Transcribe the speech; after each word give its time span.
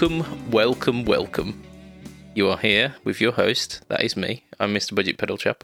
Welcome, 0.00 0.50
welcome, 0.50 1.04
welcome. 1.04 1.62
You 2.34 2.48
are 2.48 2.56
here 2.56 2.94
with 3.04 3.20
your 3.20 3.32
host, 3.32 3.82
that 3.88 4.02
is 4.02 4.16
me. 4.16 4.46
I'm 4.58 4.72
Mr. 4.72 4.94
Budget 4.94 5.18
Pedal 5.18 5.36
Chap. 5.36 5.62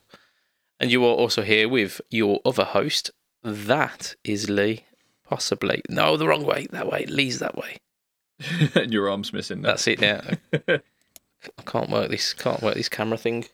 And 0.78 0.92
you 0.92 1.02
are 1.06 1.14
also 1.14 1.40
here 1.40 1.70
with 1.70 2.02
your 2.10 2.42
other 2.44 2.64
host, 2.64 3.10
that 3.42 4.14
is 4.24 4.50
Lee. 4.50 4.84
Possibly. 5.24 5.80
No, 5.88 6.18
the 6.18 6.28
wrong 6.28 6.44
way. 6.44 6.66
That 6.70 6.86
way. 6.86 7.06
Lee's 7.06 7.38
that 7.38 7.56
way. 7.56 7.78
and 8.74 8.92
your 8.92 9.08
arm's 9.08 9.32
missing. 9.32 9.62
Now. 9.62 9.68
That's 9.70 9.86
it. 9.86 10.02
Yeah. 10.02 10.34
I 10.68 11.62
can't 11.64 11.88
work 11.88 12.10
this. 12.10 12.34
Can't 12.34 12.60
work 12.60 12.74
this 12.74 12.90
camera 12.90 13.16
thing. 13.16 13.46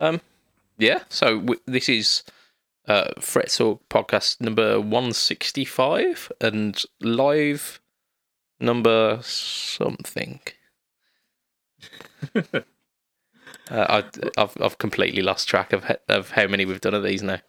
Um. 0.00 0.22
Yeah. 0.78 1.02
So 1.10 1.40
w- 1.40 1.60
this 1.66 1.90
is 1.90 2.22
uh 2.88 3.10
Fret 3.20 3.50
Talk 3.50 3.86
podcast 3.90 4.40
number 4.40 4.80
one 4.80 5.12
sixty 5.12 5.66
five 5.66 6.32
and 6.40 6.82
live 7.02 7.81
number 8.62 9.18
something. 9.22 10.40
uh, 12.34 12.60
I, 13.70 14.04
I've 14.38 14.56
I've 14.60 14.78
completely 14.78 15.22
lost 15.22 15.48
track 15.48 15.72
of 15.72 15.84
of 16.08 16.30
how 16.30 16.46
many 16.46 16.64
we've 16.64 16.80
done 16.80 16.94
of 16.94 17.02
these 17.02 17.22
now. 17.22 17.40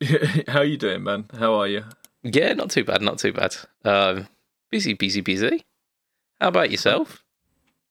How 0.46 0.60
are 0.60 0.64
you 0.64 0.76
doing, 0.76 1.02
man? 1.02 1.24
How 1.36 1.54
are 1.54 1.66
you? 1.66 1.84
Yeah, 2.22 2.52
not 2.52 2.70
too 2.70 2.84
bad, 2.84 3.02
not 3.02 3.18
too 3.18 3.32
bad. 3.32 3.56
Um, 3.84 4.28
busy, 4.70 4.94
busy, 4.94 5.20
busy. 5.20 5.64
How 6.40 6.48
about 6.48 6.70
yourself? 6.70 7.24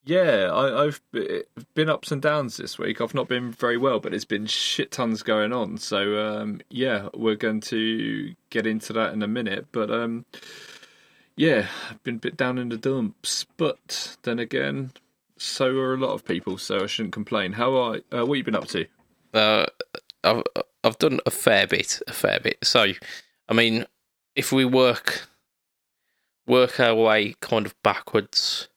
Yeah, 0.05 0.49
I, 0.53 0.85
I've 0.85 1.01
been 1.73 1.89
ups 1.89 2.13
and 2.13 2.21
downs 2.21 2.55
this 2.55 2.79
week. 2.79 3.01
I've 3.01 3.13
not 3.13 3.27
been 3.27 3.51
very 3.51 3.75
well, 3.75 3.99
but 3.99 4.13
it's 4.13 4.23
been 4.23 4.45
shit 4.45 4.89
tons 4.89 5.21
going 5.21 5.51
on. 5.51 5.77
So 5.77 6.25
um, 6.25 6.61
yeah, 6.69 7.09
we're 7.13 7.35
going 7.35 7.59
to 7.61 8.33
get 8.49 8.65
into 8.65 8.93
that 8.93 9.11
in 9.11 9.21
a 9.21 9.27
minute. 9.27 9.67
But 9.73 9.91
um, 9.91 10.25
yeah, 11.37 11.67
I've 11.89 12.03
been 12.03 12.15
a 12.15 12.19
bit 12.19 12.35
down 12.35 12.57
in 12.57 12.69
the 12.69 12.77
dumps. 12.77 13.45
But 13.55 14.17
then 14.23 14.39
again, 14.39 14.91
so 15.37 15.67
are 15.77 15.93
a 15.93 15.97
lot 15.97 16.13
of 16.13 16.25
people. 16.25 16.57
So 16.57 16.83
I 16.83 16.87
shouldn't 16.87 17.13
complain. 17.13 17.53
How 17.53 17.75
are 17.75 17.99
uh, 18.11 18.25
what 18.25 18.37
you 18.37 18.43
been 18.43 18.55
up 18.55 18.67
to? 18.67 18.85
Uh, 19.33 19.67
I've 20.23 20.43
I've 20.83 20.97
done 20.97 21.19
a 21.25 21.31
fair 21.31 21.67
bit, 21.67 22.01
a 22.07 22.13
fair 22.13 22.39
bit. 22.39 22.57
So, 22.63 22.87
I 23.47 23.53
mean, 23.53 23.85
if 24.35 24.51
we 24.51 24.65
work 24.65 25.27
work 26.47 26.79
our 26.79 26.95
way 26.95 27.35
kind 27.41 27.65
of 27.65 27.81
backwards 27.83 28.67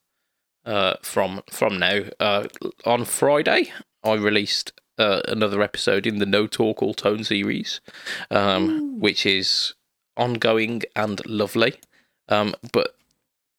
uh, 0.65 0.95
from 1.01 1.41
from 1.49 1.79
now, 1.79 2.01
uh, 2.19 2.47
on 2.85 3.05
Friday 3.05 3.71
I 4.03 4.13
released 4.13 4.73
uh, 4.97 5.21
another 5.27 5.61
episode 5.61 6.05
in 6.05 6.19
the 6.19 6.25
No 6.25 6.47
Talk 6.47 6.83
All 6.83 6.93
Tone 6.93 7.23
series, 7.23 7.81
um, 8.29 8.99
which 8.99 9.25
is 9.25 9.73
ongoing 10.15 10.83
and 10.95 11.25
lovely. 11.25 11.75
Um, 12.31 12.55
but 12.71 12.95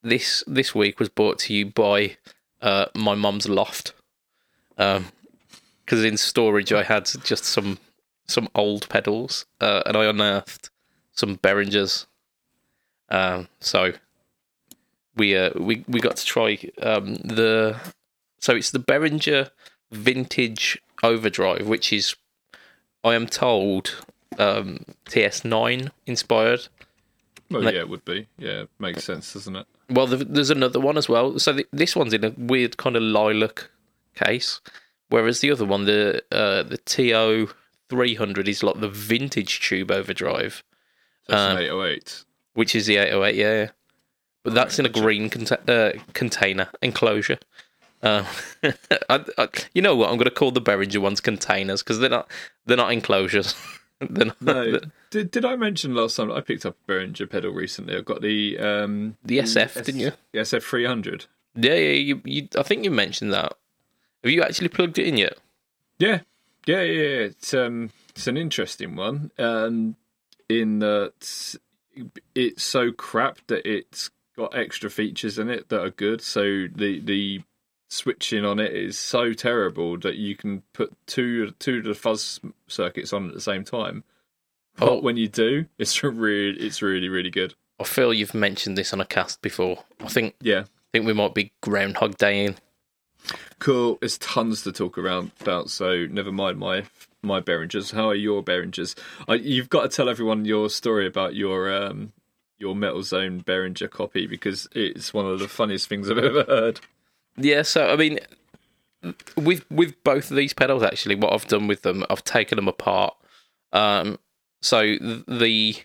this 0.02 0.42
this 0.46 0.74
week 0.74 0.98
was 0.98 1.08
brought 1.08 1.38
to 1.40 1.54
you 1.54 1.66
by 1.66 2.16
uh, 2.60 2.86
my 2.94 3.14
mum's 3.14 3.48
loft. 3.48 3.92
Um, 4.78 5.06
because 5.84 6.04
in 6.04 6.16
storage 6.16 6.72
I 6.72 6.82
had 6.82 7.06
just 7.22 7.44
some 7.44 7.78
some 8.26 8.48
old 8.54 8.88
pedals, 8.88 9.46
uh, 9.60 9.82
and 9.86 9.96
I 9.96 10.04
unearthed 10.06 10.70
some 11.12 11.36
Behringers. 11.36 12.06
Um, 13.08 13.48
so 13.60 13.92
we 15.16 15.36
uh, 15.36 15.50
we 15.56 15.84
we 15.86 16.00
got 16.00 16.16
to 16.16 16.24
try 16.24 16.58
um, 16.80 17.16
the 17.16 17.76
so 18.38 18.54
it's 18.54 18.70
the 18.70 18.78
Behringer 18.78 19.50
Vintage 19.90 20.80
Overdrive, 21.02 21.66
which 21.66 21.92
is 21.92 22.16
I 23.04 23.14
am 23.14 23.26
told 23.26 24.04
um, 24.38 24.84
TS9 25.06 25.90
inspired. 26.06 26.68
Well, 27.52 27.64
yeah, 27.64 27.80
it 27.80 27.88
would 27.88 28.04
be. 28.04 28.28
Yeah, 28.38 28.64
makes 28.78 29.04
sense, 29.04 29.32
doesn't 29.32 29.56
it? 29.56 29.66
Well, 29.90 30.06
there's 30.06 30.50
another 30.50 30.80
one 30.80 30.96
as 30.96 31.08
well. 31.08 31.38
So 31.38 31.52
th- 31.52 31.68
this 31.72 31.94
one's 31.94 32.14
in 32.14 32.24
a 32.24 32.30
weird 32.36 32.76
kind 32.76 32.96
of 32.96 33.02
lilac 33.02 33.68
case, 34.14 34.60
whereas 35.08 35.40
the 35.40 35.50
other 35.50 35.64
one, 35.64 35.84
the 35.84 36.22
uh, 36.32 36.62
the 36.62 36.78
TO 36.78 37.50
300, 37.88 38.48
is 38.48 38.62
like 38.62 38.80
the 38.80 38.88
vintage 38.88 39.60
tube 39.60 39.90
overdrive. 39.90 40.62
That's 41.28 41.40
um, 41.40 41.56
an 41.58 41.64
808. 41.64 42.24
Which 42.54 42.74
is 42.74 42.86
the 42.86 42.96
808, 42.96 43.34
yeah. 43.34 43.70
But 44.44 44.54
that's 44.54 44.78
in 44.78 44.86
a 44.86 44.88
green 44.88 45.30
cont- 45.30 45.68
uh, 45.68 45.92
container 46.14 46.68
enclosure. 46.80 47.38
Uh, 48.02 48.24
I, 49.08 49.24
I, 49.38 49.48
you 49.74 49.82
know 49.82 49.94
what? 49.94 50.10
I'm 50.10 50.16
going 50.16 50.24
to 50.24 50.30
call 50.30 50.50
the 50.50 50.60
Behringer 50.60 50.98
ones 50.98 51.20
containers 51.20 51.82
because 51.82 52.00
they're 52.00 52.10
not 52.10 52.30
they're 52.66 52.76
not 52.76 52.92
enclosures. 52.92 53.54
not, 54.10 54.42
no. 54.42 54.80
Did, 55.10 55.30
did 55.30 55.44
I 55.44 55.56
mention 55.56 55.94
last 55.94 56.16
time 56.16 56.30
I 56.30 56.40
picked 56.40 56.64
up 56.66 56.76
a 56.88 56.90
Behringer 56.90 57.28
pedal 57.28 57.52
recently? 57.52 57.96
I've 57.96 58.04
got 58.04 58.22
the 58.22 58.58
um, 58.58 59.16
the 59.24 59.38
SF, 59.38 59.76
S- 59.76 59.86
didn't 59.86 60.00
you? 60.00 60.12
The 60.32 60.40
SF 60.40 60.62
300. 60.62 61.26
Yeah, 61.54 61.74
yeah. 61.74 61.90
You, 61.92 62.22
you, 62.24 62.48
I 62.58 62.62
think 62.62 62.84
you 62.84 62.90
mentioned 62.90 63.32
that. 63.32 63.54
Have 64.24 64.32
you 64.32 64.42
actually 64.42 64.68
plugged 64.68 64.98
it 64.98 65.06
in 65.06 65.16
yet? 65.16 65.38
Yeah, 65.98 66.20
yeah, 66.66 66.82
yeah. 66.82 67.02
yeah. 67.02 67.18
It's 67.26 67.52
um, 67.54 67.90
it's 68.10 68.26
an 68.26 68.36
interesting 68.36 68.96
one. 68.96 69.30
Um, 69.38 69.96
in 70.48 70.78
that 70.80 71.56
it's 72.34 72.62
so 72.62 72.92
crap 72.92 73.38
that 73.48 73.66
it's 73.70 74.10
got 74.36 74.56
extra 74.56 74.90
features 74.90 75.38
in 75.38 75.48
it 75.48 75.68
that 75.68 75.82
are 75.82 75.90
good. 75.90 76.20
So 76.20 76.66
the 76.74 77.00
the 77.00 77.42
switching 77.92 78.44
on 78.44 78.58
it 78.58 78.72
is 78.72 78.98
so 78.98 79.34
terrible 79.34 79.98
that 79.98 80.16
you 80.16 80.34
can 80.34 80.62
put 80.72 80.94
two 81.06 81.50
two 81.58 81.78
of 81.78 81.84
the 81.84 81.94
fuzz 81.94 82.40
circuits 82.66 83.12
on 83.12 83.28
at 83.28 83.34
the 83.34 83.40
same 83.40 83.64
time. 83.64 84.02
But 84.76 84.88
oh. 84.88 85.00
when 85.00 85.18
you 85.18 85.28
do, 85.28 85.66
it's 85.78 86.02
really 86.02 86.58
it's 86.58 86.80
really 86.80 87.08
really 87.08 87.30
good. 87.30 87.54
I 87.78 87.84
feel 87.84 88.14
you've 88.14 88.34
mentioned 88.34 88.78
this 88.78 88.92
on 88.92 89.00
a 89.00 89.04
cast 89.04 89.42
before. 89.42 89.84
I 90.00 90.08
think 90.08 90.34
yeah, 90.40 90.60
I 90.60 90.88
think 90.92 91.06
we 91.06 91.12
might 91.12 91.34
be 91.34 91.52
Groundhog 91.60 92.16
Daying. 92.16 92.56
Cool. 93.58 93.98
There's 94.00 94.18
tons 94.18 94.62
to 94.62 94.72
talk 94.72 94.98
around 94.98 95.30
about. 95.40 95.70
So 95.70 96.06
never 96.06 96.32
mind 96.32 96.58
my 96.58 96.84
my 97.22 97.40
Behringers. 97.40 97.92
How 97.92 98.08
are 98.08 98.14
your 98.14 98.42
Behringers? 98.42 98.96
I, 99.28 99.34
you've 99.34 99.68
got 99.68 99.82
to 99.82 99.88
tell 99.88 100.08
everyone 100.08 100.44
your 100.46 100.70
story 100.70 101.06
about 101.06 101.34
your 101.34 101.72
um, 101.72 102.12
your 102.58 102.74
Metal 102.74 103.02
Zone 103.02 103.42
Behringer 103.42 103.90
copy 103.90 104.26
because 104.26 104.66
it's 104.72 105.12
one 105.12 105.26
of 105.26 105.38
the 105.40 105.48
funniest 105.48 105.88
things 105.88 106.10
I've 106.10 106.18
ever 106.18 106.44
heard. 106.44 106.80
Yeah, 107.36 107.62
so 107.62 107.88
I 107.88 107.96
mean, 107.96 108.18
with 109.36 109.64
with 109.70 110.02
both 110.04 110.30
of 110.30 110.36
these 110.36 110.52
pedals, 110.52 110.82
actually, 110.82 111.14
what 111.14 111.32
I've 111.32 111.48
done 111.48 111.66
with 111.66 111.82
them, 111.82 112.04
I've 112.10 112.24
taken 112.24 112.56
them 112.56 112.68
apart. 112.68 113.16
Um, 113.72 114.18
so 114.60 114.96
the 115.26 115.76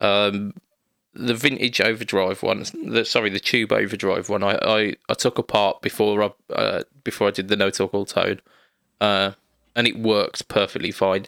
um, 0.00 0.54
the 1.14 1.34
vintage 1.34 1.80
overdrive 1.80 2.42
one, 2.42 2.64
the 2.84 3.04
sorry, 3.04 3.30
the 3.30 3.40
tube 3.40 3.72
overdrive 3.72 4.28
one, 4.28 4.42
I 4.42 4.58
I, 4.62 4.96
I 5.08 5.14
took 5.14 5.38
apart 5.38 5.82
before 5.82 6.22
I 6.22 6.52
uh, 6.52 6.82
before 7.04 7.28
I 7.28 7.30
did 7.30 7.48
the 7.48 7.56
no 7.56 7.70
talk 7.70 7.94
all 7.94 8.06
tone, 8.06 8.40
uh, 9.00 9.32
and 9.74 9.86
it 9.86 9.98
worked 9.98 10.48
perfectly 10.48 10.92
fine. 10.92 11.26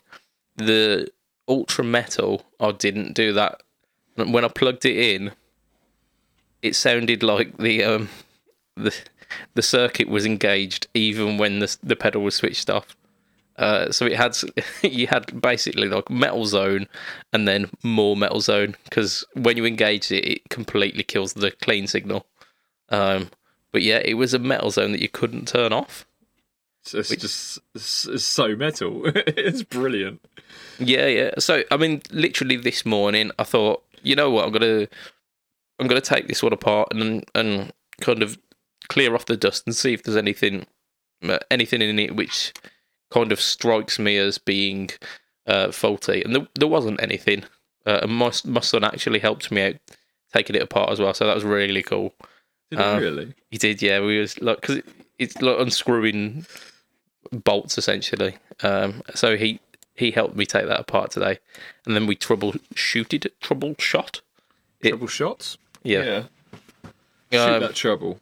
The 0.56 1.10
ultra 1.49 1.84
metal, 1.84 2.44
I 2.60 2.72
didn't 2.72 3.14
do 3.14 3.32
that. 3.32 3.62
When 4.14 4.44
I 4.44 4.49
plugged 4.49 4.84
it 4.84 4.96
in, 4.96 5.32
it 6.61 6.76
sounded 6.76 7.23
like 7.23 7.56
the 7.56 7.82
um 7.82 8.08
the 8.76 8.94
the 9.55 9.62
circuit 9.62 10.08
was 10.08 10.26
engaged 10.26 10.87
even 10.94 11.38
when 11.38 11.58
the 11.58 11.76
the 11.82 11.96
pedal 11.96 12.23
was 12.23 12.34
switched 12.34 12.70
off. 12.70 12.96
Uh, 13.56 13.93
so 13.93 14.06
it 14.06 14.17
had 14.17 14.37
you 14.82 15.06
had 15.06 15.40
basically 15.40 15.88
like 15.88 16.11
metal 16.11 16.46
zone 16.46 16.88
and 17.32 17.46
then 17.46 17.70
more 17.82 18.17
metal 18.17 18.40
zone 18.40 18.75
because 18.84 19.25
when 19.34 19.56
you 19.56 19.64
engage 19.64 20.11
it, 20.11 20.25
it 20.26 20.49
completely 20.49 21.02
kills 21.02 21.34
the 21.34 21.50
clean 21.50 21.87
signal. 21.87 22.26
Um, 22.88 23.31
but 23.73 23.82
yeah, 23.82 24.00
it 24.05 24.14
was 24.14 24.34
a 24.34 24.38
metal 24.38 24.70
zone 24.70 24.93
that 24.93 25.00
you 25.00 25.08
couldn't 25.08 25.49
turn 25.49 25.73
off. 25.73 26.06
So 26.84 26.99
it's 26.99 27.11
which, 27.11 27.20
just 27.20 27.58
it's 27.75 28.25
so 28.25 28.56
metal. 28.56 29.02
it's 29.06 29.62
brilliant. 29.62 30.20
Yeah, 30.79 31.06
yeah. 31.06 31.31
So 31.38 31.62
I 31.70 31.76
mean, 31.76 32.02
literally 32.11 32.56
this 32.56 32.84
morning, 32.84 33.31
I 33.38 33.44
thought, 33.44 33.84
you 34.02 34.17
know 34.17 34.31
what, 34.31 34.44
I'm 34.44 34.52
gonna 34.52 34.88
I'm 35.79 35.87
gonna 35.87 36.00
take 36.00 36.29
this 36.29 36.43
one 36.43 36.52
apart 36.52 36.88
and 36.93 37.25
and 37.34 37.73
kind 38.00 38.23
of 38.23 38.38
clear 38.88 39.14
off 39.14 39.26
the 39.26 39.37
dust 39.37 39.64
and 39.67 39.75
see 39.75 39.93
if 39.93 40.02
there's 40.02 40.17
anything 40.17 40.67
uh, 41.23 41.38
anything 41.50 41.82
in 41.82 41.99
it 41.99 42.17
which 42.17 42.52
kind 43.11 43.32
of 43.32 43.40
strikes 43.40 43.99
me 43.99 44.17
as 44.17 44.38
being 44.38 44.90
uh, 45.46 45.70
faulty. 45.70 46.23
And 46.23 46.34
there, 46.34 46.49
there 46.55 46.69
wasn't 46.69 47.02
anything. 47.02 47.44
Uh, 47.87 48.00
and 48.02 48.12
my 48.12 48.32
my 48.44 48.61
son 48.61 48.84
actually 48.84 49.19
helped 49.19 49.50
me 49.50 49.62
out 49.62 49.76
taking 50.32 50.56
it 50.56 50.62
apart 50.62 50.90
as 50.90 51.00
well, 51.00 51.14
so 51.14 51.26
that 51.26 51.34
was 51.34 51.44
really 51.44 51.82
cool. 51.82 52.14
Did 52.70 52.81
um, 52.81 53.00
really? 53.00 53.34
He 53.50 53.58
did, 53.58 53.82
yeah. 53.82 54.00
We 54.00 54.19
was 54.19 54.40
like 54.40 54.61
because 54.61 54.76
it, 54.76 54.87
it's 55.19 55.43
like 55.43 55.58
unscrewing 55.58 56.46
bolts 57.32 57.76
essentially. 57.76 58.37
Um, 58.62 59.02
so 59.14 59.37
he 59.37 59.61
he 59.94 60.11
helped 60.11 60.37
me 60.37 60.46
take 60.46 60.67
that 60.67 60.81
apart 60.81 61.11
today, 61.11 61.38
and 61.84 61.94
then 61.94 62.06
we 62.06 62.17
troubleshooted, 62.17 63.26
troubleshot, 63.43 64.20
it. 64.81 64.94
troubleshots. 64.94 65.58
Yeah, 65.82 66.02
yeah. 66.05 66.23
Shoot 67.32 67.40
um, 67.40 67.61
that 67.61 67.75
trouble. 67.75 68.20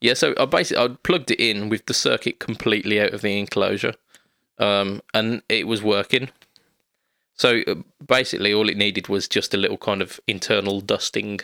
Yeah, 0.00 0.14
so 0.14 0.34
I 0.38 0.46
basically 0.46 0.84
I 0.84 0.88
plugged 1.02 1.30
it 1.30 1.40
in 1.40 1.68
with 1.68 1.86
the 1.86 1.94
circuit 1.94 2.38
completely 2.38 3.00
out 3.00 3.12
of 3.12 3.22
the 3.22 3.38
enclosure, 3.38 3.94
um, 4.58 5.02
and 5.14 5.42
it 5.48 5.66
was 5.66 5.82
working. 5.82 6.30
So 7.34 7.62
uh, 7.66 7.76
basically, 8.06 8.52
all 8.52 8.68
it 8.68 8.76
needed 8.76 9.08
was 9.08 9.28
just 9.28 9.54
a 9.54 9.56
little 9.56 9.78
kind 9.78 10.02
of 10.02 10.20
internal 10.26 10.80
dusting, 10.80 11.40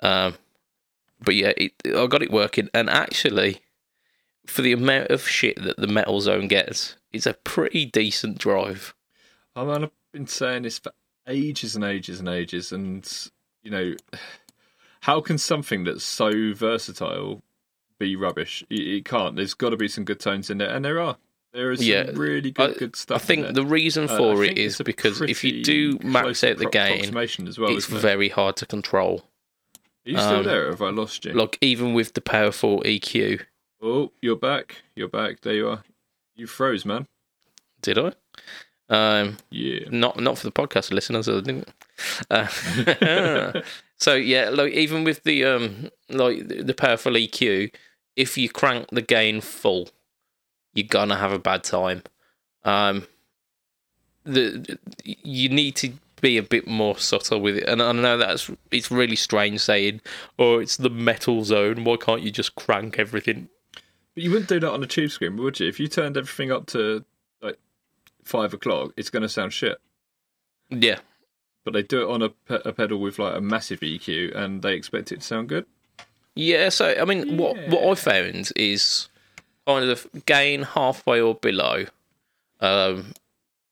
um, 0.00 0.36
but 1.22 1.34
yeah, 1.34 1.52
it, 1.56 1.72
I 1.84 2.06
got 2.06 2.22
it 2.22 2.30
working, 2.30 2.68
and 2.72 2.88
actually, 2.88 3.60
for 4.46 4.62
the 4.62 4.72
amount 4.72 5.10
of 5.10 5.28
shit 5.28 5.62
that 5.62 5.76
the 5.76 5.86
Metal 5.86 6.20
Zone 6.20 6.48
gets, 6.48 6.96
it's 7.12 7.26
a 7.26 7.34
pretty 7.34 7.84
decent 7.84 8.38
drive. 8.38 8.94
I 9.54 9.64
mean, 9.64 9.84
I've 9.84 9.90
been 10.12 10.26
saying 10.26 10.62
this 10.62 10.78
for 10.78 10.92
ages 11.26 11.76
and 11.76 11.84
ages 11.84 12.20
and 12.20 12.28
ages, 12.28 12.72
and 12.72 13.30
you 13.62 13.70
know, 13.70 13.94
how 15.00 15.20
can 15.20 15.38
something 15.38 15.84
that's 15.84 16.04
so 16.04 16.52
versatile 16.54 17.42
be 17.98 18.16
rubbish? 18.16 18.64
It, 18.70 18.80
it 18.80 19.04
can't. 19.04 19.36
There's 19.36 19.54
got 19.54 19.70
to 19.70 19.76
be 19.76 19.88
some 19.88 20.04
good 20.04 20.20
tones 20.20 20.50
in 20.50 20.58
there, 20.58 20.70
and 20.70 20.84
there 20.84 21.00
are. 21.00 21.16
There 21.52 21.72
is 21.72 21.84
Yeah, 21.86 22.06
some 22.06 22.14
really 22.16 22.52
good, 22.52 22.70
I- 22.70 22.78
good 22.78 22.94
I 22.94 22.98
stuff. 22.98 23.28
in 23.30 23.42
think 23.44 23.54
the 23.54 23.64
reason 23.64 24.04
Uh, 24.08 24.16
for 24.16 24.44
it 24.44 24.48
think 24.48 24.58
is 24.58 24.78
because 24.84 25.20
if 25.20 25.42
you 25.42 25.64
do 25.64 25.98
max 26.02 26.44
out 26.44 26.58
the 26.58 26.66
appro- 26.66 26.72
game, 26.72 27.48
as 27.48 27.58
well, 27.58 27.70
it's 27.76 27.86
isn't 27.86 27.98
it? 27.98 28.00
very 28.00 28.28
hard 28.28 28.56
to 28.56 28.66
control. 28.66 29.24
Are 30.06 30.10
you 30.10 30.16
still 30.18 30.36
um, 30.36 30.44
there? 30.44 30.66
Or 30.66 30.70
have 30.70 30.82
I 30.82 30.90
lost 30.90 31.24
you? 31.24 31.32
Like 31.32 31.58
even 31.60 31.92
with 31.92 32.14
the 32.14 32.20
powerful 32.20 32.82
EQ, 32.84 33.40
Oh, 33.82 34.12
you're 34.22 34.36
back. 34.36 34.76
You're 34.94 35.08
back. 35.08 35.40
There 35.40 35.54
you 35.54 35.68
are. 35.68 35.82
You 36.36 36.46
froze, 36.46 36.84
man. 36.84 37.06
did 37.82 37.98
I? 37.98 38.12
Um, 38.90 39.36
Yeah. 39.50 39.84
not 39.90 40.18
not 40.20 40.36
for 40.38 40.46
the 40.46 40.52
podcast 40.52 40.90
listeners, 40.92 41.28
I 41.28 41.40
didn't. 41.40 41.68
Uh, 42.28 43.60
so 43.96 44.14
yeah, 44.14 44.48
like 44.50 44.72
even 44.72 45.04
with 45.04 45.22
the 45.22 45.44
um 45.44 45.90
like 46.08 46.48
the 46.48 46.74
powerful 46.74 47.12
EQ, 47.12 47.72
if 48.16 48.36
you 48.36 48.48
crank 48.48 48.88
the 48.90 49.02
gain 49.02 49.40
full, 49.40 49.88
you're 50.74 50.88
gonna 50.88 51.16
have 51.16 51.32
a 51.32 51.38
bad 51.38 51.62
time. 51.62 52.02
Um, 52.64 53.06
the 54.24 54.78
you 55.04 55.48
need 55.48 55.76
to 55.76 55.92
be 56.20 56.36
a 56.36 56.42
bit 56.42 56.66
more 56.66 56.98
subtle 56.98 57.40
with 57.40 57.56
it, 57.56 57.68
and 57.68 57.80
I 57.82 57.92
know 57.92 58.18
that's 58.18 58.50
it's 58.72 58.90
really 58.90 59.16
strange 59.16 59.60
saying, 59.60 60.00
"Oh, 60.38 60.58
it's 60.58 60.76
the 60.76 60.90
metal 60.90 61.44
zone. 61.44 61.84
Why 61.84 61.96
can't 61.96 62.22
you 62.22 62.30
just 62.30 62.56
crank 62.56 62.98
everything?" 62.98 63.48
But 64.14 64.24
you 64.24 64.30
wouldn't 64.30 64.48
do 64.48 64.58
that 64.60 64.70
on 64.72 64.82
a 64.82 64.86
Tube 64.86 65.10
Screamer, 65.12 65.42
would 65.42 65.60
you? 65.60 65.68
If 65.68 65.78
you 65.78 65.86
turned 65.86 66.16
everything 66.16 66.50
up 66.50 66.66
to 66.68 67.04
five 68.24 68.54
o'clock, 68.54 68.92
it's 68.96 69.10
going 69.10 69.22
to 69.22 69.28
sound 69.28 69.52
shit. 69.52 69.78
Yeah, 70.70 71.00
But 71.64 71.74
they 71.74 71.82
do 71.82 72.02
it 72.02 72.12
on 72.12 72.22
a, 72.22 72.28
pe- 72.28 72.62
a 72.64 72.72
pedal 72.72 73.00
with 73.00 73.18
like 73.18 73.36
a 73.36 73.40
massive 73.40 73.80
EQ, 73.80 74.36
and 74.36 74.62
they 74.62 74.74
expect 74.74 75.10
it 75.10 75.20
to 75.20 75.26
sound 75.26 75.48
good. 75.48 75.66
Yeah, 76.36 76.68
so 76.68 76.94
I 77.00 77.04
mean, 77.04 77.36
what 77.36 77.56
what 77.68 77.84
I 77.84 77.94
found 77.96 78.52
is 78.54 79.08
kind 79.66 79.90
of 79.90 80.06
gain 80.26 80.62
halfway 80.62 81.20
or 81.20 81.34
below, 81.34 81.86
um, 82.60 83.12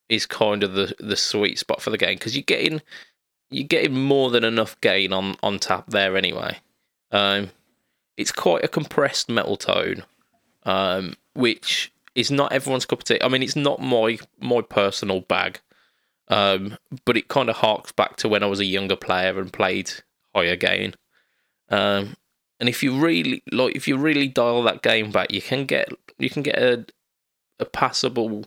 is 0.09 0.27
kind 0.27 0.65
of 0.65 0.73
the 0.73 0.93
the 0.99 1.17
sweet 1.17 1.59
spot 1.59 1.81
for 1.81 1.91
the 1.91 1.99
game 1.99 2.17
because 2.19 2.35
you're 2.37 2.43
getting 2.43 2.83
you're 3.51 3.67
getting 3.67 3.95
more 3.95 4.31
than 4.31 4.43
enough 4.43 4.79
gain 4.81 5.13
on 5.13 5.37
on 5.43 5.61
tap 5.61 5.87
there 5.89 6.17
anyway. 6.17 6.59
Um, 7.13 7.51
it's 8.17 8.33
quite 8.33 8.65
a 8.65 8.69
compressed 8.69 9.29
metal 9.29 9.57
tone, 9.57 10.03
um, 10.65 11.15
which 11.35 11.93
is 12.19 12.31
not 12.31 12.53
everyone's 12.53 12.85
cup 12.87 13.01
of 13.01 13.05
tea. 13.05 13.19
I 13.23 13.29
mean, 13.29 13.43
it's 13.43 13.57
not 13.57 13.81
my 13.81 14.19
my 14.41 14.61
personal 14.63 15.21
bag, 15.21 15.61
um, 16.29 16.77
but 17.05 17.17
it 17.17 17.29
kind 17.29 17.49
of 17.49 17.57
harks 17.57 17.93
back 17.93 18.17
to 18.17 18.29
when 18.29 18.43
I 18.43 18.47
was 18.47 18.61
a 18.61 18.65
younger 18.65 18.97
player 18.97 19.39
and 19.41 19.53
played 19.53 19.91
higher 20.35 20.57
gain. 20.57 20.95
Um, 21.71 22.17
and 22.61 22.69
if 22.69 22.83
you 22.83 22.99
really 22.99 23.43
like, 23.53 23.77
if 23.77 23.87
you 23.87 23.97
really 23.97 24.29
dial 24.29 24.63
that 24.65 24.83
game 24.83 25.13
back, 25.13 25.31
you 25.33 25.41
can 25.41 25.65
get 25.65 25.89
you 26.19 26.29
can 26.29 26.43
get 26.43 26.59
a 26.59 26.85
a 27.61 27.65
passable 27.65 28.45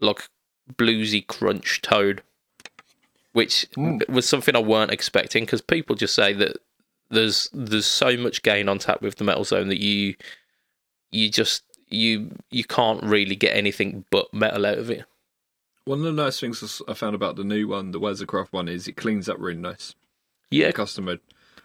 like 0.00 0.28
bluesy 0.74 1.26
crunch 1.26 1.82
tone, 1.82 2.20
which 3.32 3.66
Mm. 3.76 4.08
was 4.08 4.28
something 4.28 4.54
I 4.54 4.60
weren't 4.60 4.92
expecting 4.92 5.44
because 5.44 5.60
people 5.62 5.96
just 5.96 6.14
say 6.14 6.32
that 6.34 6.58
there's 7.10 7.48
there's 7.52 7.86
so 7.86 8.16
much 8.16 8.42
gain 8.42 8.68
on 8.68 8.78
tap 8.78 9.02
with 9.02 9.16
the 9.16 9.24
metal 9.24 9.44
zone 9.44 9.68
that 9.68 9.80
you 9.80 10.14
you 11.10 11.28
just 11.28 11.64
you 11.90 12.36
you 12.50 12.64
can't 12.64 13.02
really 13.02 13.36
get 13.36 13.56
anything 13.56 14.04
but 14.10 14.32
metal 14.32 14.64
out 14.66 14.78
of 14.78 14.90
it. 14.90 15.04
One 15.84 15.98
of 16.00 16.04
the 16.04 16.12
nice 16.12 16.38
things 16.38 16.82
I 16.86 16.94
found 16.94 17.14
about 17.14 17.36
the 17.36 17.44
new 17.44 17.66
one, 17.68 17.90
the 17.90 18.00
Waza 18.00 18.26
Craft 18.26 18.52
one, 18.52 18.68
is 18.68 18.86
it 18.86 18.96
cleans 18.96 19.28
up 19.28 19.38
really 19.40 19.58
nice. 19.60 19.94
Yeah, 20.50 20.68
the 20.68 20.72
custom 20.74 21.06
mode, 21.06 21.20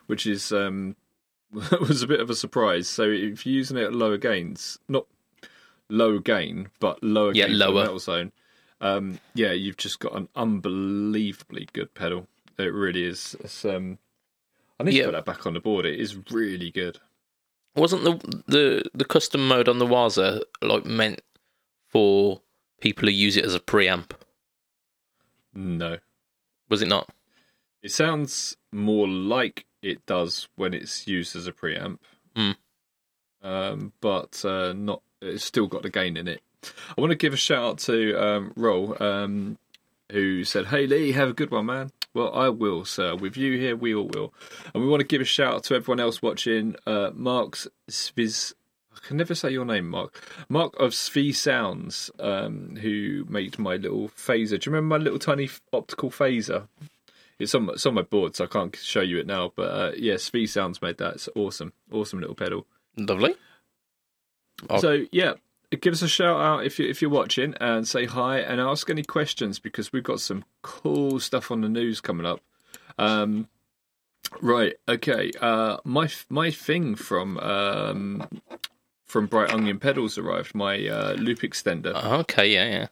which 0.08 0.26
is 0.26 0.52
um, 0.52 0.96
was 1.52 2.02
a 2.02 2.08
bit 2.08 2.20
of 2.20 2.30
a 2.30 2.36
surprise. 2.36 2.88
So 2.88 3.04
if 3.04 3.46
you're 3.46 3.56
using 3.56 3.78
it 3.78 3.84
at 3.86 3.94
lower 3.94 4.18
gains, 4.18 4.80
not 4.88 5.06
low 5.90 6.20
gain, 6.20 6.70
but 6.80 7.04
lower 7.04 7.34
Yeah, 7.34 7.48
gain 7.48 7.60
lower. 7.60 7.82
metal 7.84 8.00
zone, 8.00 8.32
um, 8.82 9.20
yeah, 9.34 9.52
you've 9.52 9.78
just 9.78 10.00
got 10.00 10.16
an 10.16 10.30
unbelievably 10.36 11.70
good 11.74 11.94
pedal. 11.94 12.28
It 12.58 12.74
really 12.74 13.04
is. 13.04 13.36
Um, 13.66 13.98
I 14.80 14.84
need 14.84 14.94
Yeah. 14.96 15.04
to 15.04 15.08
put 15.12 15.12
that 15.14 15.26
back 15.26 15.46
on 15.46 15.54
the 15.54 15.60
board. 15.60 15.86
It 15.86 16.00
is 16.00 16.18
really 16.32 16.72
good. 16.72 17.00
Wasn't 17.76 18.04
the 18.04 18.44
the 18.48 18.84
the 18.94 19.06
custom 19.06 19.48
mode 19.48 19.68
on 19.70 19.80
the 19.80 19.86
Waza 19.86 20.42
like 20.62 20.86
meant 20.86 21.22
for 21.88 22.42
people 22.82 23.08
who 23.08 23.14
use 23.14 23.38
it 23.38 23.46
as 23.46 23.56
a 23.56 23.60
preamp? 23.60 24.12
No, 25.54 25.98
Was 26.70 26.82
it 26.82 26.88
not? 26.88 27.10
it 27.82 27.92
sounds 27.92 28.58
more 28.72 29.08
like 29.08 29.66
it 29.82 30.06
does 30.06 30.48
when 30.56 30.74
it's 30.74 31.08
used 31.08 31.36
as 31.36 31.46
a 31.48 31.52
preamp, 31.54 32.00
Mm. 32.36 32.56
um, 33.44 33.94
but 34.02 34.44
uh, 34.44 34.74
not. 34.74 35.02
It's 35.22 35.46
still 35.46 35.68
got 35.68 35.84
the 35.84 35.90
gain 35.90 36.18
in 36.18 36.28
it. 36.28 36.42
I 36.98 37.00
want 37.02 37.12
to 37.12 37.16
give 37.16 37.34
a 37.34 37.38
shout 37.38 37.64
out 37.64 37.78
to 37.80 38.16
um, 38.22 38.54
Roll, 38.56 39.02
um, 39.02 39.58
who 40.12 40.44
said, 40.44 40.68
"Hey 40.68 40.88
Lee, 40.88 41.12
have 41.14 41.30
a 41.30 41.34
good 41.34 41.52
one, 41.52 41.66
man." 41.68 41.92
Well, 42.14 42.34
I 42.34 42.48
will, 42.50 42.86
sir. 42.86 43.16
With 43.16 43.36
you 43.36 43.58
here, 43.60 43.76
we 43.76 43.94
all 43.94 44.08
will. 44.08 44.34
And 44.74 44.82
we 44.84 44.90
want 44.90 45.02
to 45.02 45.08
give 45.08 45.20
a 45.22 45.26
shout 45.26 45.54
out 45.56 45.64
to 45.66 45.76
everyone 45.76 46.00
else 46.00 46.22
watching. 46.22 46.76
Uh, 46.88 47.12
Mark's 47.14 47.68
Sviz. 47.90 48.54
I 48.96 49.06
can 49.06 49.18
never 49.18 49.36
say 49.36 49.50
your 49.50 49.66
name, 49.66 49.90
Mark. 49.90 50.24
Mark 50.48 50.80
of 50.80 50.92
Svi 50.92 51.36
Sounds, 51.36 52.10
um, 52.20 52.78
who 52.82 53.26
made 53.28 53.60
my 53.60 53.76
little 53.76 54.08
phaser. 54.08 54.58
Do 54.60 54.70
you 54.70 54.74
remember 54.74 54.98
my 54.98 55.04
little 55.04 55.20
tiny 55.20 55.50
optical 55.74 56.10
phaser? 56.10 56.70
It's 57.38 57.54
on, 57.54 57.66
my- 57.66 57.74
it's 57.74 57.86
on 57.86 57.94
my 57.96 58.04
board, 58.04 58.38
so 58.38 58.46
I 58.46 58.48
can't 58.48 58.74
show 58.78 59.02
you 59.02 59.18
it 59.20 59.28
now. 59.28 59.52
But 59.54 59.64
uh, 59.72 59.92
yeah, 59.98 60.14
Svi 60.14 60.48
Sounds 60.48 60.82
made 60.82 60.98
that. 61.00 61.16
It's 61.16 61.30
awesome. 61.36 61.74
Awesome 61.92 62.22
little 62.22 62.36
pedal. 62.36 62.66
Lovely. 62.96 63.36
Oh. 64.70 64.80
So 64.80 65.04
yeah, 65.12 65.34
give 65.72 65.94
us 65.94 66.02
a 66.02 66.08
shout 66.08 66.40
out 66.40 66.66
if 66.66 66.80
you 66.80 66.88
if 66.88 67.02
you're 67.02 67.12
watching 67.12 67.54
and 67.60 67.88
say 67.88 68.06
hi 68.06 68.40
and 68.40 68.60
ask 68.62 68.90
any 68.90 69.04
questions 69.04 69.60
because 69.60 69.92
we've 69.94 70.04
got 70.04 70.20
some 70.20 70.44
cool 70.62 71.20
stuff 71.20 71.52
on 71.52 71.62
the 71.62 71.70
news 71.70 72.02
coming 72.02 72.26
up. 72.26 72.42
Um, 72.98 73.48
right, 74.42 74.76
okay. 74.88 75.32
Uh, 75.42 75.78
my 75.84 76.10
my 76.30 76.52
thing 76.52 76.96
from 76.96 77.38
um, 77.40 78.28
from 79.06 79.28
Bright 79.28 79.52
Onion 79.54 79.80
Pedals 79.80 80.18
arrived. 80.18 80.56
My 80.56 80.88
uh, 80.88 81.14
loop 81.14 81.40
extender. 81.40 81.94
Okay, 82.22 82.54
yeah, 82.54 82.66
yeah. 82.70 82.88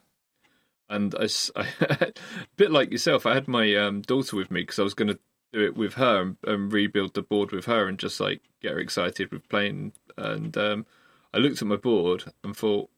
and 0.90 1.16
I, 1.16 1.24
I- 1.56 1.68
a 1.82 2.12
bit 2.58 2.72
like 2.72 2.92
yourself, 2.92 3.26
I 3.26 3.34
had 3.34 3.48
my 3.48 3.74
um, 3.76 4.02
daughter 4.02 4.36
with 4.36 4.52
me 4.52 4.62
because 4.62 4.80
I 4.80 4.84
was 4.84 4.94
going 4.94 5.10
to 5.10 5.20
do 5.52 5.64
it 5.64 5.76
with 5.76 5.94
her 5.96 6.22
and, 6.22 6.38
and 6.46 6.74
rebuild 6.74 7.14
the 7.14 7.22
board 7.22 7.52
with 7.52 7.66
her 7.66 7.88
and 7.88 8.00
just 8.00 8.20
like 8.20 8.42
get 8.62 8.72
her 8.74 8.80
excited 8.80 9.32
with 9.32 9.48
playing. 9.50 9.94
And 10.18 10.58
um, 10.58 10.86
I 11.34 11.38
looked 11.40 11.62
at 11.62 11.68
my 11.68 11.76
board 11.78 12.26
and 12.44 12.56
thought, 12.56 12.90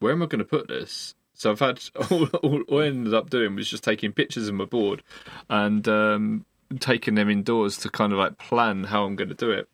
where 0.00 0.12
am 0.12 0.22
I 0.22 0.26
going 0.26 0.40
to 0.40 0.44
put 0.44 0.68
this? 0.68 1.14
So 1.34 1.50
I've 1.50 1.60
had 1.60 1.82
all, 2.10 2.26
all, 2.42 2.62
all 2.68 2.82
I 2.82 2.86
ended 2.86 3.14
up 3.14 3.30
doing 3.30 3.54
was 3.56 3.68
just 3.70 3.84
taking 3.84 4.12
pictures 4.12 4.48
of 4.48 4.54
my 4.54 4.64
board 4.64 5.02
and 5.48 5.86
um, 5.88 6.44
taking 6.80 7.14
them 7.14 7.30
indoors 7.30 7.76
to 7.78 7.90
kind 7.90 8.12
of 8.12 8.18
like 8.18 8.38
plan 8.38 8.84
how 8.84 9.04
I'm 9.04 9.16
going 9.16 9.28
to 9.28 9.34
do 9.34 9.50
it 9.50 9.68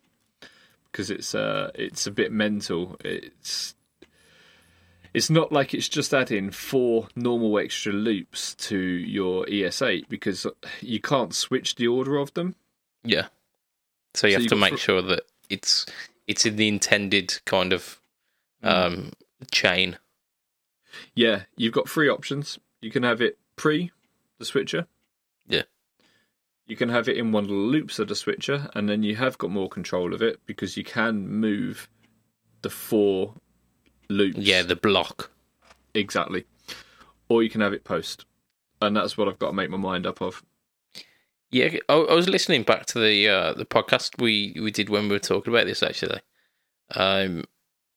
because 0.91 1.09
it's 1.09 1.33
uh 1.33 1.71
it's 1.73 2.05
a 2.05 2.11
bit 2.11 2.31
mental. 2.31 2.97
It's 3.03 3.73
it's 5.13 5.29
not 5.29 5.51
like 5.51 5.73
it's 5.73 5.89
just 5.89 6.13
adding 6.13 6.51
four 6.51 7.07
normal 7.15 7.57
extra 7.59 7.93
loops 7.93 8.55
to 8.55 8.77
your 8.77 9.45
ES8 9.45 10.09
because 10.09 10.45
you 10.81 10.99
can't 10.99 11.33
switch 11.33 11.75
the 11.75 11.87
order 11.87 12.17
of 12.17 12.33
them. 12.33 12.55
Yeah. 13.03 13.27
So 14.15 14.27
you 14.27 14.33
So 14.33 14.39
have 14.41 14.49
to 14.49 14.55
make 14.55 14.73
fr- 14.73 14.79
sure 14.79 15.01
that 15.03 15.23
it's 15.49 15.85
it's 16.27 16.45
in 16.45 16.55
the 16.55 16.67
intended 16.67 17.39
kind 17.45 17.73
of 17.73 17.99
Mm. 18.63 18.69
um 18.69 19.11
chain. 19.51 19.97
Yeah, 21.15 21.43
you've 21.57 21.73
got 21.73 21.89
three 21.89 22.07
options. 22.07 22.59
You 22.81 22.91
can 22.91 23.03
have 23.03 23.19
it 23.21 23.37
pre 23.57 23.91
the 24.39 24.45
switcher. 24.45 24.87
Yeah. 25.47 25.63
You 26.65 26.77
can 26.77 26.87
have 26.89 27.09
it 27.09 27.17
in 27.17 27.31
one 27.33 27.43
of 27.43 27.49
the 27.49 27.55
loops 27.55 27.99
of 27.99 28.07
the 28.07 28.15
switcher, 28.15 28.69
and 28.73 28.87
then 28.87 29.03
you 29.03 29.17
have 29.17 29.37
got 29.37 29.49
more 29.49 29.67
control 29.67 30.13
of 30.13 30.21
it 30.21 30.39
because 30.45 30.77
you 30.77 30.83
can 30.85 31.27
move 31.27 31.89
the 32.61 32.69
four 32.69 33.35
loops. 34.07 34.37
Yeah, 34.37 34.61
the 34.63 34.75
block. 34.77 35.29
exactly. 35.93 36.45
Or 37.27 37.43
you 37.43 37.49
can 37.49 37.59
have 37.61 37.73
it 37.73 37.83
post, 37.83 38.25
and 38.81 38.95
that's 38.95 39.17
what 39.17 39.27
I've 39.27 39.39
got 39.39 39.47
to 39.47 39.53
make 39.53 39.69
my 39.69 39.77
mind 39.77 40.05
up 40.05 40.21
of. 40.21 40.41
Yeah, 41.53 41.69
I, 41.87 41.93
I 41.93 42.15
was 42.15 42.27
listening 42.27 42.63
back 42.63 42.87
to 42.87 42.99
the 42.99 43.29
uh, 43.29 43.53
the 43.53 43.65
podcast 43.65 44.19
we, 44.19 44.57
we 44.59 44.71
did 44.71 44.89
when 44.89 45.03
we 45.03 45.09
were 45.09 45.19
talking 45.19 45.53
about 45.53 45.67
this 45.67 45.83
actually, 45.83 46.19
um, 46.95 47.43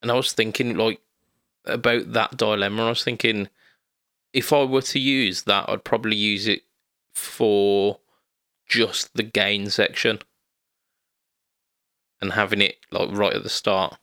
and 0.02 0.10
I 0.10 0.14
was 0.14 0.34
thinking 0.34 0.76
like 0.76 1.00
about 1.64 2.12
that 2.12 2.36
dilemma. 2.36 2.84
I 2.84 2.90
was 2.90 3.02
thinking 3.02 3.48
if 4.34 4.52
I 4.52 4.62
were 4.64 4.82
to 4.82 4.98
use 4.98 5.44
that, 5.44 5.70
I'd 5.70 5.84
probably 5.84 6.16
use 6.16 6.46
it 6.46 6.64
for 7.14 8.00
just 8.68 9.14
the 9.14 9.22
gain 9.22 9.70
section, 9.70 10.18
and 12.20 12.34
having 12.34 12.60
it 12.60 12.76
like 12.90 13.08
right 13.10 13.32
at 13.32 13.42
the 13.42 13.48
start. 13.48 13.96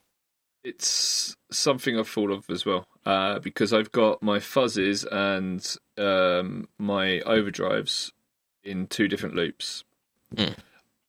It's 0.63 1.35
something 1.51 1.99
I've 1.99 2.09
thought 2.09 2.31
of 2.31 2.49
as 2.49 2.65
well, 2.65 2.87
uh, 3.05 3.37
because 3.37 3.71
I've 3.71 3.91
got 3.91 4.23
my 4.23 4.39
fuzzes 4.39 5.05
and 5.11 5.63
um, 6.03 6.69
my 6.79 7.21
overdrives 7.27 8.09
in 8.63 8.87
two 8.87 9.07
different 9.07 9.35
loops, 9.35 9.83
Mm. 10.35 10.55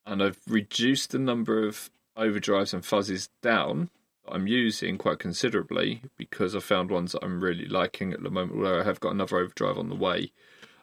and 0.05 0.21
I've 0.23 0.39
reduced 0.47 1.11
the 1.11 1.19
number 1.19 1.65
of 1.67 1.89
overdrives 2.17 2.73
and 2.73 2.83
fuzzes 2.83 3.29
down 3.41 3.89
that 4.25 4.33
I'm 4.33 4.47
using 4.47 4.97
quite 4.97 5.19
considerably 5.19 6.01
because 6.17 6.55
I 6.55 6.59
found 6.59 6.91
ones 6.91 7.11
that 7.13 7.23
I'm 7.23 7.41
really 7.43 7.65
liking 7.67 8.13
at 8.13 8.21
the 8.23 8.29
moment. 8.29 8.57
Where 8.59 8.79
I 8.81 8.83
have 8.83 8.99
got 8.99 9.11
another 9.13 9.37
overdrive 9.37 9.77
on 9.77 9.89
the 9.89 9.95
way, 9.95 10.31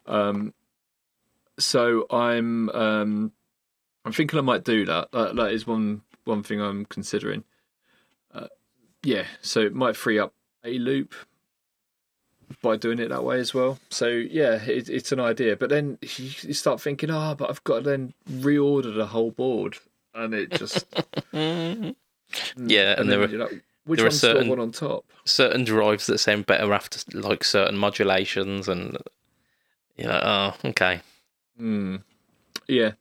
um, 0.06 0.54
so 1.58 2.06
I'm 2.10 2.68
um, 2.70 3.32
I'm 4.04 4.12
thinking 4.12 4.38
I 4.38 4.42
might 4.42 4.64
do 4.64 4.84
that. 4.86 5.12
That 5.12 5.36
that 5.36 5.52
is 5.52 5.66
one 5.66 6.02
one 6.24 6.42
thing 6.42 6.60
I'm 6.60 6.84
considering. 6.86 7.44
Uh, 8.32 8.48
yeah, 9.02 9.26
so 9.40 9.60
it 9.60 9.74
might 9.74 9.96
free 9.96 10.18
up 10.18 10.32
a 10.64 10.78
loop 10.78 11.14
by 12.60 12.76
doing 12.76 12.98
it 12.98 13.08
that 13.08 13.24
way 13.24 13.38
as 13.40 13.54
well. 13.54 13.78
So 13.90 14.08
yeah, 14.08 14.62
it, 14.62 14.88
it's 14.88 15.12
an 15.12 15.20
idea. 15.20 15.56
But 15.56 15.70
then 15.70 15.98
you, 16.02 16.30
you 16.42 16.52
start 16.54 16.80
thinking, 16.80 17.10
oh, 17.10 17.34
but 17.36 17.48
I've 17.50 17.64
got 17.64 17.78
to 17.84 17.90
then 17.90 18.14
reorder 18.30 18.94
the 18.94 19.06
whole 19.06 19.30
board, 19.30 19.78
and 20.14 20.34
it 20.34 20.50
just 20.52 20.84
Yeah, 21.32 21.94
and 22.98 23.10
there 23.10 23.22
are- 23.22 23.28
like, 23.28 23.62
which 23.84 23.98
there 23.98 24.06
are 24.06 24.10
one's 24.10 24.20
certain- 24.20 24.48
one 24.48 24.60
on 24.60 24.72
top? 24.72 25.04
Certain 25.24 25.64
drives 25.64 26.06
that 26.06 26.18
sound 26.18 26.46
better 26.46 26.72
after 26.72 27.00
like 27.18 27.44
certain 27.44 27.76
modulations, 27.78 28.68
and 28.68 28.96
you're 29.96 30.10
like, 30.12 30.22
oh, 30.24 30.54
okay. 30.66 31.00
Hmm. 31.56 31.96
Yeah. 32.68 32.92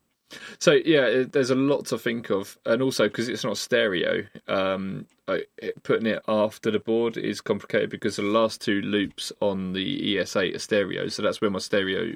So 0.58 0.72
yeah, 0.84 1.24
there's 1.30 1.50
a 1.50 1.54
lot 1.54 1.86
to 1.86 1.98
think 1.98 2.30
of, 2.30 2.58
and 2.64 2.82
also 2.82 3.08
because 3.08 3.28
it's 3.28 3.44
not 3.44 3.56
stereo, 3.56 4.24
um, 4.48 5.06
I, 5.28 5.42
it, 5.58 5.82
putting 5.82 6.06
it 6.06 6.22
after 6.28 6.70
the 6.70 6.78
board 6.78 7.16
is 7.16 7.40
complicated 7.40 7.90
because 7.90 8.16
the 8.16 8.22
last 8.22 8.60
two 8.60 8.80
loops 8.82 9.32
on 9.40 9.72
the 9.72 10.16
ES8 10.16 10.54
are 10.54 10.58
stereo, 10.58 11.08
so 11.08 11.22
that's 11.22 11.40
where 11.40 11.50
my 11.50 11.58
stereo 11.58 12.14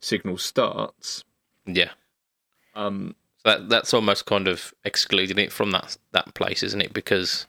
signal 0.00 0.38
starts. 0.38 1.24
Yeah, 1.66 1.90
Um, 2.74 3.14
so 3.38 3.50
that 3.50 3.68
that's 3.68 3.92
almost 3.92 4.26
kind 4.26 4.48
of 4.48 4.72
excluding 4.84 5.38
it 5.38 5.52
from 5.52 5.70
that 5.72 5.96
that 6.12 6.34
place, 6.34 6.62
isn't 6.62 6.80
it? 6.80 6.92
Because 6.92 7.46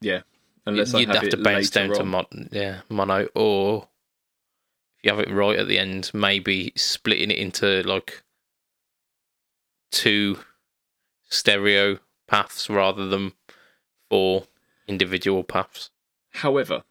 yeah, 0.00 0.22
unless 0.66 0.92
you'd 0.92 1.10
I 1.10 1.14
have, 1.14 1.22
have, 1.22 1.30
to 1.30 1.36
bounce 1.38 1.70
down 1.70 1.90
to 1.94 2.04
mon- 2.04 2.48
yeah 2.52 2.80
mono, 2.88 3.28
or 3.34 3.88
if 4.98 5.04
you 5.04 5.10
have 5.10 5.20
it 5.20 5.32
right 5.32 5.58
at 5.58 5.68
the 5.68 5.78
end, 5.78 6.10
maybe 6.12 6.72
splitting 6.76 7.30
it 7.30 7.38
into 7.38 7.82
like 7.82 8.22
two 9.96 10.38
stereo 11.30 11.98
paths 12.26 12.68
rather 12.68 13.08
than 13.08 13.32
four 14.10 14.44
individual 14.86 15.42
paths. 15.42 15.90
However, 16.32 16.82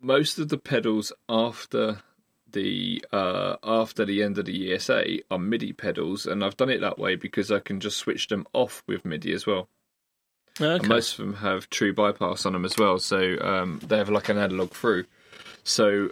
most 0.00 0.38
of 0.38 0.48
the 0.48 0.56
pedals 0.56 1.12
after 1.28 2.02
the 2.50 3.04
uh, 3.12 3.56
after 3.62 4.06
the 4.06 4.22
end 4.22 4.38
of 4.38 4.46
the 4.46 4.70
ES8 4.70 5.24
are 5.30 5.38
MIDI 5.38 5.74
pedals, 5.74 6.24
and 6.24 6.42
I've 6.42 6.56
done 6.56 6.70
it 6.70 6.80
that 6.80 6.98
way 6.98 7.14
because 7.14 7.52
I 7.52 7.58
can 7.60 7.78
just 7.78 7.98
switch 7.98 8.28
them 8.28 8.46
off 8.54 8.82
with 8.86 9.04
MIDI 9.04 9.32
as 9.34 9.46
well. 9.46 9.68
Okay. 10.58 10.88
Most 10.88 11.18
of 11.18 11.26
them 11.26 11.34
have 11.34 11.68
true 11.68 11.92
bypass 11.92 12.46
on 12.46 12.54
them 12.54 12.64
as 12.64 12.78
well, 12.78 12.98
so 12.98 13.36
um, 13.42 13.80
they 13.86 13.98
have 13.98 14.08
like 14.08 14.30
an 14.30 14.38
analog 14.38 14.70
through. 14.70 15.04
So 15.62 16.08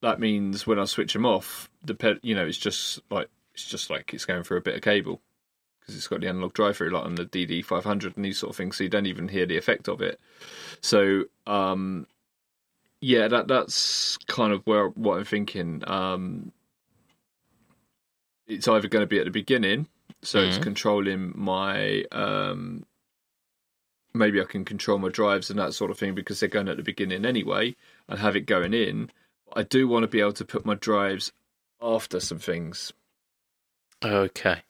that 0.00 0.18
means 0.18 0.66
when 0.66 0.78
I 0.78 0.86
switch 0.86 1.12
them 1.12 1.26
off, 1.26 1.70
the 1.84 1.94
ped, 1.94 2.20
you 2.22 2.34
know, 2.34 2.46
it's 2.46 2.58
just 2.58 3.00
like 3.10 3.28
it's 3.62 3.70
just 3.70 3.90
like 3.90 4.12
it's 4.12 4.24
going 4.24 4.42
through 4.42 4.58
a 4.58 4.62
bit 4.62 4.74
of 4.76 4.82
cable 4.82 5.20
because 5.80 5.96
it's 5.96 6.08
got 6.08 6.20
the 6.20 6.28
analog 6.28 6.52
drive 6.52 6.76
through, 6.76 6.90
like 6.90 7.04
on 7.04 7.14
the 7.14 7.24
DD 7.24 7.64
five 7.64 7.84
hundred 7.84 8.16
and 8.16 8.24
these 8.24 8.38
sort 8.38 8.50
of 8.50 8.56
things. 8.56 8.76
So 8.76 8.84
you 8.84 8.90
don't 8.90 9.06
even 9.06 9.28
hear 9.28 9.46
the 9.46 9.56
effect 9.56 9.88
of 9.88 10.00
it. 10.00 10.20
So 10.80 11.24
um, 11.46 12.06
yeah, 13.00 13.28
that 13.28 13.48
that's 13.48 14.16
kind 14.26 14.52
of 14.52 14.66
where 14.66 14.88
what 14.88 15.18
I'm 15.18 15.24
thinking. 15.24 15.82
Um, 15.86 16.52
it's 18.46 18.68
either 18.68 18.88
going 18.88 19.02
to 19.02 19.08
be 19.08 19.18
at 19.18 19.24
the 19.24 19.30
beginning, 19.30 19.86
so 20.22 20.42
it's 20.42 20.58
Mhm. 20.58 20.62
controlling 20.62 21.32
my 21.36 22.04
um, 22.12 22.84
maybe 24.12 24.40
I 24.40 24.44
can 24.44 24.64
control 24.64 24.98
my 24.98 25.08
drives 25.08 25.48
and 25.50 25.58
that 25.58 25.74
sort 25.74 25.90
of 25.90 25.98
thing 25.98 26.14
because 26.14 26.40
they're 26.40 26.48
going 26.48 26.68
at 26.68 26.76
the 26.76 26.82
beginning 26.82 27.24
anyway 27.24 27.76
and 28.08 28.18
have 28.18 28.36
it 28.36 28.46
going 28.46 28.74
in. 28.74 29.10
I 29.54 29.62
do 29.62 29.86
want 29.88 30.02
to 30.02 30.08
be 30.08 30.20
able 30.20 30.32
to 30.34 30.44
put 30.44 30.66
my 30.66 30.74
drives 30.74 31.32
after 31.80 32.20
some 32.20 32.38
things 32.38 32.92
okay. 34.04 34.62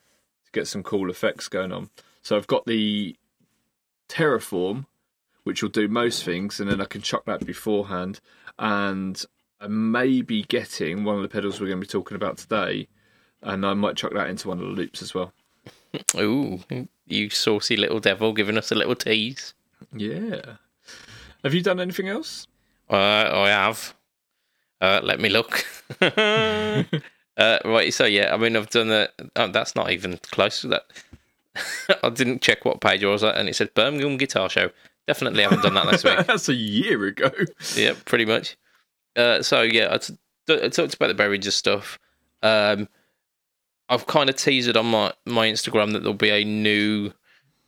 to 0.44 0.52
get 0.52 0.68
some 0.68 0.82
cool 0.82 1.10
effects 1.10 1.48
going 1.48 1.72
on. 1.72 1.90
So 2.22 2.36
I've 2.36 2.46
got 2.46 2.66
the 2.66 3.16
Terraform, 4.08 4.86
which 5.44 5.62
will 5.62 5.70
do 5.70 5.88
most 5.88 6.24
things, 6.24 6.60
and 6.60 6.70
then 6.70 6.80
I 6.80 6.84
can 6.84 7.02
chuck 7.02 7.24
that 7.26 7.44
beforehand. 7.44 8.20
And 8.58 9.22
I 9.60 9.66
may 9.66 10.22
be 10.22 10.44
getting 10.44 11.04
one 11.04 11.16
of 11.16 11.22
the 11.22 11.28
pedals 11.28 11.60
we're 11.60 11.68
going 11.68 11.80
to 11.80 11.86
be 11.86 11.90
talking 11.90 12.16
about 12.16 12.38
today, 12.38 12.88
and 13.42 13.64
I 13.66 13.74
might 13.74 13.96
chuck 13.96 14.12
that 14.14 14.28
into 14.28 14.48
one 14.48 14.58
of 14.58 14.66
the 14.66 14.72
loops 14.72 15.02
as 15.02 15.14
well. 15.14 15.32
Ooh, 16.16 16.60
you 17.06 17.30
saucy 17.30 17.76
little 17.76 18.00
devil, 18.00 18.32
giving 18.32 18.58
us 18.58 18.70
a 18.70 18.74
little 18.74 18.94
tease. 18.94 19.54
Yeah. 19.92 20.56
Have 21.42 21.54
you 21.54 21.62
done 21.62 21.80
anything 21.80 22.08
else? 22.08 22.46
Uh, 22.88 22.96
I 22.96 23.48
have. 23.48 23.94
Uh, 24.80 25.00
let 25.02 25.20
me 25.20 25.28
look. 25.28 25.64
uh, 27.36 27.58
right, 27.64 27.92
so 27.92 28.04
yeah, 28.04 28.34
I 28.34 28.36
mean, 28.36 28.56
I've 28.56 28.70
done 28.70 28.88
that. 28.88 29.12
Oh, 29.36 29.48
that's 29.48 29.74
not 29.74 29.90
even 29.90 30.18
close 30.30 30.60
to 30.62 30.68
that. 30.68 30.82
I 32.02 32.10
didn't 32.10 32.42
check 32.42 32.64
what 32.64 32.80
page 32.80 33.04
I 33.04 33.08
was 33.08 33.24
at, 33.24 33.36
and 33.36 33.48
it 33.48 33.56
said 33.56 33.74
Birmingham 33.74 34.16
Guitar 34.16 34.48
Show. 34.48 34.70
Definitely 35.06 35.42
haven't 35.42 35.62
done 35.62 35.74
that 35.74 35.90
this 35.90 36.04
week. 36.04 36.18
That's 36.26 36.48
a 36.48 36.54
year 36.54 37.04
ago. 37.06 37.30
yeah, 37.74 37.94
pretty 38.04 38.24
much. 38.24 38.56
Uh, 39.16 39.42
so 39.42 39.62
yeah, 39.62 39.88
I, 39.90 39.98
t- 39.98 40.16
I 40.48 40.68
talked 40.68 40.94
about 40.94 41.08
the 41.08 41.14
Behringers 41.20 41.52
stuff. 41.52 41.98
Um, 42.42 42.88
I've 43.88 44.06
kind 44.06 44.30
of 44.30 44.36
teased 44.36 44.76
on 44.76 44.86
my 44.86 45.12
my 45.26 45.48
Instagram 45.48 45.92
that 45.92 46.00
there'll 46.00 46.14
be 46.14 46.30
a 46.30 46.44
new 46.44 47.12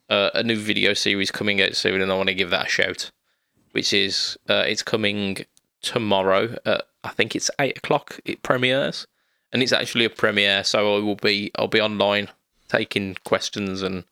uh, 0.08 0.30
a 0.34 0.42
new 0.42 0.56
video 0.56 0.94
series 0.94 1.30
coming 1.30 1.60
out 1.60 1.74
soon, 1.74 2.00
and 2.00 2.12
I 2.12 2.16
want 2.16 2.28
to 2.28 2.34
give 2.34 2.50
that 2.50 2.66
a 2.66 2.70
shout. 2.70 3.10
Which 3.72 3.92
is 3.92 4.38
uh, 4.48 4.64
it's 4.66 4.82
coming 4.82 5.38
tomorrow. 5.82 6.56
At, 6.64 6.84
I 7.02 7.08
think 7.10 7.34
it's 7.34 7.50
eight 7.58 7.78
o'clock. 7.78 8.20
It 8.24 8.42
premieres, 8.42 9.06
and 9.54 9.62
it's 9.62 9.72
actually 9.72 10.04
a 10.04 10.10
premiere. 10.10 10.64
So 10.64 10.96
I 10.96 11.00
will 11.00 11.14
be 11.14 11.50
I'll 11.56 11.68
be 11.68 11.80
online 11.80 12.28
taking 12.68 13.16
questions 13.24 13.80
and 13.80 14.04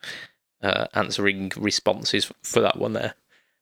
uh, 0.63 0.87
answering 0.95 1.53
responses 1.57 2.31
for 2.43 2.61
that 2.61 2.79
one 2.79 2.95
there. 2.95 3.15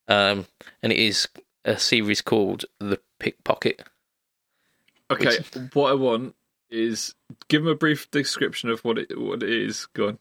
Um, 0.07 0.47
and 0.83 0.93
it 0.93 0.99
is 0.99 1.27
a 1.65 1.79
series 1.79 2.21
called 2.21 2.67
The 2.79 3.01
Pickpocket. 3.19 3.83
Okay, 5.11 5.39
what 5.73 5.91
I 5.91 5.95
want 5.95 6.37
is 6.69 7.15
give 7.49 7.65
them 7.65 7.73
a 7.73 7.77
brief 7.77 8.09
description 8.11 8.69
of 8.71 8.85
what 8.85 8.99
it 8.99 9.19
what 9.19 9.43
it 9.43 9.51
is. 9.51 9.87
Go 9.87 10.09
on. 10.09 10.19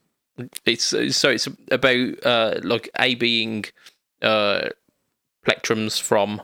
It's 0.65 0.85
so 0.85 1.29
it's 1.29 1.47
about 1.69 2.25
uh, 2.25 2.55
like 2.63 2.89
a 2.97 3.15
being 3.15 3.65
uh, 4.21 4.69
plectrums 5.45 6.01
from 6.01 6.41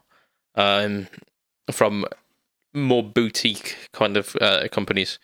um, 0.55 1.07
from 1.71 2.05
more 2.75 3.03
boutique 3.03 3.77
kind 3.93 4.17
of 4.17 4.35
uh, 4.41 4.67
companies, 4.71 5.19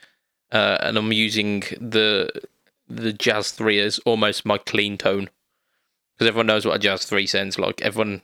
uh, 0.51 0.77
and 0.81 0.97
I'm 0.97 1.11
using 1.11 1.61
the 1.79 2.29
the 2.87 3.13
Jazz 3.13 3.51
Three 3.51 3.79
as 3.79 3.99
almost 3.99 4.45
my 4.45 4.57
clean 4.57 4.97
tone 4.97 5.29
because 6.13 6.27
everyone 6.27 6.47
knows 6.47 6.65
what 6.65 6.75
a 6.75 6.79
Jazz 6.79 7.05
Three 7.05 7.27
sounds 7.27 7.59
like. 7.59 7.81
Everyone 7.81 8.21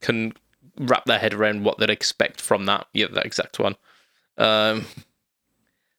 can 0.00 0.32
wrap 0.78 1.04
their 1.04 1.18
head 1.18 1.34
around 1.34 1.64
what 1.64 1.78
they'd 1.78 1.90
expect 1.90 2.40
from 2.40 2.66
that. 2.66 2.86
Yeah, 2.92 3.06
that 3.12 3.26
exact 3.26 3.58
one. 3.58 3.76
Um, 4.38 4.86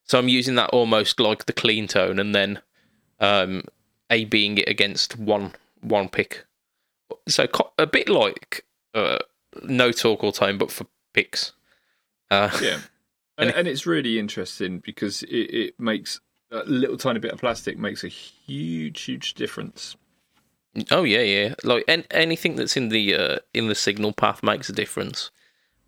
so 0.05 0.17
I'm 0.17 0.27
using 0.27 0.55
that 0.55 0.69
almost 0.71 1.19
like 1.19 1.45
the 1.45 1.53
clean 1.53 1.87
tone, 1.87 2.19
and 2.19 2.33
then 2.33 2.61
um, 3.19 3.63
a 4.09 4.25
being 4.25 4.57
it 4.57 4.67
against 4.67 5.17
one 5.17 5.53
one 5.81 6.09
pick. 6.09 6.45
So 7.27 7.47
a 7.77 7.85
bit 7.85 8.09
like 8.09 8.65
uh, 8.93 9.19
no 9.63 9.91
talk 9.91 10.23
all 10.23 10.31
time, 10.31 10.57
but 10.57 10.71
for 10.71 10.87
picks. 11.13 11.53
Uh, 12.31 12.49
Yeah, 12.61 12.79
and, 13.37 13.51
And- 13.51 13.67
it's 13.67 13.85
really 13.85 14.17
interesting 14.17 14.79
because 14.79 15.21
it, 15.23 15.29
it 15.53 15.79
makes 15.79 16.19
a 16.49 16.63
little 16.65 16.97
tiny 16.97 17.19
bit 17.19 17.31
of 17.31 17.39
plastic 17.39 17.77
makes 17.77 18.03
a 18.03 18.07
huge, 18.09 19.01
huge 19.03 19.35
difference. 19.35 19.95
Oh 20.89 21.03
yeah, 21.03 21.21
yeah. 21.21 21.55
Like 21.63 21.83
an- 21.87 22.05
anything 22.11 22.55
that's 22.55 22.75
in 22.77 22.89
the 22.89 23.13
uh, 23.15 23.37
in 23.53 23.67
the 23.67 23.75
signal 23.75 24.13
path 24.13 24.41
makes 24.41 24.69
a 24.69 24.73
difference. 24.73 25.29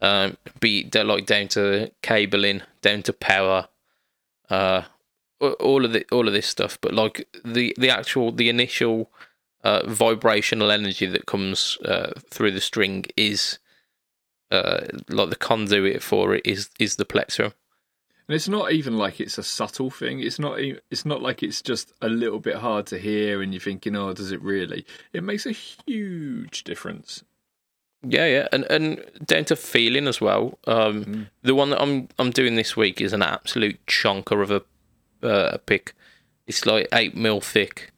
Um, 0.02 0.36
be 0.60 0.82
it 0.94 1.06
like 1.06 1.26
down 1.26 1.48
to 1.50 1.90
cabling, 2.02 2.62
down 2.82 3.02
to 3.04 3.14
power, 3.14 3.70
uh, 4.50 4.84
all 5.40 5.86
of 5.86 5.94
the 5.94 6.06
all 6.12 6.28
of 6.28 6.34
this 6.34 6.48
stuff. 6.48 6.78
But 6.82 6.94
like 6.94 7.28
the 7.46 7.74
the 7.78 7.90
actual 7.90 8.34
the 8.34 8.50
initial 8.50 9.10
uh, 9.64 9.84
vibrational 9.88 10.72
energy 10.72 11.06
that 11.06 11.26
comes 11.28 11.78
uh, 11.86 12.12
through 12.30 12.52
the 12.52 12.60
string 12.62 13.06
is 13.16 13.60
uh, 14.54 14.86
like 15.10 15.30
the 15.30 15.36
conduit 15.36 16.02
for 16.02 16.36
it 16.36 16.46
is 16.46 16.70
is 16.80 16.96
the 16.96 17.06
plectrum. 17.06 17.54
And 18.28 18.36
it's 18.36 18.48
not 18.48 18.72
even 18.72 18.98
like 18.98 19.20
it's 19.20 19.38
a 19.38 19.44
subtle 19.44 19.90
thing. 19.90 20.22
It's 20.22 20.40
not. 20.40 20.58
It's 20.90 21.06
not 21.06 21.22
like 21.22 21.44
it's 21.44 21.62
just 21.62 21.92
a 22.02 22.08
little 22.08 22.40
bit 22.40 22.56
hard 22.56 22.86
to 22.88 22.98
hear, 22.98 23.42
and 23.42 23.54
you're 23.54 23.60
thinking, 23.60 23.96
"Oh, 23.98 24.14
does 24.14 24.32
it 24.32 24.42
really?" 24.42 24.86
It 25.12 25.24
makes 25.24 25.46
a 25.46 25.52
huge 25.52 26.64
difference. 26.64 27.24
Yeah, 28.02 28.28
yeah, 28.28 28.48
and 28.52 28.64
and 28.70 29.04
down 29.26 29.46
to 29.46 29.56
feeling 29.56 30.08
as 30.08 30.22
well. 30.22 30.58
Um, 30.68 31.06
Mm. 31.06 31.28
The 31.42 31.56
one 31.56 31.70
that 31.72 31.82
I'm 31.82 32.08
I'm 32.18 32.32
doing 32.32 32.56
this 32.56 32.78
week 32.78 33.02
is 33.02 33.14
an 33.14 33.22
absolute 33.22 33.86
chunker 33.88 34.42
of 34.42 34.52
a 34.52 34.62
uh, 35.28 35.52
a 35.54 35.58
pick. 35.58 35.94
It's 36.48 36.66
like 36.66 36.88
eight 36.94 37.16
mil 37.16 37.42
thick, 37.42 37.92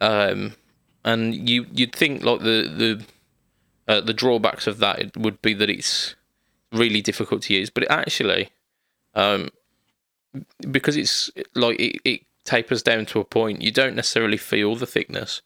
um, 0.00 0.56
and 1.04 1.48
you 1.48 1.66
you'd 1.72 1.94
think 1.94 2.22
like 2.22 2.40
the 2.40 2.68
the 2.68 3.04
uh, 3.88 4.00
the 4.00 4.14
drawbacks 4.14 4.66
of 4.66 4.78
that 4.78 5.16
would 5.16 5.40
be 5.42 5.54
that 5.54 5.70
it's 5.70 6.14
really 6.72 7.00
difficult 7.00 7.42
to 7.42 7.54
use, 7.54 7.70
but 7.70 7.84
it 7.84 7.90
actually, 7.90 8.50
um, 9.14 9.50
because 10.70 10.96
it's 10.96 11.30
like 11.54 11.78
it, 11.78 12.00
it 12.04 12.20
tapers 12.44 12.82
down 12.82 13.06
to 13.06 13.20
a 13.20 13.24
point, 13.24 13.62
you 13.62 13.70
don't 13.70 13.96
necessarily 13.96 14.36
feel 14.36 14.74
the 14.74 14.86
thickness 14.86 15.40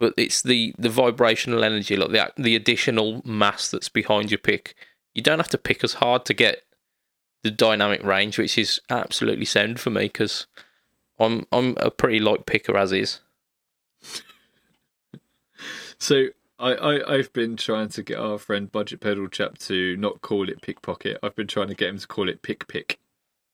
but 0.00 0.14
it's 0.16 0.42
the 0.42 0.74
the 0.78 0.88
vibrational 0.88 1.62
energy, 1.62 1.94
like 1.94 2.10
the 2.10 2.42
the 2.42 2.56
additional 2.56 3.20
mass 3.24 3.70
that's 3.70 3.90
behind 3.90 4.32
your 4.32 4.38
pick. 4.38 4.74
You 5.14 5.22
don't 5.22 5.38
have 5.38 5.48
to 5.50 5.58
pick 5.58 5.84
as 5.84 5.94
hard 5.94 6.24
to 6.24 6.34
get 6.34 6.62
the 7.42 7.50
dynamic 7.50 8.02
range, 8.02 8.38
which 8.38 8.56
is 8.58 8.80
absolutely 8.88 9.44
sound 9.44 9.78
for 9.78 9.90
me 9.90 10.06
because 10.06 10.46
I'm 11.18 11.46
I'm 11.52 11.76
a 11.76 11.90
pretty 11.90 12.18
light 12.18 12.46
picker 12.46 12.76
as 12.76 12.90
is. 12.90 13.20
So 16.02 16.28
I, 16.60 16.74
I 16.74 17.14
I've 17.14 17.32
been 17.32 17.56
trying 17.56 17.88
to 17.88 18.02
get 18.02 18.18
our 18.18 18.38
friend 18.38 18.70
Budget 18.70 19.00
Pedal 19.00 19.28
chap 19.28 19.58
to 19.58 19.96
not 19.96 20.20
call 20.20 20.48
it 20.48 20.60
pickpocket. 20.60 21.18
I've 21.22 21.34
been 21.34 21.46
trying 21.46 21.68
to 21.68 21.74
get 21.74 21.88
him 21.88 21.98
to 21.98 22.06
call 22.06 22.28
it 22.28 22.42
pick 22.42 22.68
pick, 22.68 23.00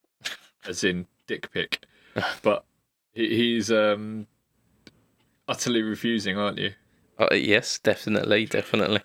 as 0.68 0.84
in 0.84 1.06
dick 1.26 1.50
pick. 1.52 1.84
But 2.42 2.64
he, 3.12 3.28
he's 3.36 3.70
um 3.70 4.26
utterly 5.46 5.82
refusing, 5.82 6.38
aren't 6.38 6.58
you? 6.58 6.72
Uh, 7.18 7.34
yes, 7.34 7.78
definitely, 7.78 8.46
definitely. 8.46 9.00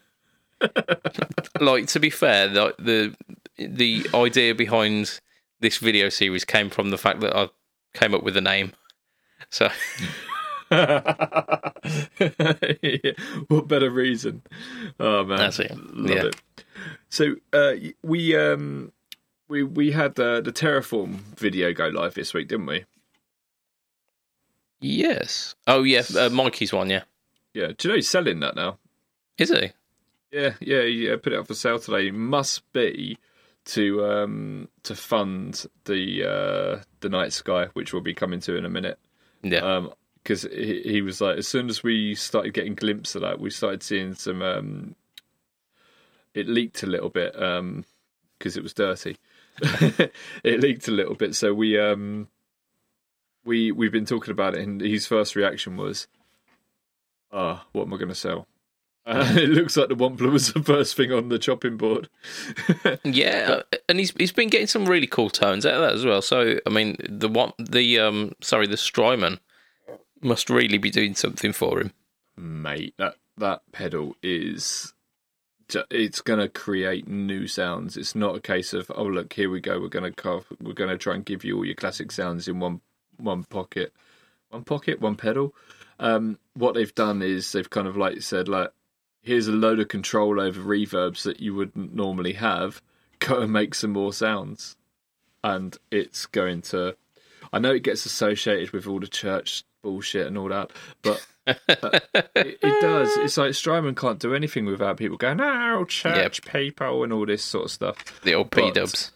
like 1.60 1.88
to 1.88 2.00
be 2.00 2.10
fair, 2.10 2.48
the, 2.48 2.74
the 2.80 3.16
the 3.58 4.08
idea 4.14 4.56
behind 4.56 5.20
this 5.60 5.78
video 5.78 6.10
series 6.10 6.46
came 6.46 6.70
from 6.70 6.90
the 6.90 6.98
fact 6.98 7.20
that 7.20 7.36
I 7.36 7.50
came 7.94 8.14
up 8.14 8.24
with 8.24 8.36
a 8.38 8.42
name. 8.42 8.74
So 9.50 9.70
what 13.48 13.68
better 13.68 13.90
reason? 13.90 14.42
Oh 15.00 15.24
man, 15.26 15.38
That's 15.38 15.60
it. 15.60 15.72
Love 15.76 16.18
Yeah. 16.18 16.24
it. 16.26 16.36
So 17.10 17.36
uh, 17.54 17.74
we 18.04 18.36
um 18.38 18.92
we 19.48 19.64
we 19.64 19.92
had 19.92 20.20
uh, 20.20 20.42
the 20.42 20.52
Terraform 20.52 21.16
video 21.38 21.74
go 21.74 21.88
live 21.88 22.14
this 22.14 22.34
week, 22.34 22.48
didn't 22.48 22.66
we? 22.68 22.86
yes. 24.80 25.56
Oh 25.68 25.84
yeah, 25.84 26.04
uh, 26.18 26.30
Mikey's 26.30 26.74
one. 26.74 26.90
Yeah, 26.90 27.04
Yeah. 27.54 27.68
Do 27.78 27.88
you 27.88 27.90
know 27.90 27.96
he's 27.96 28.10
selling 28.10 28.40
that 28.40 28.56
now? 28.56 28.78
is 29.38 29.50
he? 29.50 29.72
Yeah, 30.32 30.54
yeah, 30.62 30.82
yeah. 30.84 31.16
Put 31.22 31.34
it 31.34 31.40
up 31.40 31.48
for 31.48 31.54
sale 31.54 31.80
today. 31.80 32.12
Must 32.12 32.72
be 32.74 33.18
to 33.66 34.06
um 34.06 34.70
to 34.84 34.96
fund 34.96 35.66
the 35.86 36.24
uh 36.24 36.84
the 37.02 37.10
night 37.10 37.34
sky, 37.34 37.68
which 37.74 37.94
we'll 37.94 38.02
be 38.02 38.14
coming 38.14 38.40
to 38.42 38.56
in 38.56 38.66
a 38.66 38.70
minute. 38.70 38.98
Yeah. 39.44 39.60
Um, 39.60 39.92
because 40.24 40.44
he, 40.44 40.82
he 40.84 41.02
was 41.02 41.22
like, 41.22 41.38
as 41.38 41.48
soon 41.48 41.70
as 41.70 41.84
we 41.84 42.16
started 42.16 42.54
getting 42.54 42.76
glimpses 42.76 43.16
of 43.16 43.22
that, 43.22 43.40
we 43.40 43.50
started 43.50 43.84
seeing 43.84 44.14
some. 44.14 44.42
Um, 44.42 44.96
it 46.34 46.48
leaked 46.48 46.84
a 46.84 46.88
little 46.88 47.10
bit 47.10 47.42
um 47.42 47.84
because 48.38 48.58
it 48.58 48.64
was 48.64 48.74
dirty. 48.74 49.18
it 50.44 50.62
leaked 50.62 50.88
a 50.88 50.92
little 50.92 51.16
bit, 51.16 51.36
so 51.36 51.54
we 51.54 51.78
um 51.78 52.28
we 53.44 53.72
we've 53.72 53.92
been 53.92 54.06
talking 54.06 54.32
about 54.32 54.56
it, 54.56 54.62
and 54.62 54.82
his 54.82 55.06
first 55.06 55.36
reaction 55.36 55.78
was, 55.78 56.08
"Ah, 57.32 57.66
what 57.72 57.84
am 57.84 57.94
I 57.94 57.98
going 57.98 58.10
to 58.10 58.16
sell?" 58.16 58.48
Uh, 59.06 59.34
it 59.36 59.50
looks 59.50 59.76
like 59.78 59.90
the 59.90 59.96
Wampler 59.96 60.32
was 60.32 60.54
the 60.54 60.64
first 60.64 60.96
thing 60.96 61.12
on 61.12 61.30
the 61.30 61.40
chopping 61.40 61.78
board. 61.78 62.10
Yeah, 63.04 63.62
uh, 63.74 63.78
and 63.90 64.00
he's 64.00 64.12
he's 64.12 64.32
been 64.32 64.50
getting 64.50 64.68
some 64.68 64.86
really 64.86 65.08
cool 65.08 65.30
tones 65.30 65.66
out 65.66 65.76
of 65.76 65.82
that 65.82 65.94
as 65.94 66.06
well. 66.06 66.22
So 66.22 66.60
I 66.66 66.70
mean, 66.70 66.98
the 67.08 67.30
one 67.30 67.54
the 67.60 68.00
um 68.00 68.34
sorry 68.42 68.68
the 68.68 68.78
Strymon 68.78 69.40
must 70.24 70.50
really 70.50 70.78
be 70.78 70.90
doing 70.90 71.16
something 71.16 71.54
for 71.54 71.80
him. 71.80 71.92
mate 72.38 72.94
that 72.98 73.16
that 73.38 73.62
pedal 73.72 74.16
is 74.22 74.94
it's 75.90 76.22
going 76.22 76.40
to 76.40 76.50
create 76.50 77.08
new 77.08 77.48
sounds. 77.48 77.96
It's 77.96 78.16
not 78.16 78.36
a 78.36 78.42
case 78.42 78.74
of 78.74 78.92
oh 78.96 79.06
look 79.06 79.34
here 79.34 79.50
we 79.50 79.62
go 79.62 79.80
we're 79.80 79.88
going 79.88 80.12
to 80.12 80.22
carve, 80.22 80.46
we're 80.62 80.74
going 80.74 80.90
to 80.90 80.98
try 80.98 81.16
and 81.16 81.26
give 81.26 81.44
you 81.44 81.58
all 81.58 81.66
your 81.66 81.76
classic 81.76 82.12
sounds 82.12 82.48
in 82.48 82.60
one 82.60 82.82
one 83.18 83.44
pocket 83.46 83.94
one 84.50 84.64
pocket 84.64 85.00
one 85.00 85.16
pedal. 85.16 85.54
Um 86.00 86.40
what 86.54 86.74
they've 86.74 86.94
done 86.96 87.22
is 87.22 87.52
they've 87.52 87.70
kind 87.70 87.88
of 87.88 87.96
like 87.98 88.22
said 88.22 88.48
like 88.48 88.72
here's 89.22 89.48
a 89.48 89.54
load 89.54 89.80
of 89.80 89.88
control 89.88 90.40
over 90.42 90.62
reverbs 90.62 91.24
that 91.24 91.40
you 91.40 91.54
wouldn't 91.54 91.94
normally 91.96 92.34
have. 92.34 92.82
Go 93.20 93.42
and 93.42 93.54
make 93.54 93.76
some 93.76 93.92
more 93.92 94.14
sounds. 94.14 94.76
And 95.44 95.78
it's 95.90 96.26
going 96.26 96.62
to 96.64 96.96
i 97.54 97.60
know 97.60 97.74
it 97.74 97.84
gets 97.84 98.06
associated 98.06 98.72
with 98.72 98.88
all 98.88 99.00
the 99.00 99.08
church 99.08 99.64
bullshit 99.82 100.28
and 100.28 100.38
all 100.38 100.50
that 100.50 100.72
but 101.02 101.26
it, 101.48 101.60
it 102.36 102.82
does. 102.82 103.18
It's 103.18 103.38
like 103.38 103.54
Strymon 103.54 103.96
can't 103.96 104.20
do 104.20 104.34
anything 104.34 104.66
without 104.66 104.98
people 104.98 105.18
going, 105.18 105.42
"Oh, 105.42 105.86
church 105.86 106.44
people," 106.44 107.04
and 107.04 107.12
all 107.12 107.26
this 107.26 107.44
sort 107.44 107.66
of 107.66 107.72
stuff. 107.72 108.22
The 108.22 108.36
old 108.36 108.52
P 108.52 108.72
Dubs. 108.72 109.12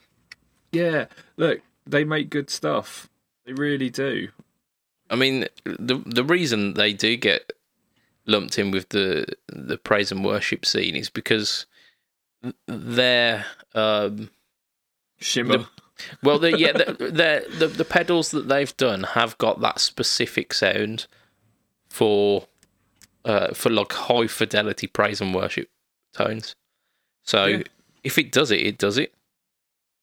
Yeah, 0.71 1.05
look, 1.37 1.61
they 1.85 2.03
make 2.03 2.29
good 2.29 2.49
stuff. 2.49 3.09
They 3.45 3.53
really 3.53 3.89
do. 3.89 4.29
I 5.09 5.15
mean, 5.15 5.47
the 5.63 6.01
the 6.05 6.23
reason 6.23 6.73
they 6.73 6.93
do 6.93 7.15
get 7.15 7.53
lumped 8.25 8.57
in 8.57 8.71
with 8.71 8.89
the 8.89 9.25
the 9.47 9.77
praise 9.77 10.11
and 10.11 10.25
worship 10.25 10.65
scene 10.65 10.95
is 10.95 11.09
because 11.09 11.65
they're 12.67 13.45
um, 13.73 14.29
Shimmer. 15.19 15.67
Well, 16.23 16.39
the 16.39 16.57
yeah, 16.57 16.71
the, 16.73 16.85
the 16.93 17.45
the 17.57 17.67
the 17.67 17.85
pedals 17.85 18.31
that 18.31 18.47
they've 18.47 18.75
done 18.77 19.03
have 19.03 19.37
got 19.37 19.61
that 19.61 19.79
specific 19.79 20.53
sound 20.53 21.07
for 21.89 22.47
uh, 23.23 23.53
for 23.53 23.69
like 23.69 23.91
high 23.93 24.27
fidelity 24.27 24.87
praise 24.87 25.21
and 25.21 25.33
worship 25.33 25.69
tones. 26.13 26.55
So 27.23 27.45
Yeah. 27.45 27.63
if 28.03 28.17
it 28.17 28.31
does 28.31 28.51
it, 28.51 28.61
it 28.61 28.77
does 28.77 28.97
it. 28.97 29.13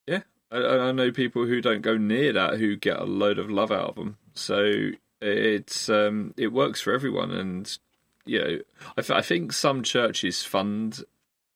yeah, 0.07 0.23
I, 0.51 0.57
I 0.59 0.93
know 0.93 1.13
people 1.13 1.47
who 1.47 1.61
don't 1.61 1.83
go 1.83 1.97
near 1.97 2.33
that 2.33 2.59
who 2.59 2.77
get 2.77 2.99
a 2.99 3.05
load 3.05 3.39
of 3.39 3.51
love 3.51 3.71
out 3.71 3.91
of 3.91 3.95
them. 3.97 4.17
So 4.35 4.91
it's 5.21 5.89
um, 5.89 6.35
it 6.37 6.49
works 6.53 6.81
for 6.81 6.93
everyone, 6.93 7.31
and 7.31 7.79
you 8.25 8.39
know, 8.41 8.59
I, 8.97 9.03
th- 9.03 9.17
I 9.19 9.21
think 9.23 9.53
some 9.53 9.83
churches 9.83 10.43
fund 10.43 11.05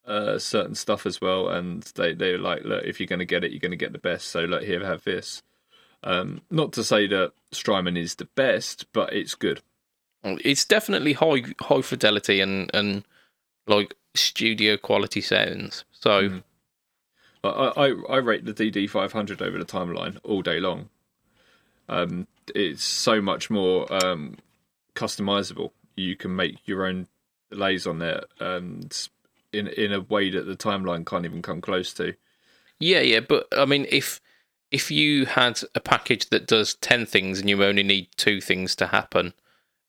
uh, 0.06 0.38
certain 0.38 0.74
stuff 0.74 1.06
as 1.06 1.20
well, 1.20 1.48
and 1.48 1.82
they 1.94 2.14
they're 2.14 2.38
like, 2.38 2.64
look, 2.64 2.84
if 2.84 3.00
you're 3.00 3.06
going 3.06 3.18
to 3.20 3.24
get 3.24 3.44
it, 3.44 3.50
you're 3.50 3.60
going 3.60 3.70
to 3.70 3.76
get 3.76 3.92
the 3.92 3.98
best. 3.98 4.28
So 4.28 4.40
look, 4.44 4.62
here, 4.62 4.84
have 4.84 5.04
this. 5.04 5.42
Um, 6.04 6.42
not 6.50 6.72
to 6.74 6.84
say 6.84 7.06
that 7.08 7.32
Strymon 7.52 7.96
is 7.96 8.14
the 8.16 8.26
best, 8.36 8.86
but 8.92 9.12
it's 9.12 9.34
good. 9.34 9.60
It's 10.22 10.64
definitely 10.64 11.14
high 11.14 11.42
high 11.60 11.82
fidelity 11.82 12.40
and 12.40 12.70
and 12.74 13.04
like 13.66 13.94
studio 14.14 14.76
quality 14.76 15.20
sounds. 15.20 15.84
So 15.92 16.28
Mhm. 16.28 16.42
I, 17.44 17.48
I 17.48 17.86
I 18.08 18.16
rate 18.16 18.44
the 18.44 18.54
DD 18.54 18.88
five 18.88 19.12
hundred 19.12 19.40
over 19.42 19.58
the 19.58 19.64
timeline 19.64 20.18
all 20.24 20.42
day 20.42 20.60
long. 20.60 20.88
Um, 21.88 22.26
it's 22.54 22.82
so 22.82 23.20
much 23.20 23.50
more 23.50 23.92
um, 24.04 24.36
customizable. 24.94 25.70
You 25.96 26.16
can 26.16 26.34
make 26.34 26.66
your 26.66 26.84
own 26.86 27.06
delays 27.50 27.86
on 27.86 27.98
there, 28.00 28.24
and 28.40 29.08
in 29.52 29.68
in 29.68 29.92
a 29.92 30.00
way 30.00 30.30
that 30.30 30.42
the 30.46 30.56
timeline 30.56 31.04
can't 31.06 31.24
even 31.24 31.42
come 31.42 31.60
close 31.60 31.92
to. 31.94 32.14
yeah, 32.78 33.00
yeah. 33.00 33.20
But 33.20 33.46
I 33.52 33.64
mean, 33.64 33.86
if 33.90 34.20
if 34.70 34.90
you 34.90 35.26
had 35.26 35.60
a 35.74 35.80
package 35.80 36.28
that 36.30 36.46
does 36.46 36.74
ten 36.74 37.06
things 37.06 37.40
and 37.40 37.48
you 37.48 37.62
only 37.64 37.82
need 37.82 38.08
two 38.16 38.40
things 38.40 38.74
to 38.76 38.88
happen, 38.88 39.32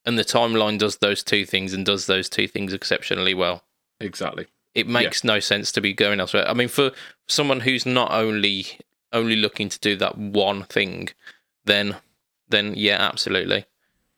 and 0.06 0.18
the 0.18 0.24
timeline 0.24 0.78
does 0.80 0.98
those 0.98 1.24
two 1.24 1.46
things 1.46 1.74
and 1.74 1.86
does 1.86 2.06
those 2.06 2.30
two 2.30 2.48
things 2.48 2.74
exceptionally 2.74 3.34
well, 3.34 3.64
Exactly. 4.00 4.48
it 4.76 4.88
makes 4.88 5.24
no 5.24 5.40
sense 5.40 5.72
to 5.72 5.82
be 5.82 5.94
going 5.94 6.20
elsewhere. 6.20 6.48
I 6.48 6.54
mean, 6.54 6.68
for 6.70 6.92
someone 7.28 7.62
who's 7.62 7.86
not 7.86 8.12
only 8.12 8.66
only 9.14 9.36
looking 9.36 9.70
to 9.70 9.80
do 9.80 9.96
that 9.96 10.18
one 10.18 10.64
thing, 10.64 11.10
then 11.66 11.96
then 12.50 12.74
yeah, 12.76 12.98
absolutely. 13.00 13.66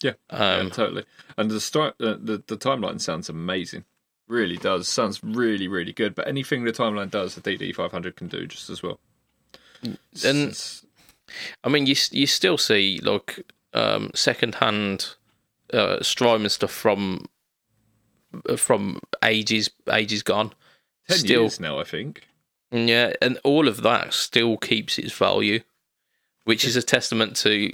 Yeah, 0.03 0.13
Um, 0.29 0.67
yeah, 0.67 0.69
totally. 0.73 1.03
And 1.37 1.49
the, 1.51 1.55
stri- 1.55 1.93
uh, 1.99 2.17
the 2.21 2.43
the 2.47 2.57
timeline 2.57 3.01
sounds 3.01 3.27
amazing. 3.29 3.85
Really 4.29 4.57
does. 4.57 4.87
Sounds 4.87 5.21
really 5.23 5.67
really 5.67 5.91
good. 5.91 6.15
But 6.15 6.27
anything 6.27 6.63
the 6.63 6.71
timeline 6.71 7.09
does, 7.11 7.35
the 7.35 7.41
DD 7.41 7.75
five 7.75 7.91
hundred 7.91 8.15
can 8.15 8.27
do 8.27 8.45
just 8.47 8.69
as 8.69 8.81
well. 8.81 8.99
And- 10.23 10.81
I 11.63 11.69
mean, 11.69 11.85
you 11.85 11.95
you 12.11 12.25
still 12.25 12.57
see 12.57 12.99
like 13.03 13.45
um, 13.73 14.09
second 14.15 14.55
hand 14.55 15.15
uh, 15.71 16.01
Strymon 16.01 16.49
stuff 16.49 16.71
from 16.71 17.25
uh, 18.47 18.55
from 18.55 18.99
ages 19.23 19.69
ages 19.91 20.23
gone. 20.23 20.53
ten 21.07 21.17
still, 21.19 21.41
years 21.41 21.59
now, 21.59 21.79
I 21.79 21.83
think. 21.83 22.23
yeah, 22.71 23.13
and 23.21 23.39
all 23.43 23.67
of 23.67 23.83
that 23.83 24.13
still 24.13 24.57
keeps 24.57 24.97
its 24.97 25.13
value. 25.13 25.59
which 26.45 26.65
is 26.65 26.75
a 26.75 26.81
testament 26.81 27.35
to 27.37 27.71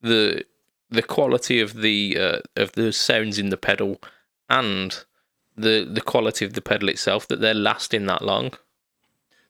the 0.00 0.44
the 0.88 1.02
quality 1.02 1.60
of 1.60 1.74
the 1.82 2.16
uh, 2.18 2.38
of 2.56 2.72
the 2.72 2.90
sounds 2.92 3.38
in 3.38 3.50
the 3.50 3.58
pedal 3.58 4.00
and 4.48 5.04
the 5.56 5.88
the 5.90 6.00
quality 6.00 6.44
of 6.44 6.52
the 6.54 6.60
pedal 6.62 6.88
itself 6.88 7.26
that 7.28 7.40
they're 7.40 7.54
lasting 7.54 8.06
that 8.06 8.22
long. 8.22 8.52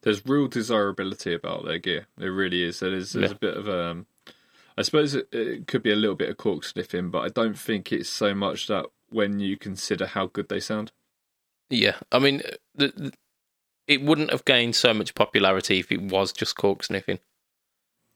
There's 0.02 0.26
real 0.26 0.48
desirability 0.48 1.32
about 1.32 1.64
their 1.64 1.78
gear. 1.78 2.06
There 2.18 2.30
really 2.32 2.62
is. 2.62 2.80
There's, 2.80 3.12
there's 3.12 3.30
Yeah. 3.30 3.36
a 3.36 3.38
bit 3.38 3.56
of 3.56 3.68
um, 3.68 4.06
I 4.76 4.82
suppose 4.82 5.14
it, 5.14 5.28
it 5.32 5.66
could 5.66 5.82
be 5.82 5.92
a 5.92 5.96
little 5.96 6.16
bit 6.16 6.28
of 6.28 6.36
cork 6.36 6.64
sniffing, 6.64 7.10
but 7.10 7.20
I 7.20 7.28
don't 7.28 7.58
think 7.58 7.90
it's 7.92 8.08
so 8.10 8.34
much 8.34 8.66
that 8.66 8.86
when 9.08 9.40
you 9.40 9.56
consider 9.56 10.06
how 10.06 10.26
good 10.26 10.48
they 10.48 10.60
sound. 10.60 10.92
Yeah, 11.70 11.96
I 12.12 12.18
mean, 12.18 12.42
the, 12.74 12.88
the, 12.88 13.12
it 13.86 14.02
wouldn't 14.02 14.30
have 14.30 14.44
gained 14.44 14.76
so 14.76 14.92
much 14.92 15.14
popularity 15.14 15.78
if 15.78 15.90
it 15.90 16.02
was 16.02 16.32
just 16.32 16.56
cork 16.56 16.82
sniffing. 16.84 17.20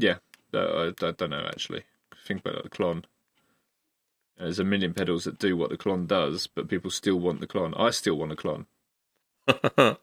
Uh, 0.04 0.14
I, 0.54 1.06
I 1.06 1.10
don't 1.12 1.30
know 1.30 1.44
actually. 1.46 1.82
Think 2.26 2.40
about 2.40 2.62
the 2.62 2.70
Klon. 2.70 3.04
There's 4.38 4.58
a 4.58 4.64
million 4.64 4.94
pedals 4.94 5.24
that 5.24 5.38
do 5.38 5.56
what 5.56 5.70
the 5.70 5.76
Klon 5.76 6.06
does, 6.06 6.46
but 6.46 6.68
people 6.68 6.90
still 6.90 7.16
want 7.18 7.40
the 7.40 7.46
Klon. 7.46 7.78
I 7.78 7.90
still 7.90 8.14
want 8.14 8.32
a 8.32 8.36
Klon. 8.36 8.66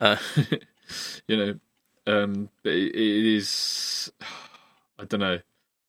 uh, 0.00 0.16
you 1.28 1.36
know, 1.36 1.58
um, 2.06 2.48
but 2.62 2.72
it, 2.72 2.94
it 2.94 3.26
is. 3.36 4.10
I 4.98 5.04
don't 5.04 5.20
know. 5.20 5.38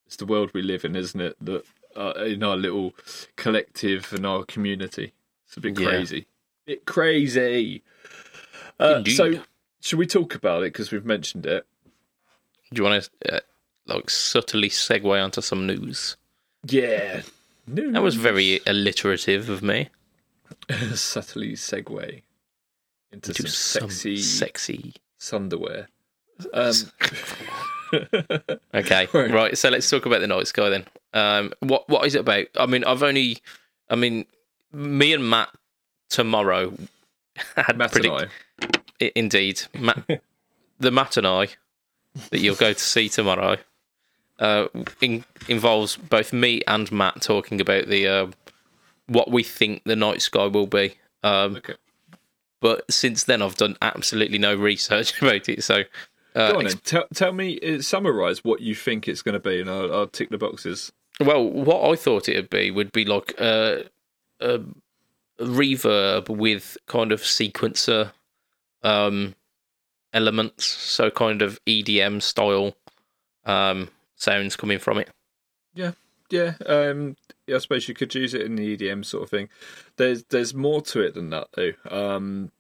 It's 0.06 0.18
the 0.18 0.26
world 0.26 0.52
we 0.54 0.62
live 0.62 0.86
in, 0.86 0.96
isn't 0.96 1.20
it? 1.20 1.36
That 1.42 1.64
uh, 1.96 2.14
in 2.26 2.44
our 2.44 2.58
little 2.58 2.94
collective 3.36 4.14
and 4.14 4.26
our 4.26 4.44
community, 4.44 5.14
it's 5.48 5.58
a 5.58 5.62
bit 5.62 5.80
Yeah. 5.80 5.88
crazy. 5.88 6.28
Bit 6.66 6.86
crazy. 6.86 7.84
Uh, 8.80 9.04
so, 9.06 9.42
should 9.82 10.00
we 10.00 10.06
talk 10.06 10.36
about 10.36 10.62
it 10.64 10.74
because 10.74 10.92
we've 10.92 11.06
mentioned 11.06 11.46
it? 11.46 11.66
do 12.72 12.84
you 12.84 12.88
want 12.88 13.10
to 13.24 13.36
uh, 13.36 13.40
like 13.88 14.12
subtly 14.12 14.70
segue 14.70 15.24
onto 15.24 15.42
some 15.42 15.66
news? 15.66 16.18
Yeah. 16.68 17.22
No. 17.72 17.92
That 17.92 18.02
was 18.02 18.16
very 18.16 18.60
alliterative 18.66 19.50
of 19.50 19.62
me. 19.62 19.90
subtly 20.96 21.54
segue 21.54 22.22
into 23.12 23.34
To 23.34 23.48
some 23.48 23.82
some 23.82 23.90
sexy 23.90 24.18
sexy. 24.18 24.94
sunderwear. 25.20 25.88
Um, 26.54 26.74
Okay, 28.74 29.08
Right. 29.14 29.58
So 29.58 29.70
let's 29.70 29.90
talk 29.90 30.06
about 30.06 30.22
the 30.22 30.28
Night 30.28 30.48
Sky 30.48 30.70
then. 30.70 30.86
Um, 31.14 31.54
what 31.62 31.90
what 31.90 32.06
is 32.06 32.16
it 32.16 32.20
about? 32.22 32.46
I 32.58 32.66
mean, 32.68 32.84
I've 32.84 33.02
only, 33.04 33.38
I 33.90 33.96
mean, 33.96 34.26
me 34.72 35.14
and 35.14 35.28
Matt 35.28 35.50
tomorrow 36.10 36.74
had 37.56 37.78
Matt 37.78 37.92
predict-. 37.92 38.30
I- 39.02 39.12
indeed, 39.16 39.62
Matt, 39.80 40.22
the 40.80 40.92
Matt 40.92 41.18
and 41.18 41.26
I 41.26 41.48
that 42.30 42.40
you'll 42.40 42.56
go 42.56 42.74
to 42.74 42.80
see 42.80 43.10
tomorrow 43.10 43.58
uh, 44.40 44.68
in, 45.02 45.24
involves 45.48 45.96
both 45.98 46.34
me 46.34 46.62
and 46.68 46.92
Matt 46.92 47.22
talking 47.22 47.62
about 47.62 47.88
the 47.88 48.08
uh, 48.08 48.28
what 49.08 49.30
we 49.32 49.44
think 49.44 49.84
the 49.86 49.96
night 49.96 50.22
sky 50.22 50.46
will 50.48 50.68
be. 50.68 50.96
Um, 51.24 51.58
Okay. 51.58 51.76
but 52.62 52.90
since 52.92 53.24
then, 53.26 53.42
I've 53.42 53.56
done 53.58 53.76
absolutely 53.82 54.38
no 54.38 54.56
research 54.56 55.22
about 55.22 55.48
it. 55.50 55.64
So, 55.64 55.84
uh, 56.36 56.52
Go 56.54 56.60
on 56.60 56.66
ex- 56.66 56.74
then. 56.76 56.82
Tell, 56.86 57.08
tell 57.14 57.32
me, 57.34 57.60
uh, 57.60 57.82
summarize 57.82 58.44
what 58.44 58.62
you 58.62 58.76
think 58.76 59.08
it's 59.08 59.22
going 59.22 59.34
to 59.34 59.40
be, 59.40 59.60
and 59.62 59.70
I'll, 59.70 59.94
I'll 59.94 60.08
tick 60.08 60.30
the 60.30 60.38
boxes. 60.38 60.92
well, 61.20 61.44
what 61.50 61.90
I 61.92 61.96
thought 61.96 62.30
it 62.30 62.36
would 62.38 62.50
be 62.50 62.72
would 62.72 62.92
be 62.92 63.04
like 63.06 63.34
uh, 63.40 63.80
a 64.40 64.62
reverb 65.40 66.30
with 66.30 66.78
kind 66.86 67.12
of 67.12 67.22
sequencer 67.22 68.12
um, 68.84 69.36
elements, 70.14 70.66
so 70.66 71.10
kind 71.10 71.42
of 71.42 71.60
EDM 71.66 72.22
style 72.22 72.76
um, 73.46 73.90
sounds 74.20 74.56
coming 74.56 74.80
from 74.80 74.98
it. 75.00 75.10
Yeah, 75.74 75.92
yeah. 76.30 76.54
um, 76.66 77.16
I 77.54 77.58
suppose 77.58 77.88
you 77.88 77.94
could 77.94 78.14
use 78.14 78.34
it 78.34 78.42
in 78.42 78.56
the 78.56 78.78
EDM 78.78 79.06
sort 79.06 79.24
of 79.24 79.30
thing. 79.30 79.50
There's 79.98 80.24
there's 80.26 80.54
more 80.54 80.82
to 80.84 81.02
it 81.02 81.14
than 81.16 81.30
that 81.32 81.48
though. 81.56 81.74
Um, 81.90 82.52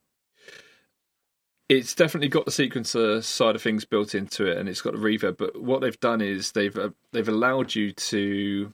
it's 1.68 1.94
definitely 1.94 2.30
got 2.30 2.46
the 2.46 2.52
sequencer 2.52 3.24
side 3.24 3.56
of 3.56 3.62
things 3.62 3.86
built 3.86 4.16
into 4.16 4.48
it, 4.48 4.58
and 4.58 4.68
it's 4.68 4.82
got 4.82 4.94
the 4.94 5.00
reverb. 5.00 5.38
But 5.38 5.62
what 5.62 5.82
they've 5.82 6.00
done 6.00 6.22
is 6.22 6.52
they've 6.52 6.76
uh, 6.76 6.90
they've 7.12 7.28
allowed 7.28 7.76
you 7.76 7.92
to 7.92 8.74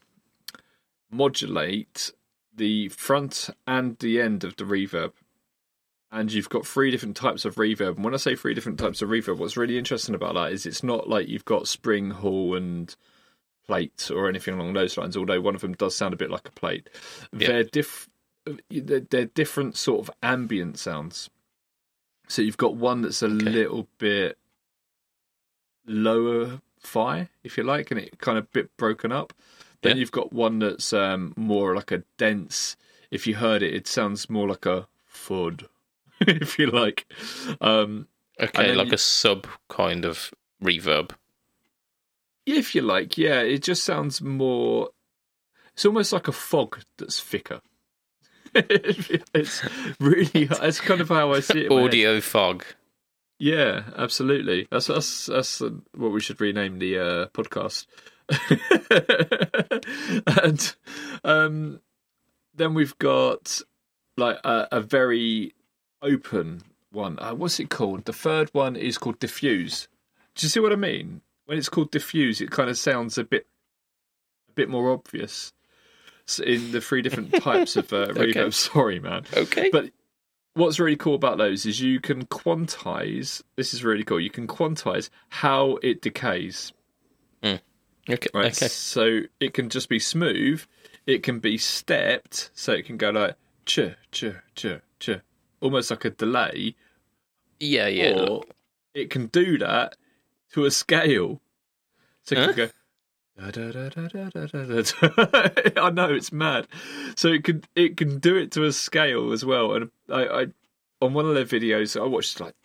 modulate 1.11 2.11
the 2.55 2.89
front 2.89 3.49
and 3.67 3.97
the 3.99 4.21
end 4.21 4.43
of 4.43 4.55
the 4.55 4.63
reverb. 4.63 5.11
And 6.11 6.31
you've 6.31 6.49
got 6.49 6.65
three 6.65 6.91
different 6.91 7.17
types 7.17 7.43
of 7.45 7.55
reverb. 7.55 7.95
And 7.95 8.05
when 8.05 8.13
I 8.13 8.17
say 8.17 8.35
three 8.35 8.53
different 8.53 8.79
types 8.79 9.01
of 9.01 9.09
reverb, 9.09 9.37
what's 9.37 9.57
really 9.57 9.77
interesting 9.77 10.15
about 10.15 10.35
that 10.35 10.51
is 10.53 10.65
it's 10.65 10.83
not 10.83 11.09
like 11.09 11.27
you've 11.27 11.45
got 11.45 11.67
spring, 11.67 12.11
hall, 12.11 12.55
and 12.55 12.95
plate 13.67 14.09
or 14.13 14.29
anything 14.29 14.53
along 14.53 14.73
those 14.73 14.97
lines. 14.97 15.17
Although 15.17 15.41
one 15.41 15.55
of 15.55 15.61
them 15.61 15.73
does 15.73 15.95
sound 15.95 16.13
a 16.13 16.17
bit 16.17 16.29
like 16.29 16.47
a 16.47 16.51
plate. 16.51 16.89
Yeah. 17.37 17.47
They're 17.47 17.63
diff. 17.63 18.07
They're, 18.69 18.99
they're 19.01 19.25
different 19.25 19.75
sort 19.75 20.07
of 20.07 20.13
ambient 20.21 20.77
sounds. 20.77 21.29
So 22.27 22.41
you've 22.41 22.57
got 22.57 22.75
one 22.75 23.01
that's 23.01 23.21
a 23.21 23.27
little 23.27 23.87
bit 23.97 24.37
lower 25.85 26.61
fi, 26.79 27.29
if 27.43 27.57
you 27.57 27.63
like, 27.63 27.91
and 27.91 27.99
it 27.99 28.19
kind 28.19 28.37
of 28.37 28.51
bit 28.51 28.75
broken 28.77 29.11
up. 29.11 29.33
Then 29.81 29.97
Yeah. 29.97 30.01
you've 30.01 30.11
got 30.11 30.31
one 30.33 30.59
that's 30.59 30.93
um, 30.93 31.33
more 31.35 31.75
like 31.75 31.91
a 31.91 32.03
dense. 32.17 32.75
If 33.11 33.27
you 33.27 33.35
heard 33.35 33.61
it, 33.63 33.73
it 33.73 33.87
sounds 33.87 34.29
more 34.29 34.47
like 34.47 34.65
a 34.65 34.87
fud, 35.11 35.67
if 36.27 36.59
you 36.59 36.67
like. 36.67 37.05
Um, 37.61 38.07
Okay, 38.39 38.73
like 38.73 38.87
you- 38.89 38.95
a 38.95 38.97
sub 38.97 39.47
kind 39.69 40.03
of 40.03 40.31
reverb. 40.61 41.11
if 42.45 42.75
you 42.75 42.81
like, 42.81 43.17
yeah, 43.17 43.39
it 43.41 43.63
just 43.63 43.83
sounds 43.83 44.21
more. 44.21 44.89
It's 45.73 45.85
almost 45.85 46.11
like 46.13 46.27
a 46.27 46.31
fog 46.33 46.79
that's 46.97 47.19
thicker. 47.19 47.61
it's 48.55 49.61
really. 49.99 50.45
That's 50.45 50.79
kind 50.81 51.01
of 51.01 51.09
how 51.09 51.33
I 51.33 51.39
see 51.41 51.65
it. 51.65 51.71
Audio 51.71 52.21
fog. 52.21 52.63
Yeah, 53.39 53.83
absolutely. 53.97 54.67
That's 54.71 54.87
that's 54.87 55.25
that's 55.25 55.59
what 55.59 56.11
we 56.11 56.21
should 56.21 56.39
rename 56.39 56.79
the 56.79 56.99
uh, 56.99 57.25
podcast. 57.27 57.85
and 60.43 60.75
um, 61.23 61.79
then 62.53 62.73
we've 62.73 62.97
got 62.97 63.61
like 64.17 64.37
a, 64.43 64.67
a 64.71 64.81
very 64.81 65.53
open 66.01 66.61
one. 66.91 67.17
Uh, 67.19 67.33
what's 67.33 67.59
it 67.59 67.69
called? 67.69 68.05
The 68.05 68.13
third 68.13 68.49
one 68.53 68.75
is 68.75 68.97
called 68.97 69.19
diffuse. 69.19 69.87
Do 70.35 70.45
you 70.45 70.49
see 70.49 70.59
what 70.59 70.71
I 70.73 70.75
mean? 70.75 71.21
When 71.45 71.57
it's 71.57 71.69
called 71.69 71.91
diffuse, 71.91 72.41
it 72.41 72.51
kind 72.51 72.69
of 72.69 72.77
sounds 72.77 73.17
a 73.17 73.23
bit 73.23 73.47
a 74.49 74.53
bit 74.53 74.69
more 74.69 74.91
obvious 74.91 75.53
in 76.43 76.71
the 76.71 76.81
three 76.81 77.01
different 77.01 77.31
types 77.41 77.75
of 77.75 77.91
uh, 77.93 78.07
Okay. 78.09 78.33
reverb. 78.33 78.53
Sorry, 78.73 78.99
man. 78.99 79.23
Okay. 79.35 79.69
But 79.71 79.91
what's 80.55 80.79
really 80.79 80.95
cool 80.95 81.15
about 81.15 81.37
those 81.37 81.65
is 81.65 81.79
you 81.81 81.99
can 81.99 82.25
quantize. 82.25 83.43
This 83.55 83.73
is 83.73 83.83
really 83.83 84.03
cool. 84.03 84.19
You 84.19 84.29
can 84.31 84.47
quantize 84.47 85.09
how 85.29 85.77
it 85.83 86.01
decays. 86.01 86.73
okay. 87.43 87.59
Right. 88.33 88.45
Okay. 88.55 88.67
So 88.67 89.21
it 89.39 89.53
can 89.53 89.69
just 89.69 89.89
be 89.89 89.99
smooth. 89.99 90.63
It 91.05 91.21
can 91.23 91.39
be 91.39 91.57
stepped. 91.57 92.49
So 92.55 92.73
it 92.73 92.85
can 92.85 92.97
go 92.97 93.11
like 93.11 93.35
ch 93.65 93.79
ch 94.11 94.25
ch 94.55 94.65
ch, 94.99 95.09
almost 95.61 95.91
like 95.91 96.05
a 96.05 96.09
delay. 96.09 96.75
Yeah, 97.59 97.87
yeah. 97.87 98.19
Or 98.19 98.43
it 98.93 99.09
can 99.09 99.27
do 99.27 99.57
that 99.59 99.95
to 100.53 100.65
a 100.65 100.71
scale. 100.71 101.41
So 102.23 102.35
it 102.35 102.45
can 102.45 102.55
go. 102.55 102.69
da, 103.51 103.71
da, 103.71 104.69
da. 104.71 105.71
I 105.81 105.89
know 105.91 106.13
it's 106.13 106.31
mad. 106.31 106.67
So 107.15 107.27
it 107.29 107.43
can 107.43 107.63
it 107.75 107.97
can 107.97 108.19
do 108.19 108.35
it 108.35 108.51
to 108.53 108.63
a 108.63 108.71
scale 108.71 109.31
as 109.31 109.43
well. 109.43 109.73
And 109.73 109.91
I, 110.09 110.25
I 110.25 110.45
on 111.01 111.13
one 111.13 111.25
of 111.25 111.35
their 111.35 111.45
videos, 111.45 111.99
I 111.99 112.05
watched 112.05 112.39
like 112.39 112.55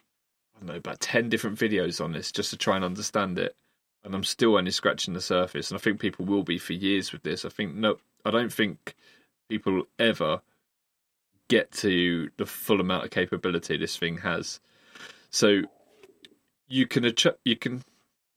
I 0.55 0.61
don't 0.61 0.69
know 0.69 0.77
about 0.77 1.01
ten 1.01 1.29
different 1.29 1.59
videos 1.59 2.03
on 2.03 2.13
this 2.13 2.31
just 2.31 2.51
to 2.51 2.57
try 2.57 2.77
and 2.77 2.85
understand 2.85 3.39
it. 3.39 3.57
And 4.05 4.15
I'm 4.15 4.25
still 4.25 4.57
only 4.57 4.71
scratching 4.71 5.13
the 5.13 5.21
surface. 5.21 5.71
And 5.71 5.79
I 5.79 5.83
think 5.83 6.01
people 6.01 6.25
will 6.25 6.45
be 6.45 6.57
for 6.57 6.73
years 6.73 7.13
with 7.13 7.23
this. 7.23 7.45
I 7.45 7.49
think 7.49 7.75
no, 7.75 7.99
I 8.25 8.31
don't 8.31 8.53
think 8.53 8.95
people 9.49 9.83
ever 9.99 10.41
get 11.51 11.71
to 11.73 12.31
the 12.39 12.47
full 12.47 12.81
amount 12.81 13.05
of 13.05 13.11
capability 13.11 13.77
this 13.77 13.97
thing 13.99 14.19
has. 14.19 14.59
So 15.31 15.63
you 16.69 16.87
can 16.87 17.05
adju- 17.05 17.37
you 17.45 17.57
can 17.57 17.79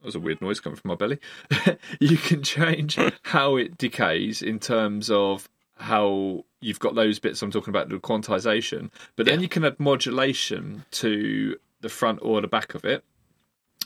that 0.02 0.06
was 0.08 0.16
a 0.16 0.20
weird 0.20 0.42
noise 0.42 0.60
coming 0.60 0.76
from 0.76 0.90
my 0.90 0.96
belly. 0.96 1.20
you 2.02 2.18
can 2.18 2.44
change 2.44 2.98
how 3.22 3.56
it 3.56 3.78
decays 3.78 4.42
in 4.42 4.60
terms 4.60 5.10
of 5.10 5.48
how 5.78 6.44
you've 6.60 6.80
got 6.80 6.94
those 6.96 7.20
bits 7.20 7.42
I'm 7.42 7.52
talking 7.52 7.72
about 7.72 7.88
the 7.90 7.96
quantization, 8.00 8.92
but 9.16 9.26
then 9.26 9.40
Yeah. 9.40 9.44
you 9.44 9.50
can 9.50 9.64
add 9.64 9.80
modulation 9.80 10.84
to 10.92 11.56
the 11.80 11.90
front 11.90 12.20
or 12.22 12.42
the 12.42 12.48
back 12.48 12.74
of 12.76 12.84
it. 12.84 13.04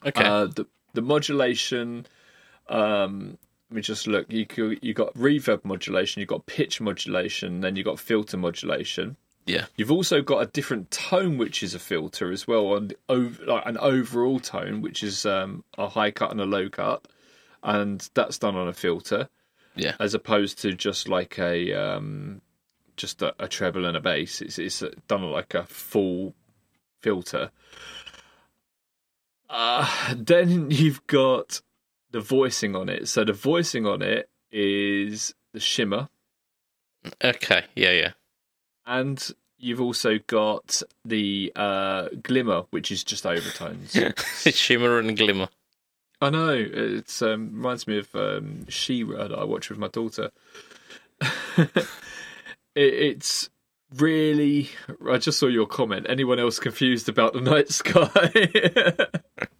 Okay. 0.05 0.23
Uh, 0.23 0.45
the 0.47 0.65
the 0.93 1.01
modulation. 1.03 2.07
Um, 2.69 3.37
let 3.69 3.75
me 3.75 3.81
just 3.81 4.07
look. 4.07 4.31
You 4.31 4.45
you 4.81 4.93
got 4.93 5.13
reverb 5.13 5.63
modulation, 5.65 6.19
you've 6.19 6.29
got 6.29 6.45
pitch 6.45 6.79
modulation, 6.81 7.61
then 7.61 7.75
you've 7.75 7.85
got 7.85 7.99
filter 7.99 8.37
modulation. 8.37 9.17
yeah. 9.45 9.65
You've 9.75 9.91
also 9.91 10.21
got 10.21 10.39
a 10.41 10.45
different 10.45 10.89
tone, 10.91 11.37
which 11.37 11.63
is 11.63 11.73
a 11.75 11.79
filter 11.79 12.31
as 12.31 12.47
well, 12.47 12.67
on 12.67 12.91
ov- 13.09 13.41
like 13.45 13.65
an 13.65 13.77
overall 13.77 14.39
tone, 14.39 14.81
which 14.81 15.03
is 15.03 15.25
um, 15.25 15.63
a 15.77 15.87
high 15.89 16.11
cut 16.11 16.31
and 16.31 16.39
a 16.41 16.45
low 16.45 16.69
cut. 16.69 17.07
and 17.63 18.09
that's 18.13 18.37
done 18.37 18.55
on 18.55 18.67
a 18.67 18.73
filter. 18.73 19.29
Yeah. 19.75 19.93
as 19.99 20.15
opposed 20.15 20.59
to 20.63 20.73
just 20.73 21.07
like 21.07 21.37
a 21.37 21.71
um, 21.73 22.41
just 22.95 23.21
a, 23.21 23.35
a 23.37 23.47
treble 23.47 23.85
and 23.85 23.95
a 23.95 23.99
bass. 23.99 24.41
It's 24.41 24.57
it's 24.57 24.83
done 25.07 25.21
like 25.29 25.53
a 25.53 25.65
full 25.65 26.33
filter. 26.99 27.51
Uh, 29.49 30.15
then 30.15 30.71
you've 30.71 31.05
got 31.07 31.61
the 32.17 32.23
voicing 32.23 32.75
on 32.75 32.89
it. 32.89 33.07
So 33.07 33.23
the 33.23 33.31
voicing 33.33 33.85
on 33.85 34.01
it 34.01 34.27
is 34.51 35.35
the 35.53 35.59
shimmer, 35.59 36.09
Okay. 37.23 37.63
Yeah. 37.75 37.91
Yeah. 37.91 38.11
and 38.87 39.29
you've 39.59 39.79
also 39.81 40.17
got 40.25 40.81
the 41.05 41.51
uh, 41.55 42.09
glimmer, 42.23 42.63
which 42.71 42.91
is 42.91 43.03
just 43.03 43.25
overtones. 43.25 43.95
Shimmer 44.55 44.97
and 44.99 45.15
glimmer. 45.15 45.47
I 46.21 46.29
know 46.31 46.53
it's 46.57 47.21
um, 47.21 47.51
reminds 47.53 47.87
me 47.87 47.99
of 47.99 48.13
um, 48.15 48.65
She-Ra 48.67 49.27
that 49.27 49.37
I 49.37 49.43
watch 49.43 49.69
with 49.69 49.77
my 49.77 49.87
daughter. 49.89 50.31
it, 51.57 51.87
it's 52.75 53.49
really. 53.95 54.69
I 55.07 55.17
just 55.19 55.37
saw 55.39 55.47
your 55.47 55.67
comment. 55.67 56.07
Anyone 56.09 56.39
else 56.39 56.57
confused 56.59 57.09
about 57.09 57.33
the 57.33 57.41
night 57.41 57.69
sky? 57.69 58.31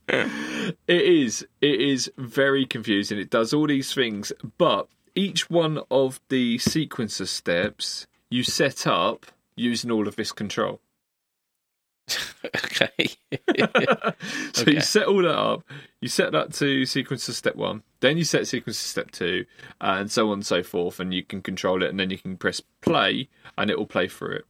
it 0.87 1.01
is. 1.01 1.45
It 1.61 1.81
is 1.81 2.11
very 2.17 2.65
confusing. 2.65 3.19
It 3.19 3.29
does 3.29 3.53
all 3.53 3.67
these 3.67 3.93
things, 3.93 4.31
but 4.57 4.87
each 5.15 5.49
one 5.49 5.79
of 5.89 6.19
the 6.29 6.57
sequencer 6.57 7.27
steps 7.27 8.07
you 8.29 8.43
set 8.43 8.85
up 8.87 9.25
using 9.55 9.89
all 9.91 10.07
of 10.07 10.15
this 10.15 10.31
control. 10.31 10.79
okay. 12.45 13.09
so 14.53 14.61
Okay. 14.61 14.73
you 14.73 14.81
set 14.81 15.07
all 15.07 15.21
that 15.23 15.37
up. 15.37 15.63
You 16.01 16.07
set 16.07 16.31
that 16.31 16.53
to 16.53 16.83
sequencer 16.83 17.31
step 17.31 17.55
one. 17.55 17.83
Then 17.99 18.17
you 18.17 18.23
set 18.23 18.43
sequencer 18.43 18.73
step 18.75 19.11
two, 19.11 19.45
and 19.81 20.09
so 20.11 20.27
on 20.27 20.33
and 20.35 20.45
so 20.45 20.63
forth. 20.63 20.99
And 20.99 21.13
you 21.13 21.23
can 21.23 21.41
control 21.41 21.83
it, 21.83 21.89
and 21.89 21.99
then 21.99 22.09
you 22.09 22.17
can 22.17 22.37
press 22.37 22.61
play, 22.81 23.27
and 23.57 23.69
it 23.69 23.77
will 23.77 23.87
play 23.87 24.07
through 24.07 24.37
it. 24.37 24.45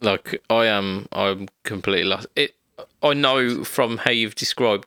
like 0.00 0.42
I 0.50 0.66
am, 0.66 1.06
I'm 1.12 1.48
completely 1.62 2.04
lost. 2.04 2.26
It. 2.36 2.54
I 3.02 3.14
know 3.14 3.64
from 3.64 3.98
how 3.98 4.10
you've 4.10 4.34
described 4.34 4.86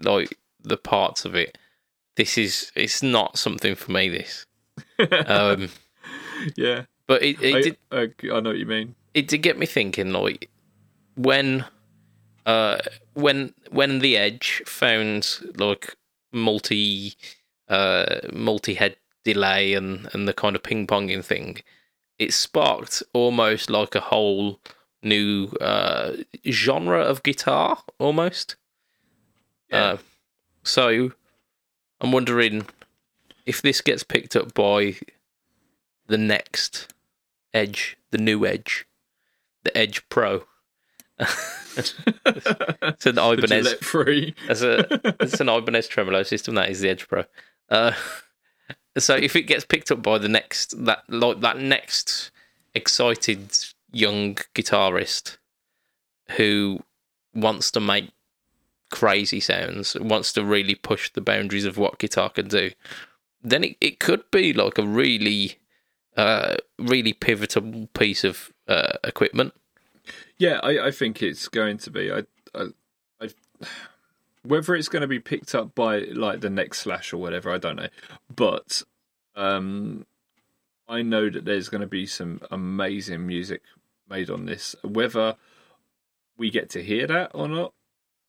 like 0.00 0.38
the 0.62 0.76
parts 0.76 1.24
of 1.24 1.34
it. 1.34 1.58
This 2.16 2.36
is. 2.36 2.70
It's 2.74 3.02
not 3.02 3.38
something 3.38 3.74
for 3.74 3.92
me. 3.92 4.08
This. 4.08 4.46
Um. 5.26 5.68
Yeah, 6.56 6.84
But 7.06 7.22
it. 7.22 7.40
It 7.42 7.54
I, 7.54 7.60
did. 7.62 7.76
I, 7.90 8.34
I 8.34 8.40
know 8.40 8.50
what 8.50 8.58
you 8.58 8.66
mean. 8.66 8.94
it 9.14 9.28
did 9.28 9.38
get 9.42 9.58
me 9.58 9.66
thinking 9.66 10.12
like 10.12 10.48
when 11.14 11.64
uh 12.46 12.78
when 13.14 13.52
when 13.70 13.98
the 14.00 14.16
edge 14.16 14.62
found 14.66 15.38
like 15.56 15.94
multi 16.32 17.14
uh 17.68 18.20
multi 18.32 18.74
head 18.74 18.96
delay 19.24 19.74
and 19.74 20.08
and 20.12 20.26
the 20.26 20.32
kind 20.32 20.56
of 20.56 20.62
ping 20.62 20.86
ponging 20.86 21.24
thing 21.24 21.58
it 22.18 22.32
sparked 22.32 23.02
almost 23.12 23.70
like 23.70 23.94
a 23.94 24.00
whole 24.00 24.58
new 25.02 25.48
uh 25.60 26.12
genre 26.48 27.00
of 27.02 27.22
guitar 27.22 27.82
almost 27.98 28.56
Yeah. 29.70 29.84
uh, 29.84 29.96
so 30.62 31.12
i'm 32.00 32.12
wondering 32.12 32.66
if 33.46 33.60
this 33.62 33.80
gets 33.80 34.02
picked 34.04 34.36
up 34.36 34.54
by 34.54 34.96
the 36.06 36.18
next 36.18 36.92
edge 37.52 37.96
the 38.10 38.18
new 38.18 38.46
edge 38.46 38.86
the 39.64 39.76
Edge 39.78 40.02
Pro. 40.08 40.42
it's 41.76 41.94
an 43.06 43.16
Ibanez. 43.18 43.74
Free. 43.74 44.34
It's 44.48 44.62
a 44.62 44.84
it's 45.22 45.40
an 45.40 45.48
Ibanez 45.48 45.86
tremolo 45.88 46.24
system. 46.24 46.56
That 46.56 46.68
is 46.70 46.80
the 46.80 46.88
Edge 46.90 47.06
Pro. 47.08 47.24
Uh, 47.68 47.92
so 48.98 49.14
if 49.14 49.36
it 49.36 49.42
gets 49.42 49.64
picked 49.64 49.90
up 49.92 50.02
by 50.02 50.18
the 50.18 50.28
next 50.28 50.84
that 50.84 51.04
like 51.08 51.40
that 51.40 51.58
next 51.58 52.30
excited 52.74 53.56
young 53.92 54.34
guitarist 54.54 55.38
who 56.36 56.80
wants 57.34 57.70
to 57.70 57.80
make 57.80 58.10
crazy 58.90 59.40
sounds, 59.40 59.96
wants 60.00 60.32
to 60.32 60.44
really 60.44 60.74
push 60.74 61.10
the 61.10 61.20
boundaries 61.20 61.64
of 61.64 61.78
what 61.78 61.98
guitar 61.98 62.30
can 62.30 62.48
do, 62.48 62.70
then 63.42 63.64
it, 63.64 63.76
it 63.80 64.00
could 64.00 64.30
be 64.30 64.52
like 64.52 64.78
a 64.78 64.86
really 64.86 65.58
uh 66.16 66.56
really 66.78 67.12
pivotal 67.12 67.88
piece 67.94 68.22
of 68.22 68.52
uh, 68.68 68.98
equipment. 69.04 69.54
Yeah, 70.38 70.60
I, 70.62 70.86
I 70.86 70.90
think 70.90 71.22
it's 71.22 71.48
going 71.48 71.78
to 71.78 71.90
be. 71.90 72.10
I, 72.10 72.24
I, 72.54 72.68
I, 73.20 73.28
whether 74.42 74.74
it's 74.74 74.88
going 74.88 75.02
to 75.02 75.08
be 75.08 75.20
picked 75.20 75.54
up 75.54 75.74
by 75.74 76.00
like 76.00 76.40
the 76.40 76.50
next 76.50 76.80
Slash 76.80 77.12
or 77.12 77.18
whatever, 77.18 77.50
I 77.50 77.58
don't 77.58 77.76
know. 77.76 77.88
But 78.34 78.82
um, 79.36 80.06
I 80.88 81.02
know 81.02 81.30
that 81.30 81.44
there's 81.44 81.68
going 81.68 81.80
to 81.80 81.86
be 81.86 82.06
some 82.06 82.40
amazing 82.50 83.26
music 83.26 83.62
made 84.12 84.30
on 84.30 84.46
this. 84.46 84.76
Whether 84.82 85.36
we 86.36 86.50
get 86.50 86.70
to 86.70 86.82
hear 86.82 87.06
that 87.06 87.32
or 87.34 87.48
not, 87.48 87.72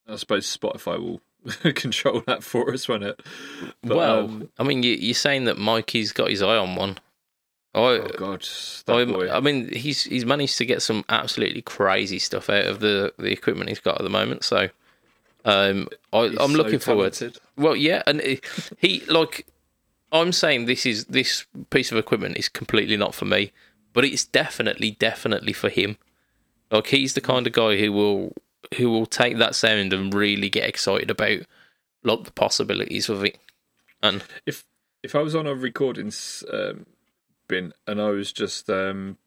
I 0.08 0.16
suppose 0.16 0.46
Spotify 0.46 1.00
will 1.00 1.22
control 1.74 2.24
that 2.26 2.44
for 2.44 2.74
us, 2.74 2.88
won't 2.88 3.04
it? 3.04 3.22
But, 3.82 3.98
well, 3.98 4.20
um, 4.26 4.50
I 4.58 4.64
mean, 4.64 4.84
you, 4.84 4.94
you're 4.94 5.14
saying 5.14 5.46
that 5.46 5.58
Mikey's 5.58 6.12
got 6.12 6.30
his 6.30 6.42
eye 6.42 6.58
on 6.58 6.76
one. 6.76 6.98
I, 7.76 7.80
oh 7.80 8.08
god, 8.18 8.48
that 8.86 8.96
I, 8.96 9.06
boy. 9.06 9.32
I 9.32 9.40
mean, 9.40 9.74
he's 9.74 10.04
he's 10.04 10.26
managed 10.26 10.60
to 10.60 10.66
get 10.66 10.84
some 10.84 11.04
absolutely 11.10 11.64
crazy 11.64 12.20
stuff 12.20 12.48
out 12.48 12.68
of 12.68 12.82
the, 12.82 13.14
the 13.18 13.32
equipment 13.32 13.70
he's 13.70 13.80
got 13.80 13.98
at 13.98 14.04
the 14.04 14.12
moment. 14.12 14.44
So, 14.44 14.70
um, 15.44 15.88
I, 16.12 16.20
I'm 16.20 16.36
so 16.36 16.46
looking 16.46 16.78
forward. 16.78 17.14
talented. 17.14 17.42
Well, 17.58 17.76
yeah, 17.76 18.04
and 18.06 18.22
he 18.78 19.04
like 19.08 19.48
I'm 20.12 20.32
saying 20.32 20.66
this 20.66 20.86
is 20.86 21.06
this 21.06 21.48
piece 21.72 21.92
of 21.92 21.98
equipment 21.98 22.38
is 22.38 22.48
completely 22.48 22.96
not 22.96 23.16
for 23.16 23.26
me, 23.26 23.52
but 23.94 24.06
it's 24.06 24.26
definitely 24.26 24.92
definitely 24.92 25.54
for 25.54 25.70
him. 25.70 25.98
Like 26.72 26.88
he's 26.88 27.14
the 27.14 27.22
kind 27.22 27.48
of 27.48 27.54
guy 27.54 27.78
who 27.78 27.92
will 27.92 28.34
who 28.78 28.90
will 28.90 29.06
take 29.06 29.38
that 29.38 29.56
sound 29.56 29.94
and 29.94 30.14
really 30.14 30.50
get 30.50 30.68
excited 30.68 31.12
about 31.12 31.40
like 32.04 32.24
the 32.24 32.32
possibilities 32.32 33.10
of 33.10 33.24
it. 33.24 33.38
And 34.02 34.24
if 34.46 34.66
if 35.04 35.16
I 35.16 35.22
was 35.22 35.36
on 35.36 35.48
a 35.48 35.56
recording 35.56 36.12
um, 36.52 36.86
bin 37.48 37.74
and 37.88 38.02
I 38.02 38.10
was 38.10 38.32
just 38.34 38.70
um, 38.70 39.18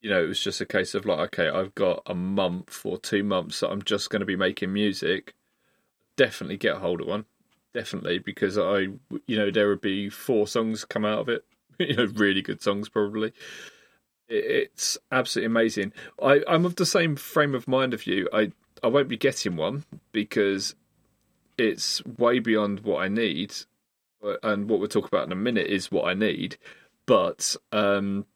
you 0.00 0.10
know, 0.10 0.22
it 0.22 0.28
was 0.28 0.42
just 0.42 0.60
a 0.60 0.66
case 0.66 0.94
of 0.94 1.06
like, 1.06 1.18
okay, 1.18 1.48
I've 1.48 1.74
got 1.74 2.02
a 2.06 2.14
month 2.14 2.80
or 2.84 2.98
two 2.98 3.24
months 3.24 3.60
that 3.60 3.70
I'm 3.70 3.82
just 3.82 4.10
going 4.10 4.20
to 4.20 4.26
be 4.26 4.36
making 4.36 4.72
music. 4.72 5.34
Definitely 6.16 6.56
get 6.56 6.76
a 6.76 6.78
hold 6.78 7.00
of 7.00 7.08
one, 7.08 7.24
definitely 7.74 8.18
because 8.18 8.58
I, 8.58 8.88
you 9.26 9.36
know, 9.36 9.50
there 9.50 9.68
would 9.68 9.80
be 9.80 10.08
four 10.08 10.46
songs 10.46 10.84
come 10.84 11.04
out 11.04 11.20
of 11.20 11.28
it. 11.28 11.44
You 11.88 11.94
know, 11.94 12.06
really 12.06 12.42
good 12.42 12.60
songs 12.60 12.88
probably. 12.88 13.32
It's 14.28 14.98
absolutely 15.12 15.46
amazing. 15.46 15.92
I, 16.20 16.42
I'm 16.48 16.66
of 16.66 16.76
the 16.76 16.84
same 16.84 17.14
frame 17.14 17.54
of 17.54 17.68
mind 17.68 17.94
of 17.94 18.06
you. 18.06 18.28
I 18.32 18.50
I 18.82 18.88
won't 18.88 19.08
be 19.08 19.16
getting 19.16 19.56
one 19.56 19.84
because 20.12 20.74
it's 21.56 22.04
way 22.04 22.38
beyond 22.38 22.80
what 22.80 23.02
I 23.02 23.08
need 23.08 23.54
uh, 24.22 24.34
and 24.42 24.68
what 24.68 24.78
we'll 24.78 24.88
talk 24.88 25.06
about 25.06 25.26
in 25.26 25.32
a 25.32 25.36
minute 25.36 25.66
is 25.66 25.90
what 25.90 26.06
I 26.06 26.14
need. 26.14 26.56
But 27.06 27.56
um, 27.72 28.26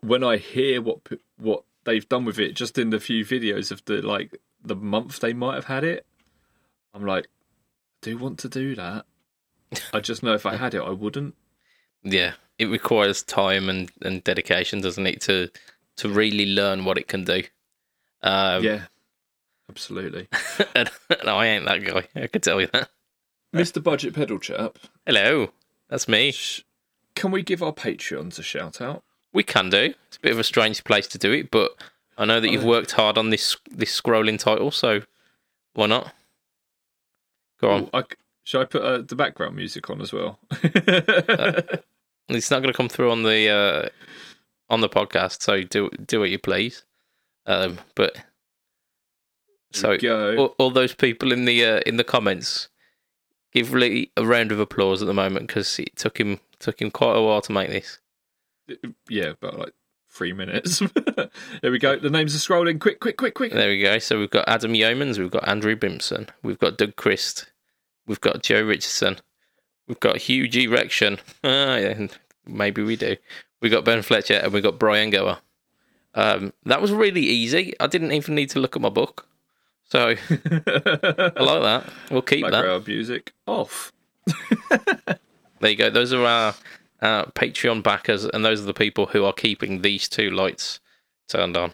when 0.00 0.24
I 0.24 0.36
hear 0.36 0.80
what 0.80 1.00
what 1.36 1.64
they've 1.84 2.08
done 2.08 2.24
with 2.24 2.38
it, 2.38 2.54
just 2.54 2.78
in 2.78 2.90
the 2.90 3.00
few 3.00 3.24
videos 3.24 3.70
of 3.70 3.84
the 3.84 4.02
like 4.02 4.40
the 4.62 4.76
month 4.76 5.20
they 5.20 5.32
might 5.32 5.54
have 5.54 5.66
had 5.66 5.84
it, 5.84 6.06
I'm 6.94 7.04
like, 7.04 7.24
I 7.26 7.28
do 8.02 8.18
want 8.18 8.38
to 8.40 8.48
do 8.48 8.74
that. 8.76 9.04
I 9.92 10.00
just 10.00 10.22
know 10.22 10.34
if 10.34 10.46
I 10.46 10.56
had 10.56 10.74
it, 10.74 10.82
I 10.82 10.90
wouldn't. 10.90 11.34
Yeah, 12.06 12.32
it 12.58 12.66
requires 12.66 13.22
time 13.22 13.68
and, 13.68 13.90
and 14.02 14.22
dedication, 14.24 14.80
doesn't 14.80 15.06
it, 15.06 15.20
to 15.22 15.50
to 15.96 16.08
really 16.08 16.46
learn 16.46 16.84
what 16.84 16.98
it 16.98 17.08
can 17.08 17.24
do. 17.24 17.42
Um, 18.22 18.62
yeah, 18.64 18.82
absolutely. 19.70 20.28
and, 20.74 20.90
and 21.10 21.28
I 21.28 21.46
ain't 21.46 21.64
that 21.66 21.84
guy. 21.84 22.06
I 22.14 22.26
can 22.26 22.40
tell 22.40 22.60
you 22.60 22.68
that. 22.72 22.88
Mr. 23.54 23.82
Budget 23.82 24.14
Pedal 24.14 24.38
Chap, 24.38 24.78
Hello, 25.06 25.50
that's 25.88 26.06
me. 26.08 26.32
sh- 26.32 26.62
can 27.14 27.30
we 27.30 27.42
give 27.42 27.62
our 27.62 27.72
Patreons 27.72 28.38
a 28.38 28.42
shout 28.42 28.80
out? 28.80 29.02
We 29.32 29.42
can 29.42 29.70
do. 29.70 29.94
It's 30.08 30.16
a 30.18 30.20
bit 30.20 30.32
of 30.32 30.38
a 30.38 30.44
strange 30.44 30.84
place 30.84 31.06
to 31.08 31.18
do 31.18 31.32
it, 31.32 31.50
but 31.50 31.70
I 32.18 32.24
know 32.26 32.40
that 32.40 32.50
you've 32.50 32.64
Oh. 32.64 32.68
worked 32.68 32.92
hard 32.92 33.16
on 33.18 33.30
this 33.30 33.56
this 33.70 33.98
scrolling 33.98 34.38
title, 34.38 34.70
so 34.70 35.02
why 35.74 35.86
not? 35.86 36.12
Go 37.60 37.70
on. 37.70 37.90
Oh, 37.94 37.98
I 38.00 38.02
should 38.44 38.60
I 38.60 38.64
put 38.66 38.82
uh, 38.82 38.98
the 39.02 39.16
background 39.16 39.56
music 39.56 39.88
on 39.88 40.00
as 40.02 40.12
well? 40.12 40.38
It's 42.28 42.50
not 42.50 42.60
going 42.60 42.72
to 42.72 42.76
come 42.76 42.88
through 42.88 43.10
on 43.10 43.22
the 43.22 43.48
uh, 43.48 43.88
on 44.68 44.80
the 44.80 44.88
podcast, 44.88 45.42
so 45.42 45.62
do 45.62 45.90
do 46.04 46.20
what 46.20 46.30
you 46.30 46.38
please. 46.38 46.84
Um, 47.46 47.78
but 47.94 48.16
so 49.72 49.96
all, 50.36 50.54
all 50.58 50.70
those 50.70 50.94
people 50.94 51.32
in 51.32 51.44
the 51.44 51.64
uh, 51.64 51.80
in 51.86 51.96
the 51.96 52.04
comments 52.04 52.68
give 53.52 53.72
Lee 53.72 54.10
a 54.16 54.24
round 54.24 54.52
of 54.52 54.58
applause 54.58 55.02
at 55.02 55.06
the 55.06 55.14
moment 55.14 55.46
because 55.46 55.78
it 55.78 55.94
took 55.96 56.18
him 56.18 56.40
took 56.58 56.80
him 56.80 56.90
quite 56.90 57.16
a 57.16 57.22
while 57.22 57.40
to 57.42 57.52
make 57.52 57.68
this. 57.68 57.98
Yeah, 59.08 59.30
about 59.30 59.58
like 59.58 59.74
three 60.10 60.32
minutes. 60.32 60.82
there 61.62 61.70
we 61.70 61.78
go. 61.78 61.96
The 61.96 62.10
names 62.10 62.34
are 62.34 62.38
scrolling. 62.38 62.80
Quick, 62.80 62.98
quick, 62.98 63.16
quick, 63.16 63.34
quick. 63.34 63.52
There 63.52 63.68
we 63.68 63.80
go. 63.80 63.98
So 64.00 64.18
we've 64.18 64.30
got 64.30 64.48
Adam 64.48 64.72
Yeomans, 64.72 65.18
we've 65.18 65.30
got 65.30 65.46
Andrew 65.46 65.76
Bimson, 65.76 66.28
we've 66.42 66.58
got 66.58 66.76
Doug 66.76 66.96
Christ, 66.96 67.52
We've 68.06 68.20
got 68.20 68.42
Joe 68.42 68.62
Richardson. 68.62 69.18
We've 69.88 70.00
got 70.00 70.16
Hugh 70.18 70.48
G. 70.48 70.66
Rection. 70.66 71.18
Ah, 71.44 71.76
yeah, 71.76 72.06
maybe 72.46 72.82
we 72.82 72.96
do. 72.96 73.16
We 73.60 73.68
got 73.68 73.84
Ben 73.84 74.02
Fletcher 74.02 74.34
and 74.34 74.52
we 74.52 74.60
got 74.60 74.78
Brian 74.78 75.10
Gower. 75.10 75.38
Um, 76.14 76.52
that 76.64 76.80
was 76.82 76.92
really 76.92 77.20
easy. 77.22 77.74
I 77.78 77.86
didn't 77.86 78.12
even 78.12 78.34
need 78.34 78.50
to 78.50 78.58
look 78.60 78.74
at 78.76 78.82
my 78.82 78.88
book. 78.88 79.26
So 79.84 80.08
I 80.30 81.42
like 81.42 81.62
that. 81.62 81.84
We'll 82.10 82.22
keep 82.22 82.44
that. 82.44 82.52
Background 82.52 82.86
music 82.86 83.32
off. 83.46 83.92
There 85.60 85.70
you 85.70 85.76
go. 85.76 85.88
Those 85.88 86.12
are 86.12 86.22
our, 86.24 86.54
our 87.00 87.26
Patreon 87.32 87.82
backers, 87.82 88.26
and 88.26 88.44
those 88.44 88.60
are 88.60 88.66
the 88.66 88.74
people 88.74 89.06
who 89.06 89.24
are 89.24 89.32
keeping 89.32 89.80
these 89.80 90.06
two 90.06 90.28
lights 90.30 90.80
turned 91.28 91.56
on. 91.56 91.72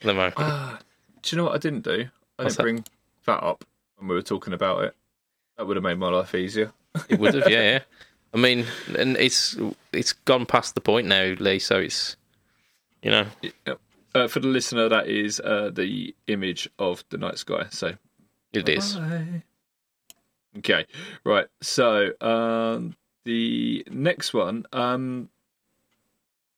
the 0.00 0.12
moment. 0.12 0.34
Ah, 0.36 0.80
do 1.22 1.36
you 1.36 1.38
know 1.40 1.44
what 1.46 1.54
I 1.54 1.58
didn't 1.58 1.84
do? 1.84 2.08
I 2.40 2.42
What's 2.42 2.56
didn't 2.56 2.64
bring 2.64 2.84
that 3.26 3.42
up 3.44 3.64
when 3.96 4.08
we 4.08 4.16
were 4.16 4.22
talking 4.22 4.52
about 4.52 4.82
it. 4.82 4.96
That 5.56 5.66
would 5.68 5.76
have 5.76 5.84
made 5.84 5.98
my 5.98 6.08
life 6.08 6.34
easier. 6.34 6.72
It 7.08 7.18
would 7.18 7.34
have, 7.34 7.50
yeah, 7.50 7.62
yeah. 7.62 7.78
I 8.32 8.36
mean, 8.36 8.66
and 8.98 9.16
it's 9.16 9.56
it's 9.92 10.12
gone 10.12 10.46
past 10.46 10.74
the 10.74 10.80
point 10.80 11.06
now, 11.06 11.34
Lee. 11.38 11.58
So 11.58 11.78
it's 11.78 12.16
you 13.02 13.10
know, 13.10 13.26
Yep. 13.66 13.80
Uh, 14.12 14.26
for 14.26 14.40
the 14.40 14.48
listener, 14.48 14.88
that 14.88 15.06
is 15.06 15.38
uh, 15.40 15.70
the 15.72 16.14
image 16.26 16.68
of 16.78 17.04
the 17.10 17.18
night 17.18 17.38
sky. 17.38 17.66
So 17.70 17.94
it 18.52 18.68
is. 18.68 18.96
Bye. 18.96 19.42
Okay, 20.58 20.86
right. 21.22 21.46
So 21.60 22.10
um, 22.20 22.96
the 23.24 23.84
next 23.88 24.34
one, 24.34 24.66
um, 24.72 25.28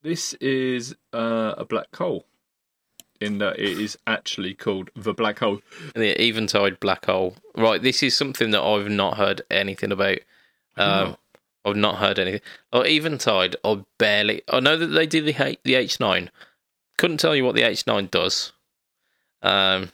this 0.03 0.33
is 0.35 0.97
uh, 1.12 1.55
a 1.59 1.64
black 1.66 1.95
hole. 1.95 2.25
In 3.22 3.38
that 3.38 3.58
it 3.58 3.78
is 3.78 3.96
actually 4.06 4.54
called 4.54 4.90
the 4.94 5.14
black 5.14 5.38
hole. 5.38 5.61
the 5.94 6.20
eventide 6.22 6.80
black 6.80 7.06
hole. 7.06 7.37
Right, 7.56 7.80
this 7.82 8.02
is 8.02 8.16
something 8.16 8.50
that 8.50 8.62
I've 8.62 8.88
not 8.90 9.16
heard 9.16 9.42
anything 9.50 9.92
about. 9.92 10.18
Um, 10.76 11.16
I've 11.64 11.76
not 11.76 11.96
heard 11.96 12.18
anything. 12.18 12.40
Oh, 12.72 12.82
eventide, 12.82 13.56
I 13.64 13.85
barely. 13.98 14.42
I 14.48 14.61
know 14.61 14.76
that 14.76 14.88
they 14.88 15.06
do 15.06 15.22
the 15.22 15.35
H- 15.40 15.61
the 15.64 15.76
H 15.76 16.00
nine. 16.00 16.30
Couldn't 16.98 17.18
tell 17.18 17.37
you 17.37 17.44
what 17.44 17.54
the 17.54 17.62
H 17.62 17.87
nine 17.87 18.08
does. 18.11 18.52
Um, 19.42 19.90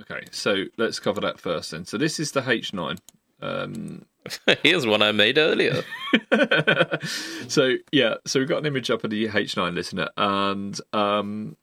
Okay, 0.00 0.24
so 0.30 0.64
let's 0.78 0.98
cover 0.98 1.20
that 1.20 1.38
first 1.38 1.70
then. 1.70 1.84
So 1.84 1.96
this 1.96 2.18
is 2.18 2.32
the 2.32 2.40
H9. 2.40 2.98
Um, 3.40 4.06
here's 4.62 4.86
one 4.86 5.02
I 5.02 5.12
made 5.12 5.38
earlier. 5.38 5.82
so 7.48 7.74
yeah, 7.92 8.14
so 8.26 8.40
we've 8.40 8.48
got 8.48 8.58
an 8.58 8.66
image 8.66 8.90
up 8.90 9.04
of 9.04 9.10
the 9.10 9.28
H9 9.28 9.74
listener, 9.74 10.08
and 10.16 10.80
um, 10.92 11.56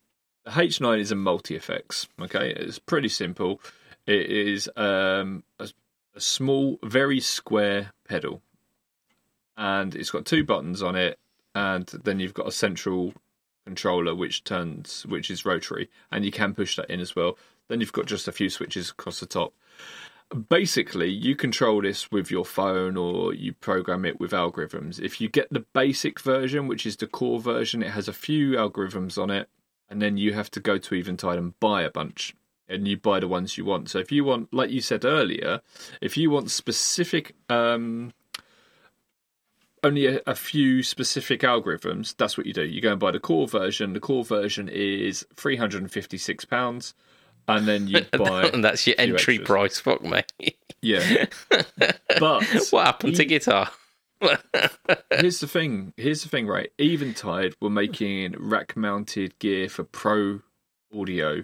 the 0.45 0.52
H9 0.52 0.99
is 0.99 1.12
a 1.12 1.15
multi 1.15 1.56
effects. 1.56 2.08
Okay, 2.21 2.54
it's 2.56 2.80
pretty 2.80 3.10
simple. 3.10 3.62
It 4.06 4.30
is 4.30 4.69
um, 4.75 5.43
a, 5.60 5.69
a 6.15 6.21
small, 6.21 6.80
very 6.84 7.19
square 7.19 7.91
pedal, 8.08 8.41
and 9.58 9.95
it's 9.95 10.12
got 10.12 10.25
two 10.25 10.43
buttons 10.43 10.82
on 10.82 10.95
it, 10.95 11.19
and 11.54 11.88
then 12.04 12.19
you've 12.19 12.34
got 12.34 12.47
a 12.47 12.52
central 12.52 13.13
controller 13.65 14.15
which 14.15 14.43
turns, 14.43 15.06
which 15.06 15.30
is 15.30 15.45
rotary, 15.45 15.89
and 16.12 16.25
you 16.25 16.32
can 16.32 16.54
push 16.54 16.75
that 16.75 16.89
in 16.89 16.99
as 16.99 17.15
well. 17.15 17.38
Then 17.67 17.82
you've 17.82 17.93
got 17.93 18.08
just 18.08 18.28
a 18.28 18.32
few 18.32 18.49
switches 18.49 18.89
across 18.89 19.19
the 19.19 19.28
top 19.28 19.54
basically 20.47 21.10
you 21.10 21.36
control 21.36 21.82
this 21.82 22.12
with 22.12 22.30
your 22.30 22.45
phone 22.45 22.95
or 22.95 23.34
you 23.34 23.52
program 23.54 24.06
it 24.06 24.19
with 24.19 24.32
algorithms 24.32 24.99
if 24.99 25.19
you 25.19 25.28
get 25.28 25.52
the 25.52 25.65
basic 25.73 26.19
version 26.19 26.67
which 26.67 26.86
is 26.86 26.95
the 26.97 27.08
core 27.08 27.39
version 27.39 27.82
it 27.82 27.91
has 27.91 28.08
a 28.08 28.13
few 28.13 28.52
algorithms 28.52 29.21
on 29.21 29.32
it 29.32 29.49
and 29.89 30.02
then 30.02 30.17
you 30.17 30.34
have 30.34 30.52
to 30.52 30.60
go 30.60 30.78
to 30.78 30.95
eventide 30.95 31.38
and 31.38 31.60
buy 31.60 31.82
a 31.82 31.89
bunch 31.89 32.36
and 32.67 32.88
you 32.88 32.95
buy 32.97 33.19
the 33.19 33.28
ones 33.28 33.58
you 33.58 33.65
want 33.65 33.89
so 33.89 33.99
if 33.99 34.12
you 34.12 34.23
want 34.23 34.54
like 34.54 34.69
you 34.69 34.82
said 34.82 35.04
earlier 35.04 35.62
if 36.02 36.17
you 36.17 36.30
want 36.30 36.52
specific 36.52 37.36
um 37.49 38.13
only 39.84 40.06
a, 40.08 40.21
a 40.28 40.36
few 40.36 40.84
specific 40.84 41.41
algorithms 41.41 42.15
that's 42.17 42.38
what 42.38 42.45
you 42.45 42.54
do 42.54 42.63
you 42.63 42.82
go 42.82 42.91
and 42.91 42.99
buy 42.99 43.12
the 43.12 43.19
core 43.19 43.47
version 43.47 43.93
the 43.93 43.99
core 43.99 44.23
version 44.23 44.69
is 44.69 45.25
356 45.36 46.45
pounds 46.45 46.93
and 47.47 47.67
then 47.67 47.88
you 47.88 48.02
buy 48.17 48.43
and 48.47 48.63
that's 48.63 48.86
your 48.86 48.95
entry 48.99 49.36
extras. 49.36 49.47
price. 49.47 49.80
Fuck 49.80 50.04
me. 50.04 50.23
yeah 50.82 51.25
but 52.19 52.43
what 52.71 52.86
happened 52.86 53.15
to 53.15 53.23
e- 53.23 53.25
guitar? 53.25 53.69
Here's 55.19 55.39
the 55.39 55.47
thing. 55.47 55.93
Here's 55.97 56.23
the 56.23 56.29
thing, 56.29 56.47
right? 56.47 56.71
Eventide 56.79 57.55
were 57.62 57.69
making 57.69 58.36
rack-mounted 58.38 59.38
gear 59.39 59.69
for 59.69 59.84
pro 59.84 60.41
audio 60.97 61.43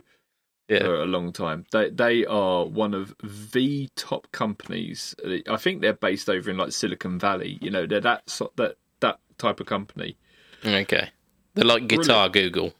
Yeah. 0.68 0.80
for 0.80 0.96
a 1.02 1.06
long 1.06 1.32
time. 1.32 1.66
They 1.72 1.90
they 1.90 2.26
are 2.26 2.66
one 2.66 2.94
of 2.94 3.16
the 3.52 3.90
top 3.96 4.32
companies. 4.32 5.16
I 5.50 5.58
think 5.58 5.82
they're 5.82 5.94
based 5.94 6.30
over 6.30 6.50
in 6.52 6.58
like 6.58 6.72
Silicon 6.72 7.20
Valley. 7.20 7.58
You 7.62 7.70
know, 7.72 7.86
they're 7.86 8.02
that 8.02 8.30
so- 8.30 8.52
that 8.58 8.78
that 9.00 9.20
type 9.38 9.60
of 9.60 9.68
company. 9.68 10.18
Okay. 10.66 11.10
They're 11.54 11.66
like 11.66 11.88
guitar 11.88 12.28
Google. 12.30 12.74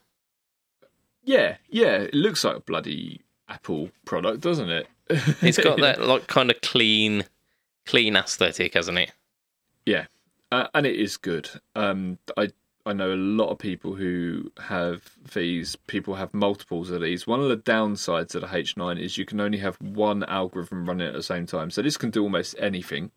Yeah, 1.24 1.56
yeah. 1.68 2.02
It 2.02 2.14
looks 2.14 2.44
like 2.44 2.56
a 2.56 2.60
bloody 2.60 3.22
Apple 3.48 3.90
product, 4.04 4.40
doesn't 4.40 4.68
it? 4.70 4.86
It's 5.08 5.58
got 5.58 5.78
that 5.80 6.00
like 6.02 6.26
kind 6.26 6.50
of 6.50 6.60
clean, 6.60 7.24
clean 7.86 8.16
aesthetic, 8.16 8.74
hasn't 8.74 8.98
it? 8.98 9.12
Yeah, 9.86 10.06
uh, 10.52 10.66
and 10.74 10.86
it 10.86 10.96
is 10.96 11.16
good. 11.16 11.48
Um, 11.74 12.18
I 12.36 12.50
I 12.84 12.92
know 12.92 13.12
a 13.12 13.16
lot 13.16 13.48
of 13.50 13.58
people 13.58 13.94
who 13.94 14.52
have 14.58 15.10
these. 15.34 15.74
People 15.86 16.14
have 16.14 16.32
multiples 16.32 16.90
of 16.90 17.00
these. 17.00 17.26
One 17.26 17.40
of 17.40 17.48
the 17.48 17.56
downsides 17.56 18.34
of 18.36 18.42
the 18.42 18.46
H9 18.46 19.00
is 19.00 19.18
you 19.18 19.24
can 19.24 19.40
only 19.40 19.58
have 19.58 19.76
one 19.80 20.22
algorithm 20.24 20.86
running 20.86 21.08
at 21.08 21.12
the 21.14 21.22
same 21.22 21.46
time. 21.46 21.70
So 21.70 21.82
this 21.82 21.96
can 21.96 22.10
do 22.10 22.22
almost 22.22 22.54
anything. 22.60 23.10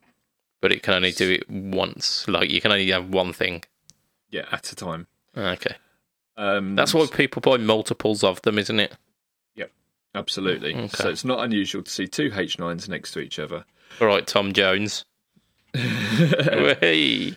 But 0.59 0.71
it 0.71 0.81
can 0.81 0.95
only 0.95 1.11
do 1.11 1.31
it 1.31 1.49
once. 1.49 2.27
Like 2.27 2.49
you 2.49 2.61
can 2.61 2.71
only 2.71 2.89
have 2.89 3.09
one 3.09 3.31
thing. 3.31 3.63
Yeah, 4.31 4.45
at 4.51 4.71
a 4.71 4.75
time. 4.75 5.07
Okay. 5.37 5.75
Um, 6.35 6.75
That's 6.75 6.93
why 6.93 7.05
people 7.05 7.41
buy 7.41 7.57
multiples 7.57 8.23
of 8.23 8.41
them, 8.41 8.57
isn't 8.57 8.79
it? 8.79 8.95
Yep, 9.55 9.71
absolutely. 10.15 10.73
Okay. 10.73 10.87
So 10.87 11.09
it's 11.09 11.25
not 11.25 11.43
unusual 11.43 11.83
to 11.83 11.91
see 11.91 12.07
two 12.07 12.31
H9s 12.31 12.87
next 12.89 13.11
to 13.11 13.19
each 13.19 13.39
other. 13.39 13.65
All 14.01 14.07
right, 14.07 14.25
Tom 14.25 14.53
Jones. 14.53 15.05
Hey. 16.81 17.35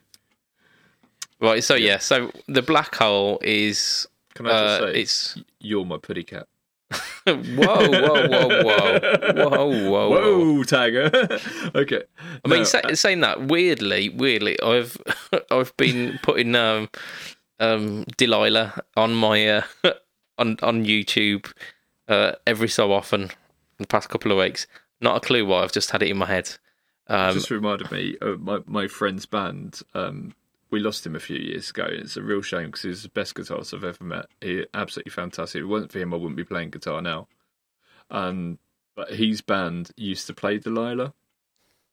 Right, 1.40 1.62
so 1.64 1.74
yeah, 1.74 1.98
so 1.98 2.30
the 2.46 2.62
black 2.62 2.94
hole 2.94 3.40
is 3.42 4.06
Can 4.34 4.46
I 4.46 4.50
just 4.50 4.62
uh, 4.82 4.92
say, 4.92 5.00
it's 5.00 5.38
you're 5.58 5.84
my 5.84 5.98
putty 5.98 6.22
cat. 6.22 6.46
whoa, 7.26 7.34
whoa, 7.34 8.28
whoa, 8.28 8.48
whoa, 8.48 9.00
whoa, 9.34 9.48
whoa, 9.48 9.90
whoa, 9.90 10.08
Whoa, 10.10 10.62
Tiger. 10.64 11.10
okay. 11.74 12.02
I 12.44 12.48
mean, 12.48 12.60
No, 12.60 12.64
sa- 12.64 12.94
saying 12.94 13.20
that 13.20 13.48
weirdly, 13.48 14.08
weirdly, 14.10 14.56
I've 14.62 14.96
I've 15.50 15.76
been 15.76 16.18
putting 16.22 16.54
um 16.54 16.88
um 17.58 18.04
Delilah 18.16 18.80
on 18.96 19.14
my 19.14 19.48
uh, 19.48 19.62
on 20.38 20.58
on 20.62 20.84
YouTube 20.84 21.50
uh, 22.08 22.32
every 22.46 22.68
so 22.68 22.92
often 22.92 23.30
the 23.78 23.86
past 23.86 24.10
couple 24.10 24.30
of 24.30 24.38
weeks. 24.38 24.66
Not 25.00 25.16
a 25.16 25.20
clue 25.20 25.44
why. 25.44 25.62
I've 25.64 25.72
just 25.72 25.90
had 25.90 26.02
it 26.04 26.10
in 26.10 26.18
my 26.18 26.26
head. 26.26 26.56
Um, 27.12 27.34
just 27.34 27.50
reminded 27.50 27.90
me 27.90 28.16
of 28.22 28.40
my, 28.40 28.60
my 28.66 28.88
friend's 28.88 29.26
band. 29.26 29.82
Um, 29.92 30.34
we 30.70 30.80
lost 30.80 31.04
him 31.04 31.14
a 31.14 31.20
few 31.20 31.36
years 31.36 31.68
ago. 31.68 31.86
It's 31.86 32.16
a 32.16 32.22
real 32.22 32.40
shame 32.40 32.66
because 32.66 32.82
he 32.82 32.88
was 32.88 33.02
the 33.02 33.10
best 33.10 33.34
guitarist 33.34 33.74
I've 33.74 33.84
ever 33.84 34.02
met. 34.02 34.26
He 34.40 34.64
absolutely 34.72 35.10
fantastic. 35.10 35.60
If 35.60 35.64
it 35.64 35.68
wasn't 35.68 35.92
for 35.92 35.98
him, 35.98 36.14
I 36.14 36.16
wouldn't 36.16 36.38
be 36.38 36.44
playing 36.44 36.70
guitar 36.70 37.02
now. 37.02 37.28
And 38.10 38.56
but 38.96 39.12
his 39.12 39.42
band 39.42 39.90
used 39.96 40.26
to 40.28 40.34
play 40.34 40.58
Delilah, 40.58 41.12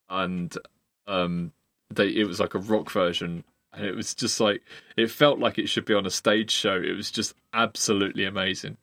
and 0.09 0.57
um, 1.05 1.51
they 1.89 2.07
it 2.07 2.26
was 2.26 2.39
like 2.39 2.55
a 2.55 2.59
rock 2.59 2.89
version, 2.89 3.43
and 3.74 3.86
it 3.86 3.95
was 3.95 4.15
just 4.15 4.39
like 4.39 4.61
it 4.95 5.11
felt 5.11 5.39
like 5.39 5.59
it 5.59 5.67
should 5.67 5.86
be 5.86 5.93
on 5.93 6.05
a 6.05 6.11
stage 6.11 6.51
show. 6.51 6.76
It 6.76 6.95
was 6.95 7.11
just 7.11 7.34
absolutely 7.53 8.24
amazing. 8.24 8.78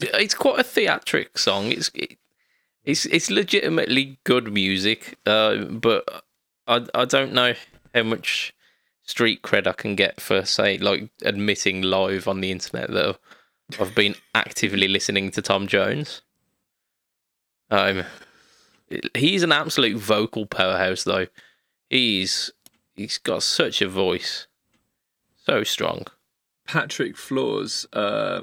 it's 0.00 0.34
quite 0.34 0.60
a 0.60 0.64
theatric 0.64 1.38
song. 1.38 1.72
It's 1.72 1.90
it, 1.94 2.18
it's 2.86 3.04
it's 3.06 3.30
legitimately 3.30 4.18
good 4.24 4.52
music, 4.52 5.18
uh, 5.26 5.56
but 5.56 6.24
I 6.66 6.86
I 6.94 7.04
don't 7.04 7.32
know 7.32 7.54
how 7.94 8.02
much 8.04 8.54
street 9.02 9.42
cred 9.42 9.66
I 9.66 9.72
can 9.72 9.94
get 9.94 10.20
for 10.20 10.44
say 10.44 10.78
like 10.78 11.10
admitting 11.22 11.82
live 11.82 12.26
on 12.26 12.40
the 12.40 12.50
internet 12.50 12.90
that 12.90 13.18
I've 13.78 13.94
been 13.94 14.14
actively 14.34 14.88
listening 14.88 15.30
to 15.32 15.42
Tom 15.42 15.66
Jones. 15.66 16.22
Um, 17.70 18.04
he's 19.14 19.42
an 19.42 19.52
absolute 19.52 19.96
vocal 19.96 20.46
powerhouse, 20.46 21.04
though. 21.04 21.26
He's 21.90 22.52
he's 22.94 23.18
got 23.18 23.42
such 23.42 23.82
a 23.82 23.88
voice, 23.88 24.46
so 25.44 25.64
strong. 25.64 26.04
Patrick 26.66 27.16
Floors, 27.16 27.86
uh, 27.92 28.42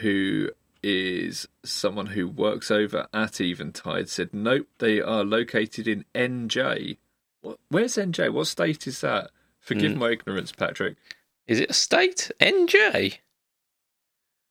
who 0.00 0.50
is 0.82 1.48
someone 1.64 2.06
who 2.06 2.28
works 2.28 2.70
over 2.70 3.06
at 3.12 3.40
Eventide, 3.40 4.08
said, 4.08 4.32
"Nope, 4.32 4.68
they 4.78 5.00
are 5.00 5.24
located 5.24 5.86
in 5.88 6.04
NJ. 6.14 6.98
What? 7.40 7.58
Where's 7.68 7.96
NJ? 7.96 8.30
What 8.32 8.46
state 8.46 8.86
is 8.86 9.00
that? 9.00 9.30
Forgive 9.60 9.92
Mm. 9.92 9.96
my 9.98 10.10
ignorance, 10.10 10.52
Patrick. 10.52 10.96
Is 11.46 11.60
it 11.60 11.70
a 11.70 11.74
state? 11.74 12.30
NJ, 12.40 13.20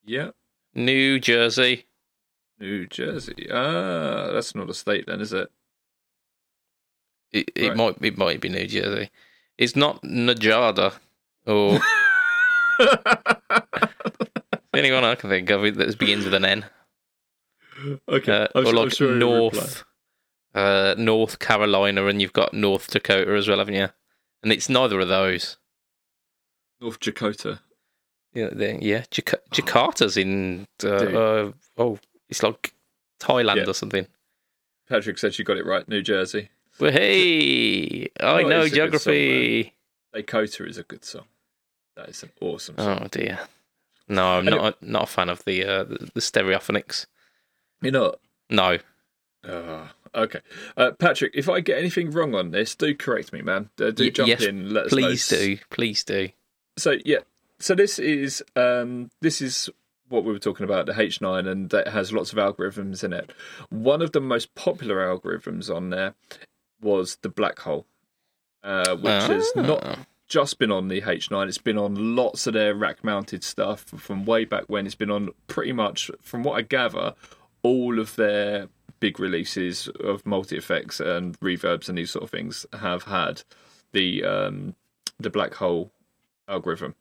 Yeah, 0.06 0.32
New 0.74 1.20
Jersey. 1.20 1.86
New 2.60 2.88
Jersey. 2.88 3.48
Ah, 3.52 4.32
that's 4.32 4.56
not 4.56 4.70
a 4.70 4.74
state 4.74 5.06
then, 5.08 5.22
is 5.22 5.34
it? 5.34 5.50
It, 7.32 7.52
it 7.56 7.68
Right. 7.70 7.78
might 7.78 7.98
it 8.02 8.18
might 8.18 8.40
be 8.42 8.50
New 8.50 8.66
Jersey. 8.68 9.10
It's 9.58 9.76
not 9.76 10.02
Najada 10.04 10.98
or 11.46 11.80
anyone 14.78 15.04
I 15.04 15.16
can 15.16 15.30
think 15.30 15.50
of 15.50 15.62
that 15.76 15.98
begins 16.00 16.26
with 16.26 16.34
an 16.34 16.46
N. 16.46 16.66
okay, 18.10 18.44
Uh, 18.44 18.48
I'm, 18.56 18.68
or 18.68 18.74
like 18.74 18.94
sure. 18.94 19.16
North, 19.16 19.84
uh, 20.56 20.96
North 20.98 21.40
Carolina, 21.40 22.06
and 22.06 22.22
you've 22.22 22.34
got 22.34 22.54
North 22.54 22.90
Dakota 22.90 23.32
as 23.36 23.48
well, 23.48 23.60
haven't 23.60 23.76
you? 23.76 23.90
And 24.44 24.52
it's 24.52 24.70
neither 24.70 25.00
of 25.00 25.08
those. 25.08 25.58
North 26.80 27.00
Dakota. 27.00 27.60
Yeah, 28.34 28.50
yeah. 28.80 29.04
Jak- 29.10 29.44
Jakarta's 29.52 30.16
in. 30.18 30.68
Uh, 30.84 30.88
uh, 30.90 31.52
oh, 31.78 31.98
it's 32.30 32.44
like 32.44 32.74
Thailand 33.20 33.56
Yeah. 33.58 33.70
or 33.70 33.74
something. 33.74 34.06
Patrick 34.88 35.18
said 35.18 35.38
you 35.40 35.44
got 35.46 35.58
it 35.58 35.66
right. 35.66 35.88
New 35.88 36.02
Jersey. 36.02 36.50
Well, 36.80 36.92
hey, 36.92 38.04
I 38.20 38.44
Oh, 38.44 38.48
know 38.48 38.62
good 38.64 38.70
song, 38.70 38.76
geography. 38.76 39.74
Dakota 40.14 40.66
is 40.68 40.78
a 40.78 40.84
good 40.84 41.04
song. 41.04 41.26
That 41.96 42.10
is 42.10 42.22
an 42.24 42.32
awesome 42.42 42.78
song. 42.78 43.00
oh 43.04 43.08
dear. 43.10 43.40
No, 44.08 44.26
I'm 44.38 44.48
Anyway. 44.48 44.64
not. 44.64 44.84
Not 44.84 45.04
a 45.04 45.08
fan 45.08 45.30
of 45.30 45.44
the 45.46 45.66
uh, 45.66 45.84
the, 45.84 46.10
the 46.14 46.20
stereophonics. 46.22 47.06
You're 47.82 47.92
not. 47.92 48.20
No. 48.50 48.78
Ah, 49.48 49.94
okay, 50.16 50.40
uh, 50.76 50.92
Patrick. 50.92 51.32
If 51.36 51.48
I 51.50 51.60
get 51.62 51.78
anything 51.78 52.12
wrong 52.12 52.34
on 52.36 52.52
this, 52.52 52.76
do 52.76 52.94
correct 52.96 53.32
me, 53.34 53.42
man. 53.42 53.70
Uh, 53.80 53.92
do 53.92 54.06
Y- 54.06 54.10
jump 54.10 54.28
yes, 54.30 54.42
in. 54.44 54.74
Let 54.74 54.86
us 54.86 54.90
Please 54.94 55.32
know. 55.32 55.38
do. 55.38 55.58
Please 55.70 56.04
do. 56.04 56.30
So 56.78 56.96
yeah, 57.06 57.20
so 57.60 57.76
this 57.76 58.00
is 58.00 58.44
um, 58.56 59.10
this 59.22 59.42
is 59.42 59.70
what 60.10 60.24
we 60.24 60.32
were 60.32 60.40
talking 60.40 60.64
about 60.64 60.86
the 60.86 60.94
H9, 60.94 61.48
and 61.48 61.70
that 61.72 61.90
has 61.90 62.14
lots 62.14 62.32
of 62.32 62.38
algorithms 62.38 63.04
in 63.04 63.12
it. 63.14 63.32
One 63.70 64.02
of 64.02 64.14
the 64.14 64.22
most 64.22 64.56
popular 64.56 64.98
algorithms 65.06 65.74
on 65.74 65.90
there 65.90 66.16
was 66.82 67.18
the 67.24 67.30
black 67.30 67.60
hole, 67.60 67.86
uh, 68.64 68.96
which 68.96 69.30
is 69.30 69.52
not 69.56 69.84
Ah. 69.84 70.06
Just 70.28 70.60
been 70.60 70.72
on 70.72 70.88
the 70.88 71.02
H9. 71.02 71.48
It's 71.48 71.58
been 71.58 71.78
on 71.78 72.16
lots 72.16 72.48
of 72.48 72.54
their 72.54 72.76
rack-mounted 72.76 73.44
stuff 73.44 73.82
from 73.82 74.26
way 74.26 74.46
back 74.46 74.66
when. 74.68 74.86
It's 74.86 74.96
been 74.96 75.12
on 75.12 75.30
pretty 75.48 75.72
much, 75.72 76.12
from 76.22 76.44
what 76.44 76.58
I 76.58 76.62
gather, 76.62 77.16
all 77.64 78.00
of 78.00 78.16
their 78.16 78.68
big 79.00 79.20
releases 79.20 79.88
of 80.00 80.26
multi-effects 80.26 81.00
and 81.00 81.40
reverbs 81.40 81.88
and 81.88 81.98
these 81.98 82.12
sort 82.12 82.24
of 82.24 82.30
things 82.32 82.66
have 82.74 83.04
had 83.04 83.44
the 83.92 84.24
um, 84.24 84.76
the 85.20 85.30
black 85.30 85.54
hole 85.56 85.92
algorithm. 86.48 86.96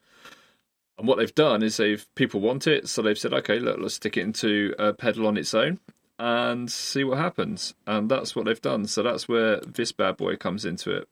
And 0.98 1.06
what 1.06 1.18
they've 1.18 1.34
done 1.34 1.62
is 1.62 1.76
they've 1.76 2.06
people 2.14 2.40
want 2.40 2.66
it, 2.66 2.88
so 2.88 3.02
they've 3.02 3.18
said, 3.18 3.34
okay, 3.34 3.58
look, 3.58 3.78
let's 3.78 3.94
stick 3.94 4.16
it 4.16 4.22
into 4.22 4.74
a 4.78 4.92
pedal 4.92 5.26
on 5.26 5.36
its 5.36 5.52
own 5.52 5.78
and 6.18 6.70
see 6.70 7.04
what 7.04 7.18
happens. 7.18 7.74
And 7.86 8.10
that's 8.10 8.34
what 8.34 8.46
they've 8.46 8.60
done. 8.60 8.86
So 8.86 9.02
that's 9.02 9.28
where 9.28 9.60
this 9.60 9.92
bad 9.92 10.16
boy 10.16 10.36
comes 10.36 10.64
into 10.64 10.90
it. 10.92 11.08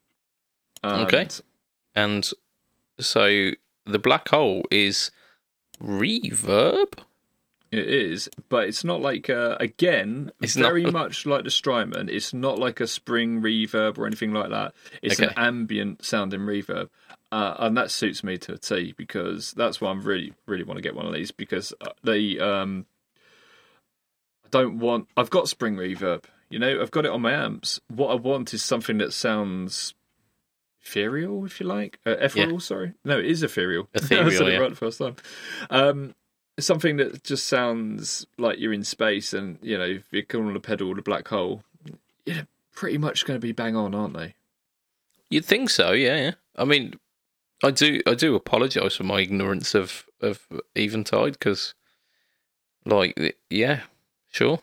And 0.82 1.02
Okay. 1.02 1.28
And 1.94 2.28
so 2.98 3.50
the 3.86 3.98
black 3.98 4.28
hole 4.28 4.64
is 4.70 5.10
reverb. 5.82 6.98
It 7.70 7.88
is, 7.88 8.28
but 8.48 8.68
it's 8.68 8.84
not 8.84 9.00
like 9.00 9.28
uh, 9.28 9.56
again, 9.58 10.30
It's 10.40 10.54
very 10.54 10.84
not- 10.84 10.92
much 11.02 11.26
like 11.26 11.42
the 11.42 11.50
Strymon. 11.50 12.08
It's 12.08 12.32
not 12.32 12.58
like 12.58 12.78
a 12.80 12.86
spring 12.86 13.42
reverb 13.42 13.98
or 13.98 14.06
anything 14.06 14.32
like 14.32 14.50
that. 14.50 14.74
It's 15.02 15.18
an 15.18 15.30
ambient 15.36 16.04
sounding 16.04 16.42
reverb, 16.42 16.88
uh, 17.32 17.54
and 17.58 17.76
that 17.76 17.90
suits 17.90 18.22
me 18.22 18.38
to 18.38 18.52
a 18.52 18.58
T 18.58 18.94
because 18.96 19.52
that's 19.52 19.80
why 19.80 19.90
I'm 19.90 20.02
really, 20.02 20.34
really 20.46 20.62
want 20.62 20.78
to 20.78 20.82
get 20.82 20.94
one 20.94 21.06
of 21.06 21.12
these 21.14 21.32
because 21.32 21.74
uh, 21.80 21.90
they. 22.04 22.38
Um, 22.38 22.86
I 24.44 24.48
don't 24.50 24.78
want. 24.78 25.08
I've 25.16 25.30
got 25.30 25.48
spring 25.48 25.74
reverb. 25.74 26.24
You 26.50 26.60
know, 26.60 26.80
I've 26.80 26.92
got 26.92 27.04
it 27.06 27.10
on 27.10 27.22
my 27.22 27.32
amps. 27.32 27.80
What 27.88 28.12
I 28.12 28.14
want 28.14 28.54
is 28.54 28.62
something 28.62 28.98
that 28.98 29.12
sounds 29.12 29.94
ethereal, 30.84 31.44
if 31.44 31.60
you 31.60 31.66
like. 31.66 31.98
Uh, 32.06 32.16
ethereal, 32.18 32.60
sorry. 32.60 32.92
No, 33.04 33.18
it 33.18 33.26
is 33.26 33.42
ethereal. 33.42 33.88
Ethereal, 33.94 34.26
I 34.26 34.30
said 34.30 34.48
it 34.48 34.60
right 34.60 34.70
the 34.70 34.76
first 34.76 34.98
time. 34.98 35.16
Um, 35.70 36.14
something 36.58 36.96
that 36.98 37.24
just 37.24 37.46
sounds 37.46 38.26
like 38.38 38.58
you're 38.58 38.72
in 38.72 38.84
space, 38.84 39.32
and 39.32 39.58
you 39.62 39.78
know, 39.78 39.84
if 39.84 40.04
you're 40.10 40.22
going 40.22 40.46
on 40.48 40.56
a 40.56 40.60
pedal 40.60 40.94
the 40.94 41.02
black 41.02 41.28
hole, 41.28 41.62
you're 42.26 42.46
pretty 42.74 42.98
much 42.98 43.24
going 43.26 43.38
to 43.40 43.44
be 43.44 43.52
bang 43.52 43.76
on, 43.76 43.94
aren't 43.94 44.14
they? 44.16 44.34
You'd 45.30 45.44
think 45.44 45.70
so, 45.70 45.92
yeah. 45.92 46.16
yeah. 46.16 46.30
I 46.56 46.64
mean, 46.64 46.94
I 47.62 47.70
do. 47.70 48.00
I 48.06 48.14
do 48.14 48.34
apologise 48.34 48.96
for 48.96 49.04
my 49.04 49.20
ignorance 49.20 49.74
of 49.74 50.04
of 50.20 50.46
Eventide 50.76 51.32
because, 51.32 51.74
like, 52.84 53.38
yeah, 53.50 53.80
sure. 54.30 54.60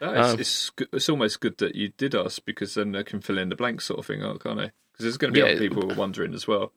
No, 0.00 0.12
it's, 0.12 0.28
Um, 0.32 0.40
it's 0.40 0.70
it's 0.92 1.08
almost 1.08 1.40
good 1.40 1.58
that 1.58 1.76
you 1.76 1.90
did 1.96 2.14
ask 2.14 2.44
because 2.44 2.74
then 2.74 2.96
I 2.96 3.04
can 3.04 3.20
fill 3.20 3.38
in 3.38 3.48
the 3.48 3.54
blank 3.56 3.80
sort 3.80 4.00
of 4.00 4.06
thing, 4.06 4.24
aren't- 4.24 4.42
can't 4.42 4.58
they? 4.58 4.72
Because 4.98 5.04
there's 5.04 5.16
going 5.16 5.32
to 5.32 5.40
be 5.40 5.46
Yeah. 5.46 5.52
other 5.54 5.60
people 5.68 5.94
wondering 5.94 6.34
as 6.34 6.48
well. 6.48 6.72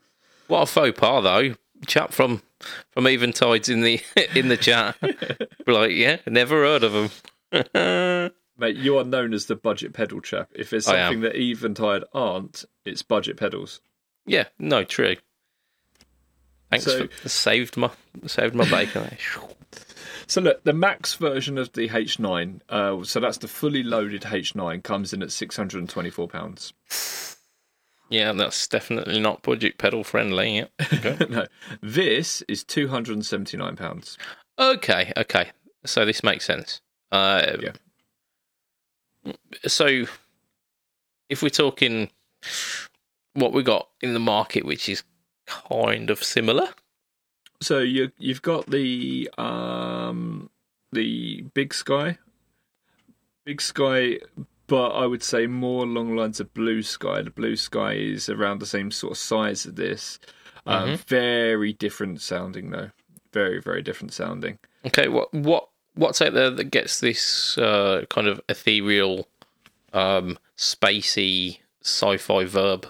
What 0.48 0.62
a 0.62 0.66
faux 0.68 0.98
pas, 1.00 1.24
though. 1.24 1.56
Chap 1.88 2.12
from 2.14 2.44
from 2.92 3.06
Eventide's 3.08 3.68
in 3.68 3.82
the 3.82 4.00
in 4.36 4.48
the 4.48 4.58
chat. 4.58 4.96
Like, 5.68 5.92
yeah, 5.92 6.18
never 6.28 6.64
heard 6.64 6.84
of 6.84 6.94
him. 6.94 7.10
Mate, 8.58 8.76
you 8.76 8.98
are 9.00 9.04
known 9.04 9.34
as 9.34 9.46
the 9.48 9.56
budget 9.56 9.94
pedal 9.94 10.22
chap. 10.22 10.50
If 10.54 10.70
there's 10.70 10.86
something 10.86 11.22
that 11.22 11.36
Eventide 11.36 12.04
aren't, 12.14 12.66
it's 12.86 13.02
budget 13.02 13.38
pedals. 13.38 13.80
yeah, 14.26 14.46
no, 14.60 14.84
true. 14.84 15.16
Thanks 16.70 16.86
So- 16.86 17.08
for 17.08 17.30
saved 17.30 17.78
my 17.78 17.90
saved 18.28 18.54
my 18.56 18.70
bacon. 18.70 19.18
So 20.28 20.40
look, 20.42 20.64
the 20.64 20.74
max 20.74 21.16
version 21.16 21.58
of 21.58 21.74
the 21.74 21.90
H9, 21.90 22.62
uh, 22.70 23.04
so 23.04 23.20
that's 23.20 23.38
the 23.40 23.48
fully 23.50 23.84
loaded 23.84 24.22
H9, 24.22 24.82
comes 24.84 25.12
in 25.14 25.22
at 25.24 25.32
six 25.32 25.56
hundred 25.58 25.80
and 25.80 25.90
twenty-four 25.90 26.28
pounds. 26.28 26.74
Yeah, 28.12 28.32
that's 28.34 28.68
definitely 28.68 29.20
not 29.20 29.42
budget 29.42 29.80
pedal 29.80 30.04
friendly. 30.04 30.58
Yeah. 30.58 30.66
Okay. 30.94 31.18
no, 31.30 31.48
this 31.82 32.44
is 32.44 32.64
two 32.64 32.88
hundred 32.90 33.14
and 33.14 33.26
seventy-nine 33.26 33.76
pounds. 33.76 34.18
okay, 34.60 35.12
okay. 35.18 35.50
So 35.86 36.06
this 36.06 36.24
makes 36.24 36.46
sense. 36.46 36.82
Uh, 37.12 37.58
Yeah. 37.60 37.72
So, 39.68 40.06
if 41.30 41.42
we're 41.44 41.50
talking 41.50 42.10
what 43.34 43.54
we 43.54 43.64
got 43.64 43.88
in 44.02 44.14
the 44.14 44.20
market, 44.20 44.66
which 44.66 44.90
is 44.90 45.04
kind 45.46 46.10
of 46.10 46.24
similar, 46.24 46.70
So 47.62 47.80
you 47.80 48.12
you've 48.18 48.42
got 48.42 48.66
the 48.70 49.30
um 49.38 50.50
the 50.92 51.44
Big 51.54 51.74
Sky, 51.74 52.18
Big 53.46 53.62
Sky, 53.62 54.20
but 54.72 54.92
I 54.92 55.06
would 55.06 55.22
say 55.22 55.48
more 55.48 55.84
along 55.84 56.16
the 56.16 56.22
lines 56.22 56.40
of 56.40 56.54
Blue 56.54 56.82
Sky. 56.82 57.22
The 57.22 57.30
Blue 57.30 57.58
Sky 57.58 57.92
is 57.92 58.30
around 58.30 58.60
the 58.60 58.66
same 58.66 58.90
sort 58.90 59.12
of 59.12 59.18
size 59.18 59.66
as 59.66 59.74
this. 59.74 60.18
Um, 60.66 60.92
Mhm. 60.92 60.98
Very 61.08 61.74
different 61.74 62.22
sounding 62.22 62.70
though. 62.70 62.92
Very 63.34 63.60
very 63.60 63.82
different 63.82 64.14
sounding. 64.14 64.60
Okay, 64.86 65.10
what 65.10 65.34
what 65.34 65.68
what's 65.96 66.22
out 66.22 66.32
there 66.34 66.50
that 66.50 66.72
gets 66.72 67.02
this 67.02 67.58
uh, 67.58 68.06
kind 68.10 68.28
of 68.28 68.40
ethereal, 68.48 69.28
um, 69.92 70.40
spacey 70.56 71.60
sci-fi 71.84 72.46
verb? 72.46 72.90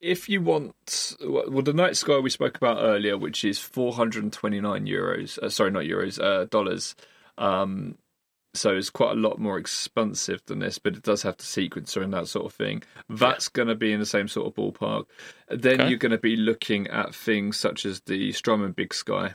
If 0.00 0.28
you 0.28 0.42
want, 0.42 1.16
well, 1.26 1.62
the 1.62 1.72
Night 1.72 1.96
Sky 1.96 2.18
we 2.20 2.30
spoke 2.30 2.56
about 2.56 2.78
earlier, 2.78 3.18
which 3.18 3.44
is 3.44 3.58
429 3.58 4.86
euros. 4.86 5.38
Uh, 5.38 5.48
sorry, 5.48 5.72
not 5.72 5.84
euros, 5.86 6.22
uh, 6.22 6.44
dollars. 6.44 6.94
Um, 7.36 7.98
so 8.54 8.74
it's 8.76 8.90
quite 8.90 9.12
a 9.12 9.20
lot 9.20 9.38
more 9.38 9.58
expensive 9.58 10.42
than 10.46 10.60
this, 10.60 10.78
but 10.78 10.94
it 10.96 11.02
does 11.02 11.22
have 11.22 11.36
the 11.36 11.44
sequencer 11.44 12.02
and 12.02 12.12
that 12.14 12.28
sort 12.28 12.46
of 12.46 12.52
thing. 12.54 12.82
That's 13.10 13.48
going 13.48 13.68
to 13.68 13.74
be 13.74 13.92
in 13.92 14.00
the 14.00 14.06
same 14.06 14.28
sort 14.28 14.46
of 14.46 14.54
ballpark. 14.54 15.06
Then 15.48 15.80
Okay. 15.80 15.88
you're 15.88 15.98
going 15.98 16.12
to 16.12 16.18
be 16.18 16.36
looking 16.36 16.86
at 16.88 17.14
things 17.14 17.58
such 17.58 17.84
as 17.84 18.00
the 18.02 18.32
Strymon 18.32 18.72
Big 18.72 18.94
Sky 18.94 19.34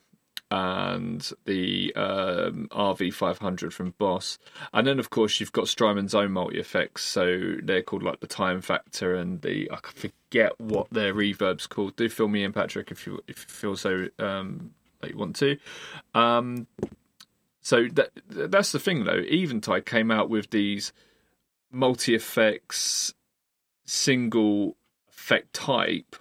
and 0.52 1.32
the 1.46 1.94
um, 1.96 2.68
RV500 2.72 3.72
from 3.72 3.94
Boss. 4.00 4.40
And 4.74 4.88
then, 4.88 5.00
of 5.00 5.10
course, 5.12 5.40
you've 5.40 5.52
got 5.52 5.66
Strymon's 5.68 6.16
own 6.16 6.32
multi 6.32 6.60
effects. 6.60 7.04
So 7.04 7.56
they're 7.62 7.84
called 7.84 8.04
like 8.04 8.20
the 8.20 8.28
Time 8.28 8.62
Factor 8.62 9.16
and 9.16 9.42
the 9.42 9.70
I 9.72 9.78
forget 9.94 10.60
what 10.60 10.88
their 10.92 11.14
reverb's 11.14 11.68
called. 11.68 11.96
Do 11.98 12.10
fill 12.10 12.30
me 12.30 12.44
in, 12.44 12.54
Patrick, 12.54 12.90
if 12.92 13.06
you 13.06 13.20
if 13.28 13.46
you 13.48 13.54
feel 13.54 13.76
so 13.76 14.08
um, 14.18 14.72
like 15.04 15.12
you 15.12 15.18
want 15.18 15.36
to. 15.38 15.58
Um, 16.16 16.66
so 17.70 17.88
that 17.94 18.10
that's 18.28 18.72
the 18.72 18.80
thing, 18.80 19.04
though. 19.04 19.24
Eventide 19.28 19.86
came 19.86 20.10
out 20.10 20.28
with 20.28 20.50
these 20.50 20.92
multi 21.72 22.16
effects, 22.16 23.14
single 23.86 24.76
effect 25.08 25.54
type 25.54 26.16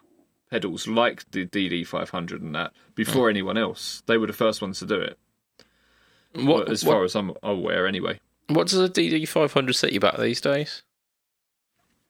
pedals 0.51 0.87
like 0.87 1.31
the 1.31 1.47
DD500 1.47 2.33
and 2.43 2.55
that 2.55 2.73
before 2.95 3.29
hmm. 3.29 3.31
anyone 3.31 3.57
else. 3.57 4.03
They 4.05 4.19
were 4.19 4.27
the 4.27 4.35
first 4.35 4.61
ones 4.61 4.79
to 4.81 4.87
do 4.87 5.01
it, 5.01 5.19
What 6.35 6.69
as 6.69 6.85
what, 6.85 6.93
far 6.93 7.05
as 7.05 7.17
I'm 7.17 7.33
aware, 7.43 7.87
anyway. 7.87 8.21
what 8.49 8.67
does 8.67 8.81
a 8.81 8.91
DD 8.91 9.27
five 9.27 9.55
hundred 9.55 9.73
set 9.73 9.95
you 9.95 10.01
back 10.01 10.19
these 10.19 10.43
days? 10.43 10.83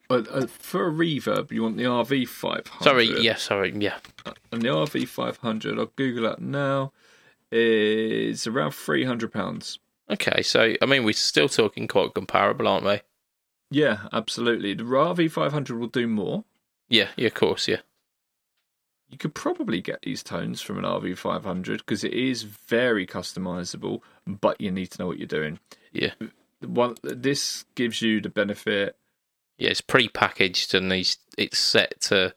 But 0.09 0.27
uh, 0.29 0.47
for 0.47 0.85
a 0.85 0.91
reverb, 0.91 1.49
you 1.53 1.63
want 1.63 1.77
the 1.77 1.83
RV500. 1.83 2.83
Sorry, 2.83 3.21
yeah, 3.21 3.35
sorry, 3.35 3.73
yeah. 3.77 3.99
Uh, 4.25 4.33
and 4.51 4.63
the 4.63 4.67
RV500, 4.67 5.79
I'll 5.79 5.85
Google 5.95 6.23
that 6.23 6.41
now, 6.41 6.91
is 7.51 8.47
around 8.47 8.71
£300. 8.71 9.79
Okay, 10.11 10.41
so 10.41 10.73
I 10.81 10.85
mean 10.85 11.03
we're 11.03 11.13
still 11.13 11.49
talking 11.49 11.87
quite 11.87 12.13
comparable, 12.13 12.67
aren't 12.67 12.85
we? 12.85 13.01
Yeah, 13.71 14.07
absolutely. 14.11 14.73
The 14.73 14.83
RV 14.83 15.31
500 15.31 15.79
will 15.79 15.87
do 15.87 16.07
more. 16.07 16.43
Yeah, 16.89 17.09
yeah, 17.15 17.27
of 17.27 17.35
course, 17.35 17.67
yeah. 17.67 17.81
You 19.09 19.17
could 19.17 19.33
probably 19.33 19.81
get 19.81 20.01
these 20.03 20.21
tones 20.23 20.61
from 20.61 20.77
an 20.77 20.83
RV 20.83 21.17
500 21.17 21.79
because 21.79 22.03
it 22.03 22.13
is 22.13 22.43
very 22.43 23.07
customizable, 23.07 24.01
but 24.25 24.59
you 24.61 24.71
need 24.71 24.91
to 24.91 25.01
know 25.01 25.07
what 25.07 25.17
you're 25.17 25.27
doing. 25.27 25.59
Yeah. 25.91 26.13
One, 26.61 26.95
this 27.03 27.65
gives 27.75 28.01
you 28.01 28.21
the 28.21 28.29
benefit. 28.29 28.95
Yeah, 29.57 29.69
it's 29.69 29.81
pre-packaged 29.81 30.73
and 30.73 30.91
it's 30.93 31.17
it's 31.37 31.57
set 31.57 31.99
to, 32.01 32.33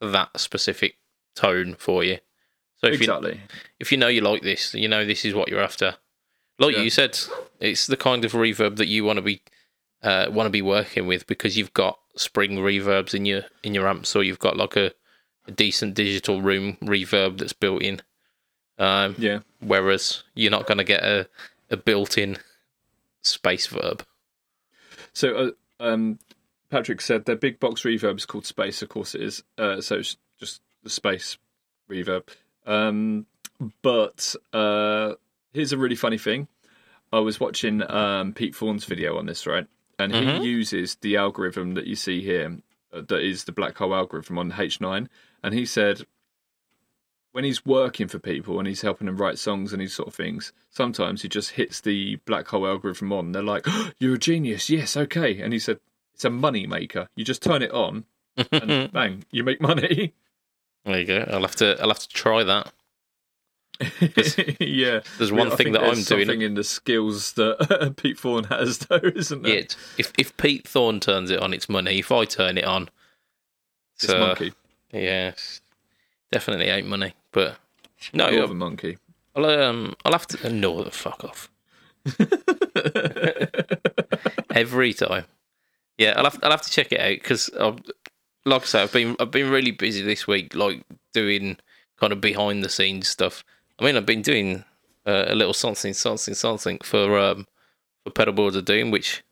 to 0.00 0.08
that 0.08 0.38
specific 0.38 0.98
tone 1.34 1.74
for 1.78 2.02
you. 2.04 2.18
So 2.86 2.92
if 2.94 3.00
exactly. 3.00 3.34
you 3.34 3.40
if 3.80 3.92
you 3.92 3.98
know 3.98 4.08
you 4.08 4.20
like 4.20 4.42
this, 4.42 4.74
you 4.74 4.88
know 4.88 5.04
this 5.04 5.24
is 5.24 5.34
what 5.34 5.48
you're 5.48 5.62
after. 5.62 5.96
Like 6.58 6.74
Yeah. 6.74 6.82
you 6.82 6.90
said, 6.90 7.18
it's 7.60 7.86
the 7.86 7.96
kind 7.96 8.24
of 8.24 8.32
reverb 8.32 8.76
that 8.76 8.86
you 8.86 9.04
want 9.04 9.18
to 9.18 9.22
be 9.22 9.42
uh, 10.02 10.26
want 10.30 10.46
to 10.46 10.50
be 10.50 10.62
working 10.62 11.06
with 11.06 11.26
because 11.26 11.56
you've 11.56 11.72
got 11.74 11.98
spring 12.16 12.52
reverbs 12.56 13.14
in 13.14 13.24
your 13.24 13.42
in 13.62 13.74
your 13.74 13.88
amps, 13.88 14.14
or 14.14 14.22
you've 14.22 14.38
got 14.38 14.56
like 14.56 14.76
a, 14.76 14.92
a 15.46 15.50
decent 15.52 15.94
digital 15.94 16.40
room 16.42 16.76
reverb 16.82 17.38
that's 17.38 17.52
built 17.52 17.82
in. 17.82 18.00
Um, 18.78 19.14
Yeah. 19.18 19.40
whereas 19.60 20.22
you're 20.34 20.50
not 20.50 20.66
going 20.66 20.78
to 20.78 20.84
get 20.84 21.02
a, 21.02 21.28
a 21.70 21.78
built-in 21.78 22.36
space 23.22 23.66
verb. 23.66 24.04
So, 25.14 25.34
uh, 25.34 25.50
um, 25.82 26.18
Patrick 26.70 27.00
said 27.00 27.24
their 27.24 27.36
big 27.36 27.58
box 27.58 27.82
reverb 27.82 28.18
is 28.18 28.26
called 28.26 28.44
Space. 28.44 28.82
Of 28.82 28.90
course, 28.90 29.14
it 29.14 29.22
is. 29.22 29.42
Uh, 29.56 29.80
so 29.80 29.96
it's 29.96 30.18
just 30.38 30.60
the 30.82 30.90
space 30.90 31.38
reverb. 31.90 32.28
Um, 32.66 33.26
but 33.82 34.34
uh, 34.52 35.14
here's 35.52 35.72
a 35.72 35.78
really 35.78 35.96
funny 35.96 36.18
thing. 36.18 36.48
I 37.12 37.20
was 37.20 37.38
watching 37.40 37.88
um, 37.90 38.32
Pete 38.32 38.54
Thorne's 38.54 38.84
video 38.84 39.16
on 39.18 39.26
this, 39.26 39.46
right? 39.46 39.66
And 39.98 40.12
he 40.12 40.20
Mhm. 40.20 40.42
uses 40.42 40.96
the 40.96 41.16
algorithm 41.16 41.74
that 41.74 41.86
you 41.86 41.96
see 41.96 42.20
here, 42.20 42.58
uh, 42.92 43.00
that 43.02 43.20
is 43.22 43.44
the 43.44 43.52
black 43.52 43.78
hole 43.78 43.94
algorithm 43.94 44.38
on 44.38 44.52
H9. 44.52 45.08
And 45.42 45.54
he 45.54 45.64
said 45.64 46.04
when 47.32 47.44
he's 47.44 47.64
working 47.66 48.08
for 48.08 48.18
people 48.18 48.58
and 48.58 48.66
he's 48.66 48.80
helping 48.82 49.06
them 49.06 49.16
write 49.18 49.38
songs 49.38 49.72
and 49.72 49.80
these 49.80 49.94
sort 49.94 50.08
of 50.08 50.14
things, 50.14 50.52
sometimes 50.70 51.22
he 51.22 51.28
just 51.28 51.50
hits 51.52 51.80
the 51.80 52.16
black 52.24 52.48
hole 52.48 52.66
algorithm 52.66 53.12
on. 53.12 53.32
They're 53.32 53.42
like, 53.42 53.64
"Oh, 53.66 53.90
"You're 53.98 54.14
a 54.14 54.18
genius, 54.18 54.68
yes, 54.70 54.96
okay." 54.96 55.40
And 55.40 55.52
he 55.52 55.58
said, 55.58 55.78
"It's 56.14 56.24
a 56.24 56.30
money 56.30 56.66
maker. 56.66 57.08
You 57.14 57.24
just 57.24 57.42
turn 57.42 57.62
it 57.62 57.72
on, 57.72 58.04
and 58.52 58.90
bang, 58.92 59.24
you 59.30 59.44
make 59.44 59.60
money." 59.60 60.14
There 60.86 61.00
you 61.00 61.04
go. 61.04 61.26
I'll 61.30 61.42
have 61.42 61.56
to 61.56 61.76
I'll 61.80 61.88
have 61.88 61.98
to 61.98 62.08
try 62.08 62.44
that. 62.44 62.72
yeah, 64.60 65.00
There's 65.18 65.32
one 65.32 65.48
think 65.48 65.58
thing 65.58 65.72
that 65.72 65.82
I'm 65.82 66.02
doing. 66.02 66.04
Something 66.04 66.40
in 66.40 66.54
the 66.54 66.64
skills 66.64 67.32
that 67.32 67.94
Pete 67.98 68.18
Thorne 68.18 68.44
has, 68.44 68.78
though, 68.78 69.00
isn't 69.02 69.42
there? 69.42 69.54
Yeah, 69.54 69.62
if 69.98 70.12
if 70.16 70.34
Pete 70.38 70.66
Thorne 70.66 71.00
turns 71.00 71.30
it 71.30 71.40
on, 71.40 71.52
it's 71.52 71.68
money. 71.68 71.98
If 71.98 72.10
I 72.10 72.24
turn 72.24 72.56
it 72.56 72.64
on, 72.64 72.88
it's 73.96 74.08
uh, 74.08 74.18
monkey. 74.18 74.54
yeah, 74.92 75.32
definitely 76.32 76.66
ain't 76.66 76.86
money. 76.86 77.12
But 77.32 77.58
no, 78.14 78.30
You're 78.30 78.44
a 78.44 78.54
monkey. 78.54 78.96
I'll 79.34 79.44
um 79.44 79.94
I'll 80.04 80.12
have 80.12 80.26
to 80.28 80.50
no 80.50 80.82
the 80.82 80.90
fuck 80.90 81.24
off 81.24 81.50
every 84.54 84.94
time. 84.94 85.24
Yeah, 85.98 86.14
I'll 86.16 86.24
have 86.24 86.38
I'll 86.42 86.52
have 86.52 86.62
to 86.62 86.70
check 86.70 86.92
it 86.92 87.00
out 87.00 87.18
because 87.20 87.50
like 88.46 88.62
I 88.62 88.64
say, 88.64 88.82
I've 88.82 88.92
been 88.92 89.16
I've 89.20 89.30
been 89.30 89.50
really 89.50 89.72
busy 89.72 90.02
this 90.02 90.26
week, 90.26 90.54
like 90.54 90.82
doing 91.12 91.58
kind 91.98 92.12
of 92.12 92.20
behind 92.20 92.64
the 92.64 92.68
scenes 92.68 93.08
stuff. 93.08 93.44
I 93.78 93.84
mean, 93.84 93.96
I've 93.96 94.06
been 94.06 94.22
doing 94.22 94.64
uh, 95.04 95.26
a 95.28 95.34
little 95.34 95.52
something, 95.52 95.92
something, 95.92 96.34
something 96.34 96.78
for 96.82 97.18
um 97.18 97.46
for 98.04 98.10
pedalboards 98.12 98.56
of 98.56 98.64
doom, 98.64 98.90
which 98.90 99.24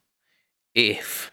if 0.74 1.30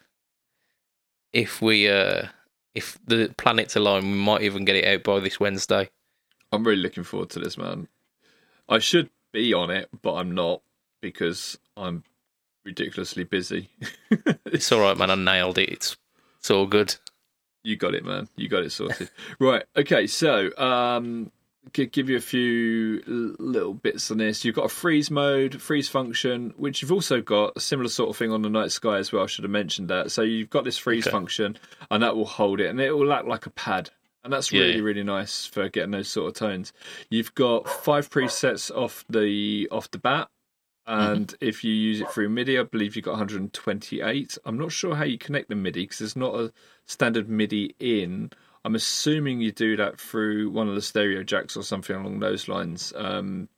if 1.34 1.61
we 1.61 1.89
uh 1.89 2.27
if 2.75 2.97
the 3.05 3.34
planets 3.38 3.75
align, 3.75 4.03
we 4.03 4.17
might 4.17 4.43
even 4.43 4.63
get 4.63 4.75
it 4.77 4.86
out 4.86 5.03
by 5.03 5.19
this 5.19 5.39
Wednesday. 5.39 5.89
I'm 6.51 6.63
really 6.63 6.82
looking 6.82 7.03
forward 7.03 7.29
to 7.32 7.39
this, 7.39 7.57
man. 7.57 7.88
I 8.69 8.79
should 8.79 9.09
be 9.34 9.53
on 9.53 9.71
it, 9.71 9.89
but 10.01 10.13
I'm 10.15 10.34
not 10.34 10.61
because 11.01 11.57
I'm 11.75 12.03
ridiculously 12.63 13.23
busy. 13.23 13.69
It's 14.45 14.71
all 14.71 14.82
right, 14.82 14.97
man. 14.97 15.09
I 15.09 15.15
nailed 15.15 15.57
it. 15.57 15.69
It's 15.69 15.95
it's 16.38 16.51
all 16.51 16.67
good. 16.67 16.95
You 17.64 17.76
got 17.76 17.93
it, 17.93 18.03
man. 18.05 18.28
You 18.36 18.47
got 18.49 18.64
it 18.64 18.72
sorted. 18.72 19.09
right. 19.39 19.64
Okay. 19.78 20.07
So, 20.07 20.55
um, 20.57 21.32
give 21.74 22.09
you 22.09 22.18
a 22.18 22.22
few 22.22 23.03
little 23.05 23.74
bits 23.76 24.09
on 24.09 24.18
this. 24.18 24.43
You've 24.43 24.55
got 24.55 24.66
a 24.66 24.70
freeze 24.70 25.12
mode, 25.12 25.62
freeze 25.62 25.88
function, 25.88 26.53
which 26.57 26.82
you've 26.82 26.91
also 26.91 27.22
got 27.22 27.53
a 27.55 27.59
similar 27.59 27.89
sort 27.89 28.09
of 28.09 28.18
thing 28.18 28.32
on 28.32 28.41
the 28.41 28.49
night 28.49 28.72
sky 28.72 28.97
as 28.97 29.12
well. 29.12 29.24
I 29.24 29.28
should 29.28 29.43
have 29.43 29.51
mentioned 29.51 29.89
that. 29.89 30.12
So 30.12 30.24
you've 30.24 30.49
got 30.49 30.64
this 30.64 30.78
freeze 30.78 31.05
Okay. 31.05 31.12
function, 31.12 31.57
and 31.91 32.01
that 32.01 32.16
will 32.16 32.26
hold 32.26 32.59
it, 32.59 32.68
and 32.68 32.80
it 32.82 32.91
will 32.93 33.14
act 33.14 33.28
like 33.28 33.45
a 33.45 33.51
pad. 33.51 33.91
And 34.24 34.32
that's 34.34 34.51
Yeah. 34.51 34.62
really, 34.62 34.82
really 34.82 35.03
nice 35.03 35.45
for 35.45 35.70
getting 35.70 35.91
those 35.91 36.07
sort 36.07 36.30
of 36.30 36.34
tones. 36.36 36.74
You've 37.09 37.34
got 37.36 37.68
five 37.68 38.09
presets 38.09 38.70
off 38.76 39.03
the 39.09 39.68
off 39.72 39.89
the 39.91 39.97
bat, 39.99 40.30
and 40.88 41.34
if 41.41 41.63
you 41.63 41.73
use 41.73 42.01
it 42.01 42.09
through 42.09 42.29
MIDI, 42.29 42.59
I 42.59 42.63
believe 42.63 42.95
you've 42.95 43.05
got 43.05 43.11
128. 43.11 44.38
I'm 44.45 44.57
not 44.57 44.71
sure 44.71 44.95
how 44.95 45.03
you 45.03 45.17
connect 45.17 45.49
the 45.49 45.55
MIDI 45.55 45.84
because 45.84 45.99
there's 45.99 46.15
not 46.15 46.36
a 46.36 46.51
standard 46.86 47.29
MIDI 47.29 47.75
in. 47.79 48.32
I'm 48.63 48.75
assuming 48.75 49.41
you 49.41 49.51
do 49.51 49.75
that 49.77 49.99
through 49.99 50.49
one 50.51 50.67
of 50.67 50.75
the 50.75 50.82
stereo 50.82 51.23
jacks 51.23 51.57
or 51.57 51.63
something 51.63 51.95
along 51.95 52.19
those 52.19 52.47
lines. 52.47 52.93
Um, 52.95 53.49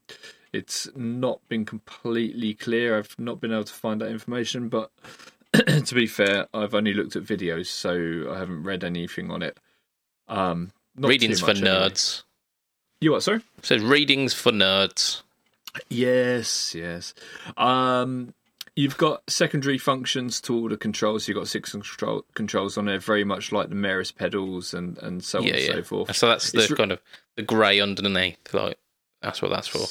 it's 0.54 0.88
not 0.96 1.40
been 1.50 1.66
completely 1.66 2.54
clear. 2.54 2.98
I've 2.98 3.16
not 3.18 3.42
been 3.42 3.52
able 3.52 3.64
to 3.66 3.74
find 3.74 4.00
that 4.02 4.10
information, 4.10 4.70
but 4.70 4.92
to 5.54 5.96
be 5.96 6.08
fair, 6.08 6.48
I've 6.54 6.76
only 6.76 6.94
looked 6.94 7.16
at 7.16 7.24
videos, 7.24 7.68
so 7.68 8.32
I 8.32 8.38
haven't 8.38 8.64
read 8.64 8.84
anything 8.84 9.32
on 9.32 9.42
it. 9.42 9.58
Um, 10.28 10.72
not 10.96 11.10
readings 11.10 11.40
for 11.40 11.52
anyway. 11.52 11.68
nerds. 11.68 12.24
You 13.02 13.12
what? 13.12 13.24
Sorry. 13.24 13.42
It 13.58 13.66
says 13.66 13.82
readings 13.82 14.34
for 14.34 14.52
nerds. 14.52 15.24
Yes, 15.90 16.76
yes. 16.76 17.14
Um, 17.58 18.34
you've 18.76 18.98
got 18.98 19.24
secondary 19.30 19.78
functions 19.78 20.42
to 20.42 20.56
all 20.56 20.70
the 20.70 20.78
controls. 20.78 21.28
You've 21.28 21.38
got 21.38 21.48
six 21.48 21.72
control 21.72 22.26
controls 22.34 22.78
on 22.78 22.86
there, 22.86 23.00
very 23.00 23.24
much 23.24 23.52
like 23.52 23.70
the 23.70 23.76
Maris 23.76 24.12
pedals 24.12 24.74
and, 24.74 24.98
and 25.00 25.24
so 25.24 25.40
on 25.40 25.46
yeah, 25.46 25.54
and 25.54 25.62
yeah. 25.64 25.72
so 25.74 25.84
forth. 25.84 26.16
So 26.16 26.28
that's 26.28 26.52
the 26.52 26.64
It's 26.64 26.74
kind 26.74 26.92
of 26.92 27.02
the 27.36 27.44
grey 27.44 27.80
underneath. 27.80 28.54
Like 28.54 28.78
that's 29.22 29.42
what 29.42 29.52
that's 29.52 29.68
for. 29.68 29.86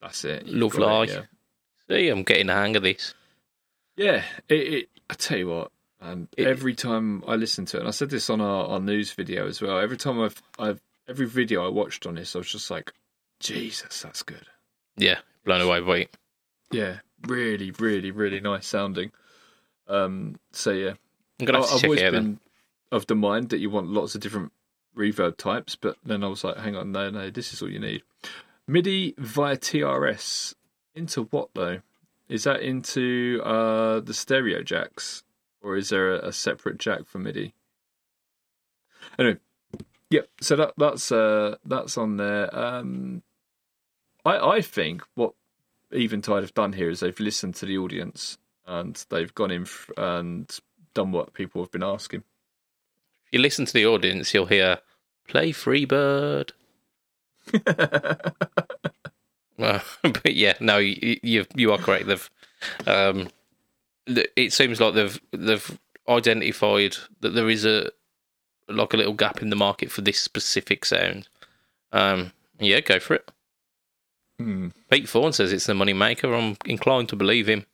That's 0.00 0.24
it. 0.24 0.46
You've 0.46 0.74
Lovely. 0.74 1.12
it, 1.12 1.16
yeah. 1.16 1.96
See, 1.96 2.08
I'm 2.08 2.22
getting 2.22 2.46
the 2.46 2.54
hang 2.54 2.76
of 2.76 2.82
this. 2.82 3.14
Yeah, 3.96 4.24
it, 4.48 4.54
it, 4.54 4.88
I 5.10 5.14
tell 5.14 5.38
you 5.38 5.48
what, 5.48 5.70
um, 6.00 6.28
It- 6.36 6.46
every 6.46 6.74
time 6.74 7.22
I 7.26 7.36
listen 7.36 7.66
to 7.66 7.76
it, 7.76 7.80
and 7.80 7.88
I 7.88 7.92
said 7.92 8.10
this 8.10 8.30
on 8.30 8.40
our, 8.40 8.66
our 8.66 8.80
news 8.80 9.12
video 9.12 9.46
as 9.46 9.60
well. 9.60 9.78
Every 9.78 9.96
time 9.96 10.20
I've, 10.20 10.42
I've, 10.58 10.80
every 11.08 11.26
video 11.26 11.64
I 11.64 11.68
watched 11.68 12.06
on 12.06 12.14
this, 12.14 12.34
I 12.34 12.38
was 12.38 12.50
just 12.50 12.70
like, 12.70 12.92
Jesus, 13.38 14.00
that's 14.00 14.22
good. 14.22 14.46
Yeah, 14.96 15.18
blown 15.44 15.60
away 15.60 15.80
by 15.80 15.96
it. 15.98 16.16
Yeah, 16.70 16.98
really, 17.26 17.70
really, 17.72 18.10
really 18.10 18.40
nice 18.40 18.66
sounding. 18.66 19.12
Um, 19.88 20.36
so 20.52 20.70
yeah, 20.70 20.94
I'm 21.40 21.46
gonna 21.46 21.58
have 21.58 21.68
to 21.68 21.74
I've 21.74 21.80
check 21.80 21.88
always 21.88 22.00
it 22.00 22.06
out 22.06 22.12
then. 22.12 22.40
of 22.90 23.06
the 23.06 23.14
mind 23.14 23.50
that 23.50 23.58
you 23.58 23.70
want 23.70 23.88
lots 23.88 24.14
of 24.14 24.20
different 24.20 24.52
reverb 24.96 25.36
types, 25.36 25.76
but 25.76 25.96
then 26.04 26.22
I 26.22 26.28
was 26.28 26.44
like, 26.44 26.58
hang 26.58 26.76
on, 26.76 26.92
no, 26.92 27.10
no, 27.10 27.30
this 27.30 27.52
is 27.52 27.62
all 27.62 27.70
you 27.70 27.78
need. 27.80 28.02
MIDI 28.66 29.14
via 29.18 29.56
TRS 29.56 30.54
into 30.94 31.24
what 31.24 31.48
though? 31.54 31.80
Is 32.28 32.44
that 32.44 32.60
into 32.62 33.42
uh, 33.44 34.00
the 34.00 34.14
stereo 34.14 34.62
jacks, 34.62 35.22
or 35.62 35.76
is 35.76 35.90
there 35.90 36.14
a, 36.14 36.28
a 36.28 36.32
separate 36.32 36.78
jack 36.78 37.06
for 37.06 37.18
MIDI? 37.18 37.54
Anyway, 39.18 39.38
yep. 40.10 40.28
So 40.40 40.56
that 40.56 40.72
that's 40.78 41.12
uh, 41.12 41.56
that's 41.66 41.98
on 41.98 42.16
there. 42.16 42.54
Um, 42.56 43.22
I 44.24 44.56
I 44.56 44.60
think 44.60 45.02
what 45.14 45.34
Eventide 45.92 46.42
have 46.42 46.54
done 46.54 46.72
here 46.72 46.90
is 46.90 47.00
they've 47.00 47.18
listened 47.20 47.54
to 47.56 47.66
the 47.66 47.78
audience 47.78 48.38
and 48.66 49.04
they've 49.10 49.34
gone 49.34 49.50
in 49.50 49.62
f- 49.62 49.90
and 49.96 50.58
done 50.94 51.12
what 51.12 51.34
people 51.34 51.62
have 51.62 51.70
been 51.70 51.82
asking. 51.82 52.22
If 53.26 53.32
you 53.32 53.38
listen 53.40 53.66
to 53.66 53.72
the 53.72 53.86
audience, 53.86 54.32
you'll 54.32 54.46
hear 54.46 54.78
"Play 55.26 55.52
Freebird." 55.52 56.50
Uh, 59.58 59.80
but 60.02 60.34
yeah, 60.34 60.54
no, 60.60 60.78
you 60.78 61.18
you, 61.22 61.46
you 61.54 61.72
are 61.72 61.78
correct. 61.78 62.06
They've, 62.06 62.30
um, 62.86 63.28
it 64.06 64.52
seems 64.52 64.80
like 64.80 64.94
they've 64.94 65.20
they've 65.30 65.78
identified 66.08 66.96
that 67.20 67.30
there 67.30 67.48
is 67.48 67.64
a 67.64 67.90
like 68.68 68.94
a 68.94 68.96
little 68.96 69.12
gap 69.12 69.42
in 69.42 69.50
the 69.50 69.56
market 69.56 69.90
for 69.90 70.00
this 70.00 70.18
specific 70.18 70.84
sound. 70.84 71.28
Um, 71.92 72.32
yeah, 72.58 72.80
go 72.80 72.98
for 72.98 73.14
it. 73.14 73.30
Hmm. 74.42 74.68
Pete 74.90 75.08
Thorne 75.08 75.32
says 75.32 75.52
it's 75.52 75.66
the 75.66 75.74
money 75.74 75.92
maker. 75.92 76.34
I'm 76.34 76.56
inclined 76.64 77.08
to 77.10 77.16
believe 77.16 77.48
him. 77.48 77.66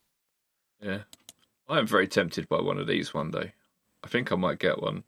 Yeah. 0.82 1.00
I 1.68 1.78
am 1.78 1.86
very 1.86 2.06
tempted 2.08 2.48
by 2.48 2.60
one 2.60 2.78
of 2.78 2.86
these 2.86 3.12
one 3.14 3.30
day. 3.30 3.52
I 4.04 4.08
think 4.08 4.30
I 4.32 4.36
might 4.36 4.58
get 4.58 4.82
one. 4.82 5.04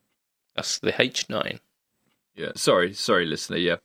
That's 0.56 0.78
the 0.78 0.92
H9. 0.92 1.60
Yeah. 2.34 2.52
Sorry, 2.54 2.92
sorry, 2.94 3.26
listener. 3.26 3.58
Yeah. 3.58 3.76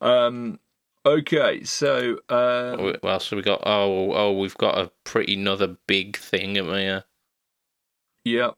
um. 0.00 0.58
Okay. 1.06 1.64
So. 1.64 2.18
Uh, 2.28 2.76
What 2.76 3.04
else 3.04 3.30
have 3.30 3.36
we 3.38 3.42
got? 3.42 3.62
Oh, 3.64 4.12
oh, 4.12 4.32
we've 4.32 4.56
got 4.56 4.78
a 4.78 4.90
pretty 5.04 5.34
another 5.34 5.76
big 5.86 6.16
thing, 6.16 6.54
haven't 6.56 6.72
we? 6.72 6.86
Uh, 6.86 7.00
Yeah, 8.24 8.50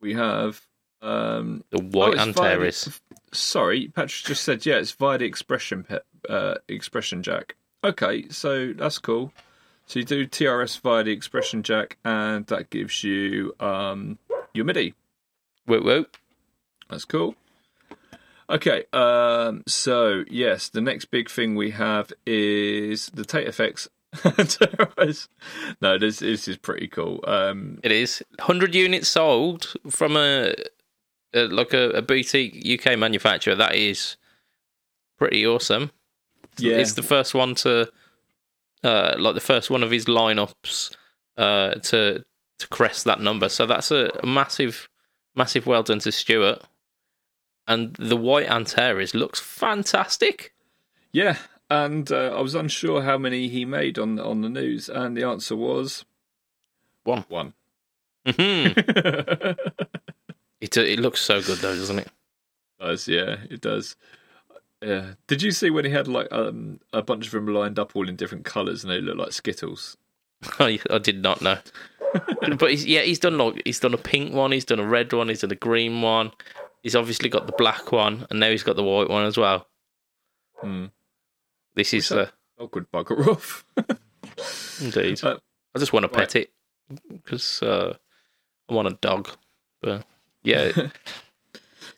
we 0.00 0.14
have. 0.14 0.66
Um, 1.02 1.64
The 1.70 1.80
white 1.82 2.18
oh, 2.18 2.28
it's 2.28 2.38
via 2.38 2.52
Antares. 2.52 3.00
Sorry, 3.32 3.88
Patrick 3.88 4.26
just 4.26 4.42
said 4.44 4.64
yeah, 4.66 4.76
it's 4.76 4.92
via 4.92 5.18
the 5.18 5.24
expression 5.24 5.84
pe- 5.84 5.98
uh, 6.28 6.54
expression 6.68 7.22
jack. 7.22 7.56
Okay, 7.82 8.28
so 8.28 8.72
that's 8.72 8.98
cool. 8.98 9.32
So 9.86 9.98
you 9.98 10.04
do 10.04 10.26
TRS 10.26 10.80
via 10.80 11.02
the 11.02 11.12
expression 11.12 11.62
jack, 11.62 11.96
and 12.04 12.46
that 12.46 12.70
gives 12.70 13.02
you 13.02 13.54
um, 13.58 14.18
your 14.54 14.64
MIDI. 14.64 14.94
Whoop 15.66 15.84
whoop. 15.84 16.16
That's 16.88 17.04
cool. 17.04 17.34
Okay, 18.48 18.84
um, 18.92 19.62
so 19.66 20.24
yes, 20.28 20.68
the 20.68 20.80
next 20.80 21.06
big 21.06 21.30
thing 21.30 21.54
we 21.54 21.70
have 21.70 22.12
is 22.26 23.06
the 23.14 23.24
Tate 23.24 23.46
effects. 23.46 23.88
no, 25.80 25.98
this 25.98 26.18
this 26.18 26.48
is 26.48 26.56
pretty 26.56 26.88
cool. 26.88 27.20
Um, 27.26 27.78
It 27.84 27.92
is 27.92 28.24
100 28.38 28.74
units 28.74 29.08
sold 29.08 29.72
from 29.88 30.16
a, 30.16 30.52
a 31.32 31.42
like 31.46 31.72
a, 31.72 31.90
a 31.90 32.02
boutique 32.02 32.66
UK 32.66 32.98
manufacturer. 32.98 33.54
That 33.54 33.76
is 33.76 34.16
pretty 35.16 35.46
awesome. 35.46 35.92
Yeah, 36.62 36.76
It's 36.76 36.94
the 36.94 37.02
first 37.02 37.34
one 37.34 37.54
to, 37.56 37.90
uh, 38.84 39.14
like 39.18 39.34
the 39.34 39.40
first 39.40 39.70
one 39.70 39.82
of 39.82 39.90
his 39.90 40.06
lineups, 40.06 40.94
uh, 41.36 41.74
to 41.74 42.24
to 42.58 42.68
crest 42.68 43.04
that 43.04 43.20
number. 43.20 43.48
So 43.48 43.64
that's 43.66 43.90
a, 43.90 44.10
a 44.22 44.26
massive, 44.26 44.88
massive 45.34 45.66
well 45.66 45.82
done 45.82 46.00
to 46.00 46.12
Stuart. 46.12 46.62
And 47.66 47.94
the 47.96 48.16
white 48.16 48.50
Antares 48.50 49.14
looks 49.14 49.40
fantastic. 49.40 50.52
yeah. 51.12 51.36
And 51.72 52.10
uh, 52.10 52.34
I 52.36 52.40
was 52.40 52.56
unsure 52.56 53.02
how 53.02 53.16
many 53.16 53.48
he 53.48 53.64
made 53.64 53.96
on 53.96 54.18
on 54.18 54.40
the 54.40 54.48
news, 54.48 54.88
and 54.88 55.16
the 55.16 55.22
answer 55.22 55.54
was 55.54 56.04
One. 57.04 57.24
One. 57.28 57.54
hmm 58.26 58.72
It 60.60 60.76
it 60.76 60.98
looks 60.98 61.20
so 61.20 61.40
good 61.40 61.58
though, 61.58 61.74
doesn't 61.74 62.00
it? 62.00 62.08
does 62.80 63.06
yeah, 63.08 63.36
it 63.48 63.60
does. 63.60 63.94
Yeah. 64.82 65.12
Did 65.26 65.42
you 65.42 65.50
see 65.50 65.70
when 65.70 65.84
he 65.84 65.90
had 65.90 66.08
like 66.08 66.28
um, 66.30 66.80
a 66.92 67.02
bunch 67.02 67.26
of 67.26 67.32
them 67.32 67.46
lined 67.46 67.78
up 67.78 67.94
all 67.94 68.08
in 68.08 68.16
different 68.16 68.44
colours 68.44 68.82
and 68.82 68.90
they 68.92 69.00
look 69.00 69.16
like 69.18 69.32
Skittles? 69.32 69.96
I, 70.58 70.78
I 70.90 70.98
did 70.98 71.22
not 71.22 71.42
know. 71.42 71.58
but 72.58 72.70
he's, 72.70 72.86
yeah, 72.86 73.02
he's 73.02 73.18
done 73.18 73.38
like 73.38 73.62
he's 73.64 73.80
done 73.80 73.94
a 73.94 73.98
pink 73.98 74.32
one, 74.32 74.52
he's 74.52 74.64
done 74.64 74.80
a 74.80 74.86
red 74.86 75.12
one, 75.12 75.28
he's 75.28 75.42
done 75.42 75.52
a 75.52 75.56
green 75.56 76.02
one. 76.02 76.32
He's 76.82 76.96
obviously 76.96 77.28
got 77.28 77.46
the 77.46 77.52
black 77.52 77.92
one, 77.92 78.26
and 78.30 78.40
now 78.40 78.48
he's 78.50 78.62
got 78.62 78.74
the 78.76 78.82
white 78.82 79.10
one 79.10 79.26
as 79.26 79.36
well. 79.36 79.66
Hmm. 80.60 80.86
This 81.74 81.92
is 81.92 82.10
uh, 82.10 82.30
Oh, 82.58 82.66
good 82.66 82.90
bugger 82.92 83.26
off. 83.28 83.64
indeed. 84.82 85.22
Uh, 85.24 85.38
I 85.74 85.78
just 85.78 85.92
want 85.92 86.04
to 86.04 86.08
right. 86.08 86.28
pet 86.28 86.36
it 86.36 86.52
because 87.10 87.62
uh, 87.62 87.94
I 88.68 88.74
want 88.74 88.88
a 88.88 88.98
dog. 89.00 89.30
But 89.80 90.04
yeah, 90.42 90.72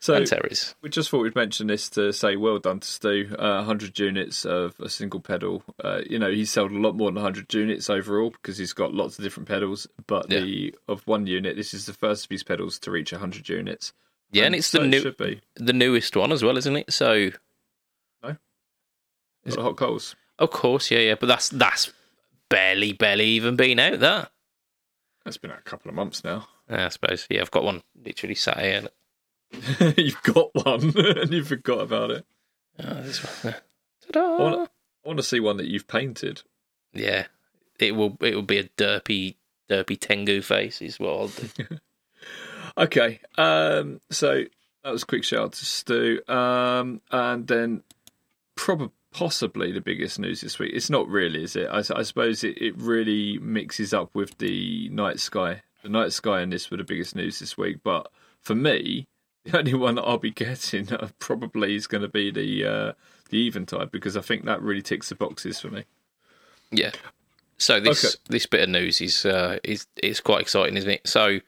so 0.02 0.14
Antares. 0.14 0.74
we 0.82 0.88
just 0.90 1.08
thought 1.10 1.22
we'd 1.22 1.34
mention 1.36 1.68
this 1.68 1.88
to 1.90 2.12
say 2.12 2.34
well 2.36 2.58
done 2.58 2.80
to 2.80 2.88
Stu. 2.88 3.34
Uh, 3.38 3.56
100 3.58 3.98
units 3.98 4.44
of 4.44 4.74
a 4.80 4.88
single 4.88 5.20
pedal. 5.20 5.62
Uh, 5.82 6.00
you 6.08 6.18
know, 6.18 6.30
he's 6.30 6.50
sold 6.50 6.72
a 6.72 6.78
lot 6.78 6.96
more 6.96 7.08
than 7.08 7.14
100 7.22 7.52
units 7.54 7.88
overall 7.88 8.30
because 8.30 8.58
he's 8.58 8.72
got 8.72 8.92
lots 8.92 9.16
of 9.18 9.22
different 9.24 9.48
pedals. 9.48 9.86
But 10.08 10.30
Yeah. 10.30 10.40
the 10.40 10.74
of 10.88 11.06
one 11.06 11.26
unit, 11.28 11.56
this 11.56 11.72
is 11.72 11.86
the 11.86 11.92
first 11.92 12.24
of 12.24 12.30
his 12.30 12.42
pedals 12.42 12.78
to 12.80 12.90
reach 12.90 13.12
100 13.12 13.48
units. 13.48 13.92
Yeah, 14.32 14.44
and 14.46 14.54
it's 14.54 14.66
so 14.66 14.80
the 14.80 14.88
new 14.88 15.12
be. 15.12 15.40
the 15.56 15.72
newest 15.72 16.16
one 16.16 16.32
as 16.32 16.42
well, 16.42 16.56
isn't 16.56 16.76
it? 16.76 16.92
So 16.92 17.30
Got 19.44 19.56
the 19.56 19.62
hot 19.62 19.76
coals. 19.76 20.14
of 20.38 20.50
course, 20.50 20.90
yeah, 20.90 21.00
yeah. 21.00 21.14
But 21.18 21.26
that's 21.26 21.48
that's 21.48 21.92
barely, 22.48 22.92
barely 22.92 23.24
even 23.26 23.56
been 23.56 23.78
out 23.80 23.98
there. 23.98 24.28
That's 25.24 25.36
been 25.36 25.50
out 25.50 25.58
a 25.58 25.62
couple 25.62 25.88
of 25.88 25.94
months 25.96 26.22
now. 26.24 26.48
Yeah, 26.70 26.86
I 26.86 26.88
suppose. 26.90 27.26
Yeah, 27.28 27.40
I've 27.40 27.50
got 27.50 27.64
one 27.64 27.82
literally 28.04 28.34
sat 28.36 28.60
here. 28.60 28.88
You've 29.96 30.22
got 30.22 30.54
one 30.54 30.96
and 30.96 31.32
you 31.32 31.44
forgot 31.44 31.80
about 31.80 32.10
it. 32.10 32.26
Oh, 32.78 33.02
this 33.02 33.44
one. 33.44 33.54
Ta-da! 34.12 34.20
I 34.20 34.40
want, 34.40 34.70
I 35.04 35.08
want 35.08 35.18
to 35.18 35.22
see 35.22 35.40
one 35.40 35.58
that 35.58 35.68
you've 35.68 35.86
painted. 35.86 36.42
Yeah, 36.92 37.26
it 37.78 37.94
will. 37.94 38.16
It 38.20 38.34
will 38.34 38.42
be 38.42 38.58
a 38.58 38.64
derpy, 38.64 39.36
derpy 39.68 39.98
Tengu 39.98 40.42
face. 40.42 40.80
Is 40.82 40.98
what 40.98 41.10
I'll 41.10 41.28
do. 41.28 41.78
Okay, 42.78 43.20
um, 43.36 44.00
so 44.08 44.44
that 44.82 44.90
was 44.90 45.02
a 45.02 45.06
quick 45.06 45.24
shout 45.24 45.40
out 45.40 45.52
to 45.52 45.64
Stu, 45.66 46.22
um, 46.26 47.02
and 47.10 47.46
then 47.46 47.82
probably 48.54 48.88
possibly 49.12 49.72
the 49.72 49.80
biggest 49.80 50.18
news 50.18 50.40
this 50.40 50.58
week. 50.58 50.72
It's 50.74 50.88
not 50.88 51.06
really, 51.08 51.42
is 51.42 51.54
it? 51.54 51.68
I, 51.70 51.78
I 51.78 52.02
suppose 52.02 52.42
it, 52.44 52.56
it 52.60 52.74
really 52.78 53.38
mixes 53.38 53.92
up 53.92 54.14
with 54.14 54.38
the 54.38 54.88
night 54.88 55.20
sky. 55.20 55.62
The 55.82 55.90
night 55.90 56.12
sky 56.12 56.40
and 56.40 56.52
this 56.52 56.70
were 56.70 56.78
the 56.78 56.84
biggest 56.84 57.14
news 57.14 57.38
this 57.38 57.58
week, 57.58 57.78
but 57.84 58.10
for 58.40 58.54
me, 58.54 59.06
the 59.44 59.58
only 59.58 59.74
one 59.74 59.94
that 59.96 60.02
I'll 60.02 60.18
be 60.18 60.30
getting 60.30 60.92
uh, 60.92 61.08
probably 61.18 61.74
is 61.74 61.86
going 61.86 62.02
to 62.02 62.08
be 62.08 62.30
the 62.30 62.64
uh, 62.64 62.92
the 63.30 63.46
Eventide 63.48 63.90
because 63.90 64.16
I 64.16 64.20
think 64.20 64.44
that 64.44 64.62
really 64.62 64.82
ticks 64.82 65.08
the 65.08 65.14
boxes 65.14 65.60
for 65.60 65.68
me. 65.68 65.84
Yeah. 66.70 66.92
So 67.58 67.80
this 67.80 68.04
Okay. 68.04 68.14
this 68.28 68.46
bit 68.46 68.60
of 68.62 68.68
news 68.68 69.00
is 69.00 69.24
uh, 69.24 69.58
is 69.64 69.86
is 70.02 70.20
quite 70.20 70.40
exciting, 70.40 70.76
isn't 70.76 70.90
it? 70.90 71.06
So, 71.06 71.40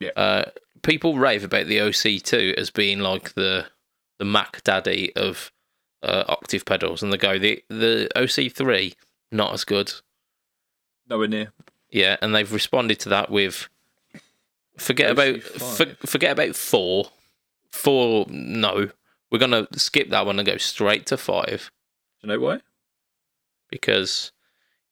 Yeah. 0.00 0.10
uh, 0.16 0.44
people 0.82 1.18
rave 1.18 1.44
about 1.44 1.66
the 1.66 1.78
OC2 1.78 2.54
as 2.54 2.70
being 2.70 3.00
like 3.00 3.34
the 3.34 3.66
the 4.18 4.24
Mac 4.24 4.62
Daddy 4.62 5.14
of 5.16 5.50
uh, 6.02 6.24
octave 6.28 6.64
pedals, 6.64 7.02
and 7.02 7.12
they 7.12 7.16
go 7.16 7.38
the 7.38 7.62
the 7.68 8.08
OC3 8.16 8.94
not 9.30 9.52
as 9.54 9.64
good. 9.64 9.92
Nowhere 11.08 11.28
near. 11.28 11.52
Yeah, 11.90 12.16
and 12.22 12.34
they've 12.34 12.52
responded 12.52 13.00
to 13.00 13.08
that 13.10 13.30
with 13.30 13.68
forget 14.82 15.10
about 15.10 15.42
for, 15.42 15.86
forget 16.06 16.32
about 16.32 16.56
four, 16.56 17.10
four. 17.70 18.26
No, 18.28 18.90
we're 19.30 19.38
gonna 19.38 19.66
skip 19.76 20.10
that 20.10 20.26
one 20.26 20.38
and 20.38 20.46
go 20.46 20.56
straight 20.56 21.06
to 21.06 21.16
five 21.16 21.70
Do 22.20 22.28
you 22.28 22.34
know 22.34 22.40
why? 22.40 22.60
because 23.70 24.32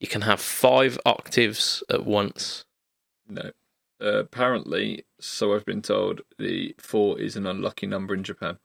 you 0.00 0.08
can 0.08 0.22
have 0.22 0.40
five 0.40 0.98
octaves 1.04 1.82
at 1.90 2.06
once. 2.06 2.64
No. 3.28 3.50
Uh, 4.02 4.20
apparently, 4.20 5.04
so 5.20 5.54
I've 5.54 5.66
been 5.66 5.82
told, 5.82 6.22
the 6.38 6.74
four 6.78 7.20
is 7.20 7.36
an 7.36 7.46
unlucky 7.46 7.86
number 7.86 8.14
in 8.14 8.24
Japan. 8.24 8.58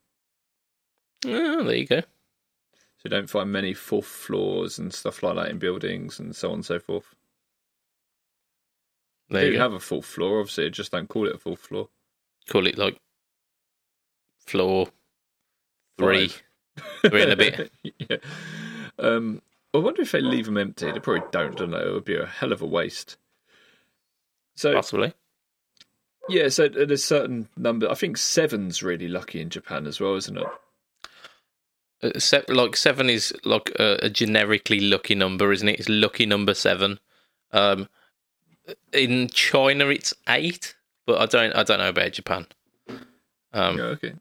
Oh, 1.26 1.64
there 1.66 1.76
you 1.76 1.86
go. 1.86 2.00
So 2.00 3.02
you 3.04 3.10
don't 3.10 3.30
find 3.30 3.52
many 3.52 3.74
fourth 3.74 4.06
floors 4.06 4.80
and 4.80 4.94
stuff 4.94 5.22
like 5.22 5.36
that 5.36 5.50
in 5.50 5.60
buildings 5.60 6.20
and 6.20 6.34
so 6.34 6.48
on 6.50 6.56
and 6.56 6.66
so 6.66 6.80
forth. 6.80 7.14
There 9.30 9.42
They 9.42 9.48
you 9.48 9.54
do 9.54 9.60
have 9.60 9.74
a 9.74 9.80
fourth 9.80 10.06
floor, 10.06 10.40
obviously, 10.40 10.70
just 10.70 10.92
don't 10.92 11.10
call 11.10 11.28
it 11.28 11.36
a 11.36 11.40
fourth 11.40 11.62
floor. 11.62 11.90
Call 12.48 12.68
it 12.68 12.78
like 12.78 13.00
floor 14.40 14.88
three, 15.98 16.28
Five. 16.28 16.44
three 17.10 17.24
and 17.24 17.32
a 17.32 17.36
bit. 17.36 17.72
yeah. 18.10 18.18
Um, 19.00 19.42
I 19.74 19.80
wonder 19.80 20.02
if 20.04 20.12
they 20.12 20.22
leave 20.22 20.46
them 20.46 20.58
empty. 20.58 20.92
They 20.92 21.00
probably 21.00 21.28
don't, 21.32 21.58
don't 21.58 21.72
they? 21.72 21.80
It 21.80 21.92
would 21.92 22.06
be 22.06 22.16
a 22.16 22.26
hell 22.26 22.52
of 22.52 22.62
a 22.62 22.66
waste. 22.66 23.18
So 24.56 24.74
possibly. 24.74 25.14
yeah, 26.30 26.48
so 26.48 26.70
there's 26.70 27.04
certain 27.04 27.50
number. 27.58 27.90
I 27.90 27.96
think 27.96 28.18
seven's 28.18 28.82
really 28.82 29.08
lucky 29.08 29.42
in 29.42 29.50
Japan 29.50 29.86
as 29.86 30.00
well, 30.00 30.16
isn't 30.16 30.38
it? 30.38 30.48
Uh, 32.04 32.42
like 32.54 32.78
seven 32.78 33.10
is 33.10 33.34
like 33.44 33.72
a, 33.80 34.06
a 34.06 34.10
generically 34.10 34.80
lucky 34.80 35.16
number, 35.16 35.52
isn't 35.52 35.68
it? 35.68 35.80
It's 35.80 35.90
lucky 35.90 36.26
number 36.26 36.54
seven. 36.54 37.00
Um, 37.52 37.90
in 38.94 39.28
China, 39.30 39.88
it's 39.88 40.14
eight, 40.30 40.76
but 41.06 41.20
I 41.22 41.26
don't. 41.26 41.54
I 41.56 41.64
don't 41.64 41.80
know 41.80 41.90
about 41.90 42.14
Japan. 42.14 42.48
Um, 43.54 43.78
Yeah, 43.78 43.84
okay. 43.86 44.14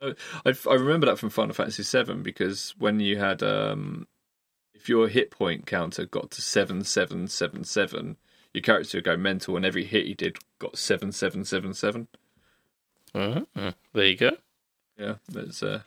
Uh, 0.00 0.12
I, 0.46 0.54
I 0.70 0.74
remember 0.74 1.06
that 1.06 1.18
from 1.18 1.30
Final 1.30 1.54
Fantasy 1.54 1.82
VII 1.82 2.14
because 2.22 2.74
when 2.78 3.00
you 3.00 3.18
had, 3.18 3.42
um, 3.42 4.06
if 4.72 4.88
your 4.88 5.08
hit 5.08 5.30
point 5.30 5.66
counter 5.66 6.06
got 6.06 6.30
to 6.32 6.42
seven 6.42 6.84
seven 6.84 7.26
seven 7.28 7.64
seven, 7.64 8.16
your 8.54 8.62
character 8.62 8.98
would 8.98 9.04
go 9.04 9.16
mental, 9.16 9.56
and 9.56 9.66
every 9.66 9.84
hit 9.84 10.06
he 10.06 10.14
did 10.14 10.38
got 10.58 10.78
seven 10.78 11.10
seven 11.12 11.44
seven 11.44 11.74
seven. 11.74 12.08
uh-huh, 13.14 13.42
uh, 13.56 13.72
there 13.92 14.06
you 14.06 14.16
go. 14.16 14.30
Yeah, 14.96 15.14
that's 15.28 15.62
uh, 15.62 15.82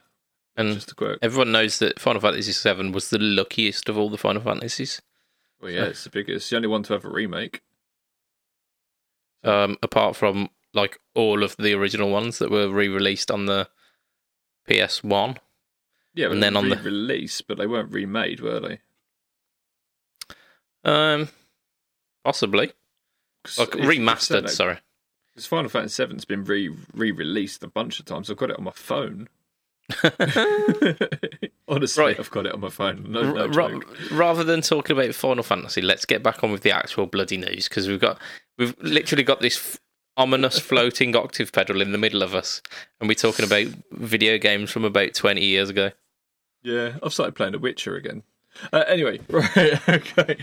And 0.55 0.74
just 0.74 0.91
a 0.91 0.95
quirk. 0.95 1.20
everyone 1.22 1.51
knows 1.51 1.80
that 1.80 1.99
Final 1.99 2.22
Fantasy 2.22 2.51
VII 2.53 2.91
was 2.91 3.09
the 3.09 3.20
luckiest 3.20 3.89
of 3.89 3.97
all 3.97 4.09
the 4.09 4.18
Final 4.18 4.41
Fantasies, 4.41 5.01
Well, 5.62 5.72
yeah, 5.72 5.86
it's 5.86 6.03
the 6.03 6.09
biggest. 6.09 6.49
The 6.49 6.55
only 6.57 6.68
one 6.68 6.84
to 6.84 6.93
have 6.93 7.05
a 7.05 7.09
remake. 7.09 7.62
Um, 9.44 9.78
apart 9.84 10.16
from 10.16 10.50
like 10.74 11.00
all 11.16 11.44
of 11.44 11.56
the 11.58 11.74
original 11.74 12.10
ones 12.10 12.38
that 12.39 12.50
were 12.52 12.70
re-released 12.70 13.30
on 13.32 13.46
the 13.46 13.68
PS 14.70 15.04
One. 15.04 15.38
Yeah, 16.14 16.30
And 16.32 16.42
then 16.44 16.56
on 16.58 16.70
the- 16.70 16.76
release, 16.78 17.42
but 17.42 17.58
they 17.58 17.68
weren't 17.68 17.92
remade, 17.92 18.39
were 18.42 18.60
they? 18.60 18.80
Um, 20.84 21.30
possibly. 22.24 22.74
like 23.58 23.76
if 23.76 23.86
remastered. 23.86 24.50
Sorry. 24.50 24.78
Because 25.30 25.46
Final 25.46 25.70
Fantasy 25.70 26.04
VII's 26.06 26.26
been 26.26 26.44
re 26.44 26.70
re 26.94 27.12
released 27.12 27.64
a 27.64 27.68
bunch 27.68 28.00
of 28.00 28.06
times. 28.06 28.30
I've 28.30 28.38
got 28.38 28.50
it 28.50 28.58
on 28.58 28.64
my 28.66 28.72
phone. 28.72 29.30
Honestly, 31.68 32.04
Right. 32.04 32.20
I've 32.20 32.32
got 32.32 32.46
it 32.46 32.54
on 32.54 32.60
my 32.60 32.70
phone. 32.70 33.06
No, 33.10 33.32
no 33.34 33.48
Ra- 33.48 33.80
rather 34.12 34.44
than 34.44 34.62
talking 34.62 34.98
about 34.98 35.16
Final 35.16 35.44
Fantasy, 35.44 35.82
let's 35.82 36.06
get 36.06 36.22
back 36.24 36.44
on 36.44 36.52
with 36.52 36.64
the 36.64 36.72
actual 36.72 37.06
bloody 37.08 37.38
news 37.38 37.68
because 37.70 37.88
we've 37.88 38.00
got 38.02 38.20
we've 38.58 38.76
literally 38.80 39.24
got 39.24 39.41
this 39.41 39.58
f- 39.58 39.80
ominous 40.18 40.60
floating 40.60 41.16
octave 41.16 41.52
pedal 41.52 41.82
in 41.82 41.91
the 41.91 41.97
middle 41.97 42.22
of 42.24 42.36
us, 42.36 42.62
and 42.99 43.08
we're 43.08 43.16
talking 43.16 43.45
about 43.45 43.68
video 43.91 44.38
games 44.38 44.72
from 44.72 44.86
about 44.86 45.14
twenty 45.14 45.45
years 45.45 45.70
ago. 45.70 45.91
Yeah, 46.64 46.93
I've 47.02 47.14
started 47.14 47.36
playing 47.36 47.54
The 47.54 47.60
Witcher 47.60 47.95
again. 47.95 48.24
Uh, 48.74 48.84
anyway, 48.88 49.20
right, 49.30 49.89
okay. 49.89 50.38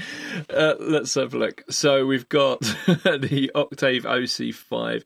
Uh, 0.48 0.74
let's 0.80 1.14
have 1.14 1.34
a 1.34 1.38
look. 1.38 1.62
So 1.70 2.06
we've 2.06 2.28
got 2.28 2.60
the 2.86 3.50
Octave 3.54 4.04
OC5. 4.04 5.04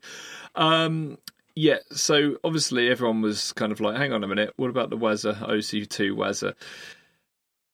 Um, 0.55 1.17
yeah, 1.55 1.77
so 1.91 2.37
obviously 2.43 2.89
everyone 2.89 3.21
was 3.21 3.53
kind 3.53 3.71
of 3.71 3.79
like, 3.79 3.97
hang 3.97 4.13
on 4.13 4.23
a 4.23 4.27
minute, 4.27 4.53
what 4.55 4.69
about 4.69 4.89
the 4.89 4.97
Waza 4.97 5.35
OC2 5.37 6.13
Waza? 6.15 6.55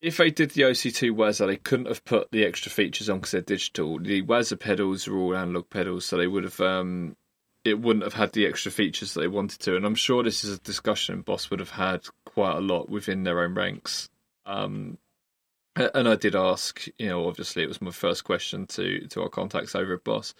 If 0.01 0.17
they 0.17 0.31
did 0.31 0.51
the 0.51 0.61
OC2 0.61 1.11
Waza, 1.11 1.45
they 1.45 1.57
couldn't 1.57 1.87
have 1.87 2.05
put 2.05 2.31
the 2.31 2.45
extra 2.45 2.71
features 2.71 3.09
on 3.09 3.17
because 3.17 3.31
they're 3.31 3.41
digital. 3.41 3.99
The 3.99 4.21
Waza 4.21 4.57
pedals 4.57 5.07
are 5.07 5.17
all 5.17 5.35
analog 5.35 5.69
pedals, 5.69 6.05
so 6.05 6.17
they 6.17 6.27
would 6.27 6.45
have 6.45 6.61
um, 6.61 7.17
it 7.65 7.81
wouldn't 7.81 8.05
have 8.05 8.13
had 8.13 8.31
the 8.31 8.45
extra 8.45 8.71
features 8.71 9.13
that 9.13 9.21
they 9.21 9.27
wanted 9.27 9.59
to. 9.61 9.75
And 9.75 9.85
I'm 9.85 9.95
sure 9.95 10.23
this 10.23 10.43
is 10.43 10.57
a 10.57 10.61
discussion 10.61 11.21
Boss 11.21 11.49
would 11.49 11.59
have 11.59 11.71
had 11.71 12.05
quite 12.25 12.55
a 12.55 12.61
lot 12.61 12.89
within 12.89 13.23
their 13.23 13.41
own 13.41 13.53
ranks. 13.55 14.09
Um, 14.45 14.97
and 15.75 16.09
I 16.09 16.15
did 16.15 16.35
ask, 16.35 16.87
you 16.97 17.07
know, 17.07 17.27
obviously 17.27 17.63
it 17.63 17.67
was 17.67 17.81
my 17.81 17.91
first 17.91 18.23
question 18.23 18.67
to 18.67 19.07
to 19.07 19.21
our 19.21 19.29
contacts 19.29 19.75
over 19.75 19.93
at 19.93 20.03
Boss, 20.03 20.33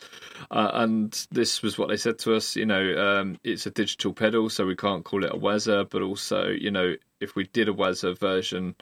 uh, 0.52 0.72
and 0.74 1.28
this 1.32 1.62
was 1.62 1.78
what 1.78 1.88
they 1.90 1.98
said 1.98 2.20
to 2.20 2.36
us. 2.36 2.56
You 2.56 2.66
know, 2.66 3.20
um, 3.20 3.40
it's 3.44 3.66
a 3.66 3.72
digital 3.72 4.14
pedal, 4.14 4.50
so 4.50 4.66
we 4.66 4.76
can't 4.76 5.06
call 5.06 5.24
it 5.24 5.32
a 5.32 5.38
Waza, 5.38 5.90
but 5.90 6.02
also, 6.02 6.48
you 6.48 6.72
know, 6.72 6.96
if 7.22 7.36
we 7.36 7.46
did 7.46 7.70
a 7.70 7.74
Waza 7.74 8.18
version 8.18 8.76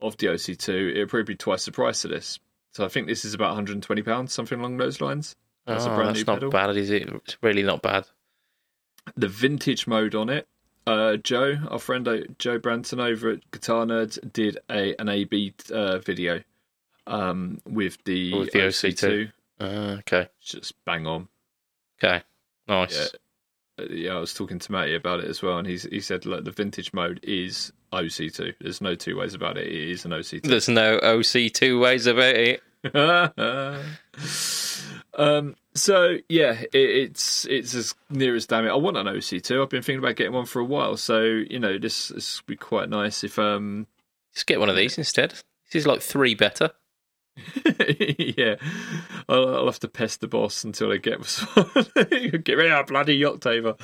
of 0.00 0.16
the 0.16 0.28
OC2, 0.28 0.94
it 0.94 0.98
would 0.98 1.08
probably 1.08 1.34
be 1.34 1.36
twice 1.36 1.64
the 1.64 1.72
price 1.72 2.04
of 2.04 2.10
this. 2.10 2.38
So 2.72 2.84
I 2.84 2.88
think 2.88 3.06
this 3.06 3.24
is 3.24 3.34
about 3.34 3.50
120 3.50 4.02
pounds, 4.02 4.32
something 4.32 4.58
along 4.58 4.78
those 4.78 5.00
lines. 5.00 5.36
That's, 5.66 5.86
oh, 5.86 5.96
that's 5.96 6.26
not 6.26 6.36
pedal. 6.36 6.50
bad, 6.50 6.76
is 6.76 6.90
it? 6.90 7.08
It's 7.08 7.36
really 7.40 7.62
not 7.62 7.82
bad. 7.82 8.06
The 9.16 9.28
vintage 9.28 9.86
mode 9.86 10.14
on 10.14 10.28
it 10.28 10.46
uh, 10.86 11.16
Joe, 11.16 11.56
our 11.70 11.78
friend 11.78 12.06
uh, 12.06 12.18
Joe 12.38 12.58
Branton 12.58 13.00
over 13.00 13.30
at 13.30 13.50
Guitar 13.50 13.86
Nerds, 13.86 14.18
did 14.32 14.58
a 14.70 14.94
an 15.00 15.08
A/B 15.08 15.54
uh, 15.72 15.98
video 15.98 16.42
um, 17.06 17.60
with 17.66 18.02
the, 18.04 18.34
with 18.34 18.52
the 18.52 18.60
OC2. 18.60 19.32
Uh, 19.60 19.64
okay, 20.00 20.28
just 20.40 20.74
bang 20.84 21.06
on. 21.06 21.28
Okay, 21.98 22.22
nice. 22.68 22.96
Yeah. 23.78 23.84
Uh, 23.84 23.88
yeah, 23.90 24.12
I 24.12 24.20
was 24.20 24.34
talking 24.34 24.58
to 24.58 24.72
Matty 24.72 24.94
about 24.94 25.20
it 25.20 25.26
as 25.26 25.42
well, 25.42 25.58
and 25.58 25.66
he's 25.66 25.84
he 25.84 26.00
said 26.00 26.26
like 26.26 26.44
the 26.44 26.52
vintage 26.52 26.92
mode 26.92 27.20
is 27.22 27.72
OC2. 27.94 28.54
There's 28.60 28.80
no 28.80 28.94
two 28.94 29.16
ways 29.16 29.34
about 29.34 29.56
it. 29.56 29.66
It 29.66 29.90
is 29.90 30.04
an 30.04 30.12
OC2. 30.12 30.42
There's 30.42 30.68
no 30.68 30.98
OC 30.98 31.52
two 31.52 31.78
ways 31.78 32.06
about 32.06 32.34
it. 32.36 32.62
um, 35.14 35.56
so 35.74 36.18
yeah, 36.28 36.60
it, 36.60 36.74
it's 36.74 37.46
it's 37.46 37.74
as 37.74 37.94
near 38.10 38.34
as 38.34 38.46
damn 38.46 38.66
it. 38.66 38.70
I 38.70 38.76
want 38.76 38.96
an 38.96 39.06
OC2. 39.06 39.62
I've 39.62 39.70
been 39.70 39.82
thinking 39.82 40.00
about 40.00 40.16
getting 40.16 40.34
one 40.34 40.44
for 40.44 40.60
a 40.60 40.64
while. 40.64 40.96
So 40.96 41.22
you 41.22 41.58
know, 41.58 41.78
this 41.78 42.08
this 42.08 42.40
would 42.40 42.46
be 42.46 42.56
quite 42.56 42.88
nice 42.88 43.24
if 43.24 43.38
um, 43.38 43.86
just 44.34 44.46
get 44.46 44.60
one 44.60 44.68
of 44.68 44.76
these 44.76 44.98
instead. 44.98 45.30
This 45.30 45.82
is 45.82 45.86
like 45.86 46.02
three 46.02 46.34
better. 46.34 46.70
yeah, 48.18 48.56
I'll, 49.28 49.56
I'll, 49.56 49.66
have 49.66 49.80
to 49.80 49.88
pest 49.88 50.20
the 50.20 50.28
boss 50.28 50.62
until 50.62 50.92
I 50.92 50.98
get 50.98 51.18
one. 51.18 51.64
get 52.44 52.56
rid 52.56 52.70
of 52.70 52.86
bloody 52.86 53.20
Octaver. 53.24 53.74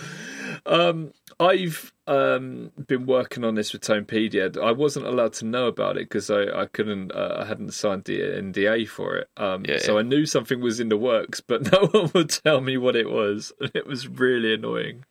Um, 0.67 1.13
I've 1.39 1.93
um, 2.07 2.73
been 2.87 3.07
working 3.07 3.45
on 3.45 3.55
this 3.55 3.73
with 3.73 3.83
Tonepedia. 3.83 4.57
I 4.63 4.73
wasn't 4.73 5.07
allowed 5.07 5.33
to 5.35 5.47
know 5.47 5.67
about 5.67 5.97
it 5.97 6.09
because 6.09 6.31
I, 6.31 6.45
I 6.45 6.67
couldn't, 6.67 7.13
uh, 7.13 7.39
I 7.41 7.45
hadn't 7.47 7.73
signed 7.73 8.05
the 8.05 8.21
NDA 8.21 8.89
for 8.89 9.17
it. 9.17 9.29
Um, 9.37 9.65
yeah, 9.67 9.79
so 9.79 9.95
yeah. 9.95 10.01
I 10.01 10.03
knew 10.03 10.27
something 10.27 10.61
was 10.61 10.81
in 10.81 10.89
the 10.89 10.97
works, 10.97 11.41
but 11.47 11.71
no 11.73 11.87
one 11.87 12.11
would 12.15 12.31
tell 12.31 12.61
me 12.61 12.77
what 12.77 12.97
it 12.97 13.11
was. 13.11 13.53
And 13.61 13.71
it 13.75 13.87
was 13.87 14.09
really 14.09 14.55
annoying. 14.55 15.05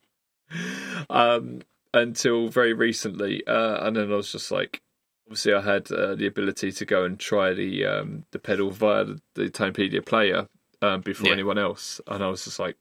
Um, 1.10 1.62
until 1.93 2.50
very 2.50 2.74
recently, 2.74 3.45
uh, 3.47 3.86
and 3.86 3.95
then 3.95 4.12
I 4.12 4.16
was 4.16 4.32
just 4.32 4.52
like, 4.52 4.82
obviously, 5.28 5.54
I 5.54 5.62
had 5.62 5.91
uh, 5.91 6.16
the 6.16 6.28
ability 6.28 6.72
to 6.72 6.86
go 6.86 7.04
and 7.04 7.20
try 7.20 7.54
the 7.54 7.86
um, 7.86 8.26
the 8.32 8.39
pedal 8.39 8.72
via 8.72 9.06
the, 9.06 9.22
the 9.36 9.50
Tonepedia 9.50 10.06
player 10.06 10.47
um, 10.82 11.02
before 11.02 11.28
yeah. 11.28 11.34
anyone 11.34 11.58
else, 11.58 12.02
and 12.08 12.24
I 12.24 12.28
was 12.28 12.45
just 12.45 12.60
like, 12.60 12.78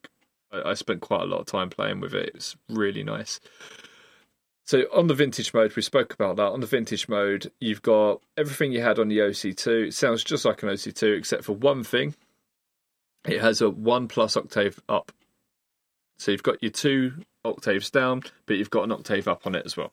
I, 0.52 0.70
I 0.70 0.74
spent 0.74 1.00
quite 1.00 1.22
a 1.22 1.26
lot 1.26 1.40
of 1.40 1.46
time 1.46 1.70
playing 1.70 2.00
with 2.00 2.14
it. 2.14 2.32
It's 2.34 2.56
really 2.68 3.02
nice. 3.02 3.40
So 4.64 4.82
on 4.94 5.06
the 5.06 5.14
vintage 5.14 5.54
mode, 5.54 5.74
we 5.76 5.82
spoke 5.82 6.12
about 6.12 6.36
that. 6.36 6.52
On 6.52 6.60
the 6.60 6.66
vintage 6.66 7.08
mode, 7.08 7.50
you've 7.58 7.80
got 7.80 8.20
everything 8.36 8.72
you 8.72 8.82
had 8.82 8.98
on 8.98 9.08
the 9.08 9.18
OC2. 9.18 9.88
It 9.88 9.94
sounds 9.94 10.22
just 10.22 10.44
like 10.44 10.62
an 10.62 10.68
OC2, 10.68 11.16
except 11.16 11.44
for 11.44 11.54
one 11.54 11.84
thing. 11.84 12.14
It 13.24 13.40
has 13.40 13.62
a 13.62 13.70
one 13.70 14.08
plus 14.08 14.36
octave 14.36 14.78
up. 14.88 15.10
So 16.18 16.32
you've 16.32 16.42
got 16.42 16.62
your 16.62 16.70
two 16.70 17.12
octaves 17.44 17.90
down, 17.90 18.22
but 18.46 18.58
you've 18.58 18.70
got 18.70 18.84
an 18.84 18.92
octave 18.92 19.26
up 19.26 19.46
on 19.46 19.54
it 19.54 19.64
as 19.64 19.76
well. 19.76 19.92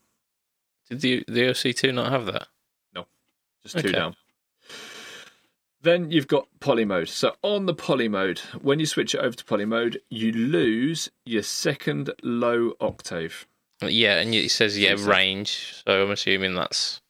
Did 0.90 1.02
the 1.02 1.24
the 1.28 1.42
OC2 1.42 1.94
not 1.94 2.12
have 2.12 2.26
that? 2.26 2.48
No, 2.94 3.06
just 3.64 3.76
two 3.78 3.88
okay. 3.88 3.92
down. 3.92 4.16
Then 5.86 6.10
you've 6.10 6.28
got 6.28 6.48
poly 6.60 6.84
mode. 6.84 7.10
So 7.10 7.36
on 7.44 7.68
the 7.68 7.74
poly 7.76 8.08
mode, 8.08 8.40
when 8.60 8.80
you 8.80 8.88
switch 8.88 9.14
it 9.14 9.20
over 9.20 9.36
to 9.36 9.46
poly 9.46 9.66
mode, 9.66 10.02
you 10.10 10.32
lose 10.32 11.12
your 11.26 11.44
second 11.44 12.10
low 12.24 12.74
octave. 12.82 13.46
Yeah, 13.84 14.20
and 14.20 14.34
it 14.34 14.50
says 14.50 14.80
yeah 14.80 14.96
range. 14.98 15.84
So 15.86 16.04
I'm 16.04 16.10
assuming 16.10 16.56
that's. 16.56 17.02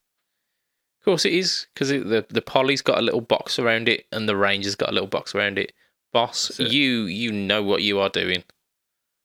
Of 0.99 1.05
course, 1.05 1.23
it 1.23 1.31
is 1.31 1.67
because 1.73 1.87
the 1.87 2.25
the 2.27 2.41
poly's 2.41 2.81
got 2.81 2.97
a 2.97 3.01
little 3.01 3.21
box 3.21 3.59
around 3.59 3.87
it, 3.87 4.07
and 4.11 4.27
the 4.27 4.35
range 4.35 4.65
has 4.65 4.75
got 4.75 4.89
a 4.89 4.93
little 4.93 5.07
box 5.07 5.33
around 5.33 5.57
it. 5.57 5.71
Boss, 6.11 6.59
it. 6.59 6.73
you 6.73 7.03
you 7.03 7.31
know 7.31 7.63
what 7.63 7.81
you 7.81 8.01
are 8.01 8.09
doing. 8.09 8.43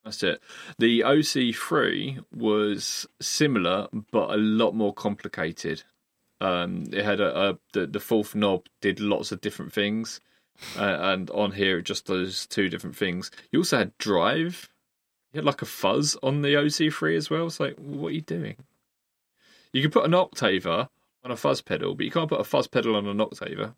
That's 0.04 0.22
it. 0.22 0.40
The 0.78 1.00
OC3 1.00 2.24
was 2.32 3.08
similar, 3.20 3.88
but 4.12 4.30
a 4.30 4.36
lot 4.36 4.76
more 4.76 4.94
complicated. 4.94 5.82
Um, 6.40 6.86
it 6.92 7.04
had 7.04 7.20
a, 7.20 7.50
a 7.50 7.58
the, 7.72 7.86
the 7.86 8.00
fourth 8.00 8.34
knob 8.34 8.66
did 8.80 9.00
lots 9.00 9.32
of 9.32 9.40
different 9.40 9.72
things, 9.72 10.20
uh, 10.78 10.98
and 11.00 11.30
on 11.30 11.52
here 11.52 11.78
it 11.78 11.82
just 11.84 12.06
does 12.06 12.46
two 12.46 12.68
different 12.68 12.96
things. 12.96 13.30
You 13.50 13.60
also 13.60 13.78
had 13.78 13.98
drive. 13.98 14.68
You 15.32 15.38
had 15.38 15.44
like 15.44 15.62
a 15.62 15.66
fuzz 15.66 16.16
on 16.22 16.42
the 16.42 16.54
OC3 16.54 17.16
as 17.16 17.30
well. 17.30 17.46
It's 17.46 17.60
like, 17.60 17.76
what 17.76 18.08
are 18.08 18.14
you 18.14 18.20
doing? 18.20 18.56
You 19.72 19.82
could 19.82 19.92
put 19.92 20.04
an 20.04 20.12
octaver 20.12 20.88
on 21.22 21.30
a 21.30 21.36
fuzz 21.36 21.60
pedal, 21.60 21.94
but 21.94 22.04
you 22.04 22.10
can't 22.10 22.28
put 22.28 22.40
a 22.40 22.44
fuzz 22.44 22.66
pedal 22.66 22.96
on 22.96 23.06
an 23.06 23.20
octaver. 23.20 23.74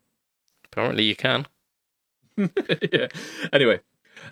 Apparently, 0.65 1.03
you 1.03 1.15
can. 1.15 1.45
yeah. 2.37 3.07
Anyway, 3.51 3.79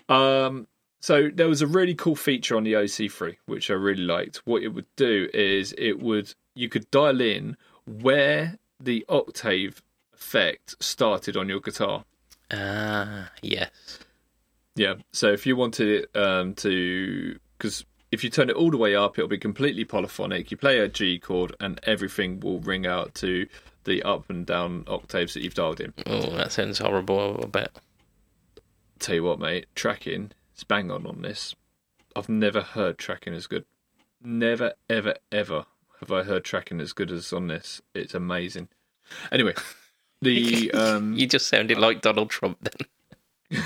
um, 0.08 0.66
so 1.00 1.30
there 1.32 1.48
was 1.48 1.62
a 1.62 1.66
really 1.66 1.94
cool 1.94 2.16
feature 2.16 2.56
on 2.56 2.64
the 2.64 2.74
OC3 2.74 3.36
which 3.46 3.70
I 3.70 3.74
really 3.74 4.02
liked. 4.04 4.38
What 4.44 4.62
it 4.62 4.68
would 4.68 4.86
do 4.96 5.28
is 5.34 5.74
it 5.78 6.00
would 6.00 6.34
you 6.54 6.68
could 6.68 6.90
dial 6.90 7.20
in 7.20 7.56
where 7.86 8.58
the 8.80 9.04
octave 9.08 9.82
effect 10.14 10.76
started 10.82 11.36
on 11.36 11.48
your 11.48 11.60
guitar. 11.60 12.04
Ah, 12.50 12.56
uh, 12.56 13.24
yes. 13.42 13.70
Yeah. 14.74 14.94
So 15.12 15.32
if 15.32 15.46
you 15.46 15.56
wanted 15.56 15.88
it 15.88 16.16
um, 16.16 16.54
to, 16.56 17.38
because 17.58 17.84
if 18.10 18.22
you 18.22 18.30
turn 18.30 18.50
it 18.50 18.56
all 18.56 18.70
the 18.70 18.76
way 18.76 18.94
up, 18.94 19.18
it'll 19.18 19.28
be 19.28 19.38
completely 19.38 19.84
polyphonic. 19.84 20.50
You 20.50 20.56
play 20.56 20.78
a 20.78 20.88
G 20.88 21.18
chord, 21.18 21.54
and 21.60 21.80
everything 21.84 22.40
will 22.40 22.60
ring 22.60 22.86
out 22.86 23.14
to 23.16 23.46
the 23.84 24.02
up 24.02 24.30
and 24.30 24.46
down 24.46 24.84
octaves 24.86 25.34
that 25.34 25.42
you've 25.42 25.54
dialed 25.54 25.80
in. 25.80 25.92
Oh, 26.06 26.30
that 26.36 26.52
sounds 26.52 26.78
horrible. 26.78 27.40
I 27.42 27.46
bet. 27.46 27.72
Tell 28.98 29.16
you 29.16 29.24
what, 29.24 29.40
mate. 29.40 29.66
Tracking 29.74 30.32
is 30.56 30.64
bang 30.64 30.90
on 30.90 31.06
on 31.06 31.22
this. 31.22 31.54
I've 32.14 32.28
never 32.28 32.60
heard 32.60 32.98
tracking 32.98 33.34
as 33.34 33.46
good. 33.46 33.64
Never, 34.22 34.74
ever, 34.88 35.14
ever 35.32 35.64
have 36.02 36.12
I 36.12 36.24
heard 36.24 36.44
tracking 36.44 36.80
as 36.80 36.92
good 36.92 37.10
as 37.10 37.32
on 37.32 37.46
this. 37.46 37.80
It's 37.94 38.14
amazing. 38.14 38.68
Anyway, 39.30 39.54
the 40.22 40.70
um, 40.72 41.12
you 41.16 41.26
just 41.26 41.46
sounded 41.48 41.78
like 41.78 42.02
Donald 42.02 42.30
Trump 42.30 42.58
then. 42.60 42.88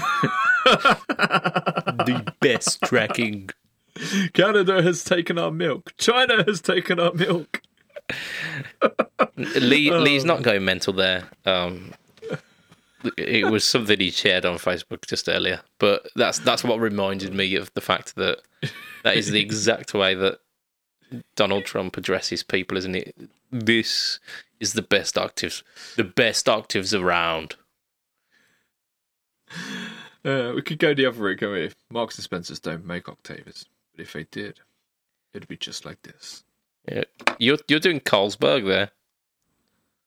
the 0.64 2.34
best 2.40 2.82
tracking. 2.82 3.50
Canada 4.34 4.82
has 4.82 5.02
taken 5.02 5.38
our 5.38 5.50
milk. 5.50 5.94
China 5.96 6.44
has 6.46 6.60
taken 6.60 7.00
our 7.00 7.14
milk. 7.14 7.62
Lee 9.36 9.90
Lee's 9.90 10.24
not 10.24 10.42
going 10.42 10.64
mental 10.64 10.92
there. 10.92 11.24
Um, 11.46 11.94
it 13.16 13.50
was 13.50 13.64
something 13.64 13.98
he 13.98 14.10
shared 14.10 14.44
on 14.44 14.58
Facebook 14.58 15.06
just 15.06 15.28
earlier, 15.28 15.62
but 15.78 16.06
that's 16.16 16.40
that's 16.40 16.62
what 16.64 16.78
reminded 16.80 17.32
me 17.32 17.54
of 17.54 17.72
the 17.74 17.80
fact 17.80 18.16
that 18.16 18.40
that 19.04 19.16
is 19.16 19.30
the 19.30 19.40
exact 19.40 19.94
way 19.94 20.14
that 20.14 20.40
Donald 21.34 21.64
Trump 21.64 21.96
addresses 21.96 22.42
people, 22.42 22.76
isn't 22.76 22.94
it? 22.94 23.14
This 23.50 24.18
is 24.60 24.72
the 24.72 24.82
best 24.82 25.16
octaves, 25.16 25.62
the 25.96 26.04
best 26.04 26.48
octaves 26.48 26.94
around. 26.94 27.56
Uh, 30.24 30.52
we 30.54 30.62
could 30.62 30.78
go 30.78 30.92
the 30.92 31.06
other 31.06 31.20
route, 31.20 31.38
can 31.38 31.52
we? 31.52 31.70
Marks 31.90 32.16
and 32.16 32.24
Spencers 32.24 32.58
don't 32.58 32.84
make 32.84 33.08
octaves, 33.08 33.66
but 33.94 34.02
if 34.02 34.12
they 34.12 34.24
did, 34.24 34.60
it'd 35.32 35.48
be 35.48 35.56
just 35.56 35.84
like 35.84 36.02
this. 36.02 36.42
Yeah, 36.90 37.04
you're 37.38 37.58
you're 37.68 37.80
doing 37.80 38.00
Carlsberg 38.00 38.66
there. 38.66 38.90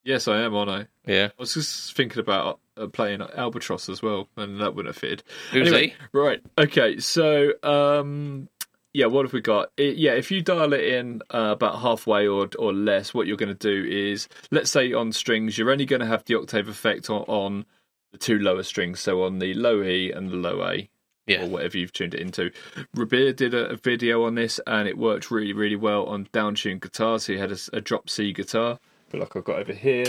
Yes, 0.03 0.27
I 0.27 0.41
am, 0.41 0.55
aren't 0.55 0.71
I? 0.71 0.87
Yeah. 1.05 1.27
I 1.27 1.41
was 1.41 1.53
just 1.53 1.95
thinking 1.95 2.19
about 2.19 2.59
uh, 2.77 2.87
playing 2.87 3.21
Albatross 3.21 3.89
as 3.89 4.01
well, 4.01 4.27
and 4.37 4.59
that 4.61 4.73
wouldn't 4.73 4.93
have 4.93 4.99
fitted. 4.99 5.23
Who's 5.51 5.67
Anyway, 5.67 5.93
right. 6.13 6.41
Okay. 6.57 6.99
So, 6.99 7.51
um, 7.63 8.49
yeah, 8.93 9.05
what 9.05 9.25
have 9.25 9.33
we 9.33 9.41
got? 9.41 9.71
It, 9.77 9.97
yeah, 9.97 10.13
if 10.13 10.31
you 10.31 10.41
dial 10.41 10.73
it 10.73 10.83
in 10.83 11.21
uh, 11.33 11.51
about 11.51 11.79
halfway 11.79 12.27
or 12.27 12.49
or 12.57 12.73
less, 12.73 13.13
what 13.13 13.27
you're 13.27 13.37
going 13.37 13.55
to 13.55 13.83
do 13.83 13.89
is, 13.89 14.27
let's 14.51 14.71
say 14.71 14.93
on 14.93 15.11
strings, 15.11 15.57
you're 15.57 15.71
only 15.71 15.85
going 15.85 15.99
to 15.99 16.07
have 16.07 16.25
the 16.25 16.35
octave 16.35 16.67
effect 16.67 17.09
on, 17.09 17.21
on 17.23 17.65
the 18.11 18.17
two 18.17 18.39
lower 18.39 18.63
strings, 18.63 18.99
so 18.99 19.23
on 19.23 19.39
the 19.39 19.53
low 19.53 19.83
E 19.83 20.11
and 20.11 20.29
the 20.29 20.35
low 20.35 20.63
A. 20.67 20.89
Yeah. 21.27 21.43
Or 21.43 21.49
whatever 21.49 21.77
you've 21.77 21.93
tuned 21.93 22.15
it 22.15 22.21
into. 22.21 22.49
Rabir 22.95 23.35
did 23.35 23.53
a, 23.53 23.69
a 23.69 23.75
video 23.75 24.23
on 24.25 24.33
this 24.33 24.59
and 24.65 24.87
it 24.87 24.97
worked 24.97 25.29
really, 25.29 25.53
really 25.53 25.75
well 25.75 26.05
on 26.05 26.25
downtuned 26.33 26.81
guitars. 26.81 27.27
He 27.27 27.37
had 27.37 27.55
a 27.71 27.79
drop 27.81 28.09
C 28.09 28.33
guitar, 28.33 28.79
but 29.11 29.19
like 29.19 29.35
I've 29.35 29.43
got 29.43 29.59
over 29.59 29.73
here. 29.73 30.07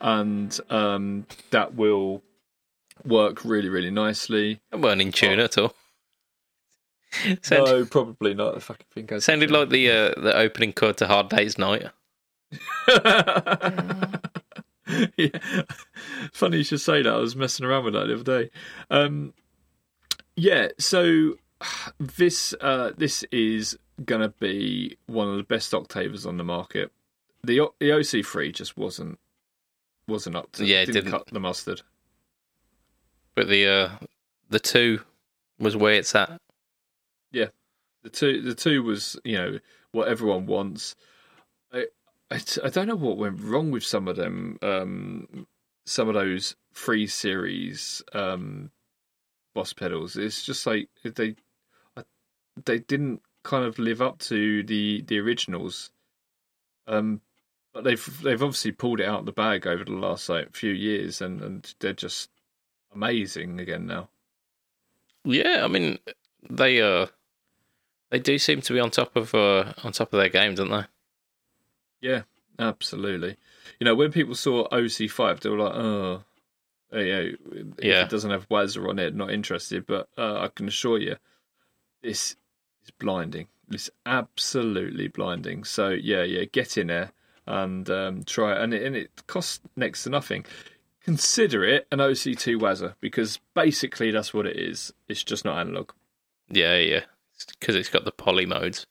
And 0.00 0.58
um, 0.68 1.26
that 1.50 1.76
will 1.76 2.24
work 3.04 3.44
really, 3.44 3.68
really 3.68 3.92
nicely. 3.92 4.60
I 4.72 4.76
weren't 4.78 5.00
in 5.00 5.12
tune 5.12 5.38
at 5.38 5.58
all. 5.58 5.76
Sound, 7.42 7.66
No, 7.66 7.84
probably 7.84 8.34
not. 8.34 8.56
I 8.56 8.58
fucking 8.60 8.86
think 8.90 9.12
I 9.12 9.18
Sounded 9.18 9.50
like 9.50 9.68
the 9.70 9.90
uh, 9.90 10.20
the 10.20 10.36
opening 10.36 10.72
chord 10.72 10.96
to 10.98 11.06
Hard 11.06 11.28
Day's 11.28 11.58
Night. 11.58 11.86
yeah. 15.16 15.28
Funny 16.32 16.58
you 16.58 16.64
should 16.64 16.80
say 16.80 17.02
that. 17.02 17.12
I 17.12 17.16
was 17.16 17.36
messing 17.36 17.64
around 17.66 17.84
with 17.84 17.94
that 17.94 18.06
the 18.06 18.14
other 18.14 18.44
day. 18.44 18.50
Um, 18.90 19.32
yeah, 20.36 20.68
so 20.78 21.34
this 21.98 22.54
uh, 22.60 22.92
this 22.96 23.24
is 23.32 23.78
gonna 24.04 24.30
be 24.40 24.96
one 25.06 25.28
of 25.28 25.36
the 25.36 25.42
best 25.44 25.72
octavers 25.74 26.26
on 26.26 26.36
the 26.36 26.44
market. 26.44 26.90
The 27.44 27.60
O- 27.60 27.74
the 27.80 27.92
OC 27.92 28.24
three 28.24 28.52
just 28.52 28.76
wasn't 28.76 29.18
wasn't 30.08 30.36
up 30.36 30.52
to 30.52 30.64
Yeah, 30.64 30.78
it 30.82 30.86
didn't, 30.86 31.04
didn't. 31.04 31.10
cut 31.12 31.26
the 31.28 31.40
mustard. 31.40 31.82
But 33.34 33.48
the 33.48 33.66
uh, 33.66 33.90
the 34.50 34.60
two 34.60 35.00
was 35.58 35.76
where 35.76 35.94
it's 35.94 36.14
at. 36.14 36.40
The 38.02 38.10
two 38.10 38.42
the 38.42 38.54
two 38.54 38.82
was 38.82 39.18
you 39.24 39.36
know 39.36 39.58
what 39.92 40.08
everyone 40.08 40.46
wants. 40.46 40.96
I 41.72 41.86
I, 42.30 42.40
I 42.64 42.68
don't 42.68 42.88
know 42.88 42.96
what 42.96 43.18
went 43.18 43.40
wrong 43.40 43.70
with 43.70 43.84
some 43.84 44.08
of 44.08 44.16
them. 44.16 44.58
Um, 44.62 45.46
some 45.84 46.08
of 46.08 46.14
those 46.14 46.56
free 46.72 47.06
series 47.06 48.02
um, 48.12 48.70
boss 49.54 49.72
pedals. 49.72 50.16
It's 50.16 50.42
just 50.44 50.66
like 50.66 50.88
they 51.04 51.36
they 52.64 52.78
didn't 52.78 53.22
kind 53.42 53.64
of 53.64 53.78
live 53.78 54.02
up 54.02 54.18
to 54.18 54.62
the 54.62 55.02
the 55.02 55.18
originals. 55.18 55.90
Um, 56.86 57.20
but 57.72 57.84
they've 57.84 58.22
they've 58.22 58.42
obviously 58.42 58.72
pulled 58.72 59.00
it 59.00 59.08
out 59.08 59.20
of 59.20 59.26
the 59.26 59.32
bag 59.32 59.66
over 59.66 59.84
the 59.84 59.92
last 59.92 60.28
like 60.28 60.54
few 60.54 60.72
years, 60.72 61.20
and 61.20 61.40
and 61.40 61.74
they're 61.80 61.92
just 61.92 62.30
amazing 62.94 63.60
again 63.60 63.86
now. 63.86 64.08
Yeah, 65.24 65.62
I 65.64 65.68
mean 65.68 65.98
they 66.48 66.80
uh 66.80 67.06
they 68.12 68.20
do 68.20 68.38
seem 68.38 68.60
to 68.60 68.72
be 68.74 68.78
on 68.78 68.90
top 68.90 69.16
of 69.16 69.34
uh 69.34 69.72
on 69.82 69.90
top 69.90 70.12
of 70.12 70.18
their 70.20 70.28
game, 70.28 70.54
don't 70.54 70.70
they? 70.70 70.84
Yeah, 72.00 72.22
absolutely. 72.58 73.36
You 73.80 73.86
know, 73.86 73.94
when 73.94 74.12
people 74.12 74.34
saw 74.34 74.68
OC5, 74.68 75.40
they 75.40 75.48
were 75.50 75.58
like, 75.58 75.74
"Oh, 75.74 76.22
you 76.92 76.98
know, 77.04 77.32
if 77.78 77.84
Yeah. 77.84 78.02
it 78.04 78.10
doesn't 78.10 78.30
have 78.30 78.48
Waza 78.48 78.86
on 78.88 78.98
it, 78.98 79.14
not 79.14 79.30
interested." 79.32 79.86
But 79.86 80.08
uh, 80.18 80.40
I 80.40 80.48
can 80.48 80.68
assure 80.68 80.98
you, 80.98 81.16
this 82.02 82.36
is 82.84 82.90
blinding. 82.98 83.48
It's 83.70 83.88
absolutely 84.04 85.08
blinding. 85.08 85.64
So 85.64 85.88
yeah, 85.90 86.22
yeah, 86.22 86.44
get 86.44 86.76
in 86.76 86.88
there 86.88 87.12
and 87.46 87.88
um, 87.88 88.22
try 88.24 88.52
it, 88.52 88.62
and 88.62 88.74
it, 88.74 88.82
and 88.82 88.94
it 88.96 89.10
costs 89.26 89.60
next 89.76 90.04
to 90.04 90.10
nothing. 90.10 90.44
Consider 91.04 91.64
it 91.64 91.86
an 91.90 91.98
OC2 91.98 92.60
Waza 92.60 92.94
because 93.00 93.40
basically 93.54 94.10
that's 94.12 94.32
what 94.34 94.46
it 94.46 94.56
is. 94.56 94.92
It's 95.08 95.24
just 95.24 95.44
not 95.44 95.58
analog. 95.58 95.90
Yeah, 96.48 96.76
yeah, 96.78 97.04
because 97.46 97.74
it's 97.76 97.88
got 97.88 98.04
the 98.04 98.12
poly 98.12 98.46
modes. 98.46 98.86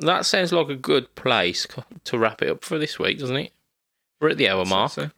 That 0.00 0.26
sounds 0.26 0.52
like 0.52 0.68
a 0.68 0.76
good 0.76 1.14
place 1.14 1.66
to 2.04 2.18
wrap 2.18 2.42
it 2.42 2.50
up 2.50 2.64
for 2.64 2.78
this 2.78 2.98
week, 2.98 3.18
doesn't 3.18 3.36
it? 3.36 3.52
We're 4.20 4.30
at 4.30 4.36
the 4.38 4.48
hour 4.48 4.64
mark. 4.64 4.92
So, 4.92 5.10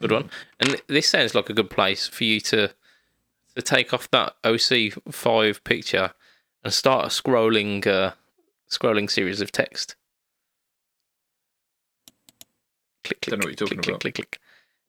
Good 0.00 0.12
one. 0.12 0.30
And 0.60 0.80
this 0.88 1.08
sounds 1.08 1.34
like 1.34 1.48
a 1.48 1.54
good 1.54 1.70
place 1.70 2.06
for 2.06 2.24
you 2.24 2.40
to 2.40 2.70
to 3.54 3.62
take 3.62 3.94
off 3.94 4.10
that 4.10 4.34
OC 4.44 4.92
five 5.10 5.64
picture 5.64 6.12
and 6.62 6.72
start 6.72 7.06
a 7.06 7.08
scrolling 7.08 7.86
uh, 7.86 8.12
scrolling 8.70 9.10
series 9.10 9.40
of 9.40 9.50
text. 9.52 9.96
Click, 13.04 13.20
click, 13.22 13.30
Don't 13.30 13.40
know 13.40 13.46
what 13.50 13.60
you're 13.60 13.68
click, 13.68 13.70
talking 13.70 13.82
click, 13.82 13.88
about. 13.94 14.00
click, 14.00 14.14
click. 14.14 14.40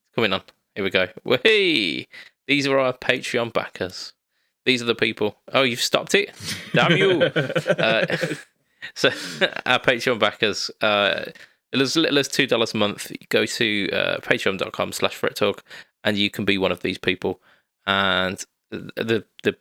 It's 0.08 0.16
coming 0.16 0.34
on. 0.34 0.42
Here 0.76 0.84
we 0.84 0.90
go. 0.90 1.08
Hey, 1.44 2.08
these 2.48 2.68
are 2.68 2.78
our 2.80 2.94
Patreon 2.94 3.54
backers. 3.54 4.14
These 4.68 4.82
are 4.82 4.86
the 4.86 4.96
people. 4.96 5.38
Oh, 5.54 5.62
you've 5.64 5.80
stopped 5.80 6.14
it. 6.14 6.36
Damn 6.74 6.98
you. 6.98 7.24
Uh, 7.80 8.18
so 8.96 9.08
our 9.66 9.80
Patreon 9.80 10.20
backers, 10.20 10.70
uh, 10.82 11.24
as 11.72 11.96
little 11.96 12.18
as 12.18 12.28
two 12.28 12.48
dollars 12.48 12.74
a 12.74 12.78
month, 12.78 13.10
go 13.30 13.46
to 13.46 13.90
uh, 13.92 14.18
patreon.com 14.18 14.92
slash 14.92 15.16
fret 15.16 15.38
talk 15.38 15.64
and 16.04 16.18
you 16.18 16.30
can 16.30 16.44
be 16.44 16.58
one 16.58 16.74
of 16.74 16.82
these 16.82 16.98
people. 16.98 17.40
And 17.86 18.44
the 18.70 19.24
the 19.44 19.56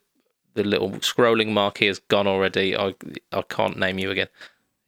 the 0.55 0.65
little 0.65 0.91
scrolling 0.91 1.53
mark 1.53 1.79
here 1.79 1.91
has 1.91 2.01
gone 2.01 2.27
already. 2.27 2.77
I 2.77 2.95
I 3.31 3.43
can't 3.43 3.79
name 3.79 4.01
you 4.01 4.11
again. 4.11 4.29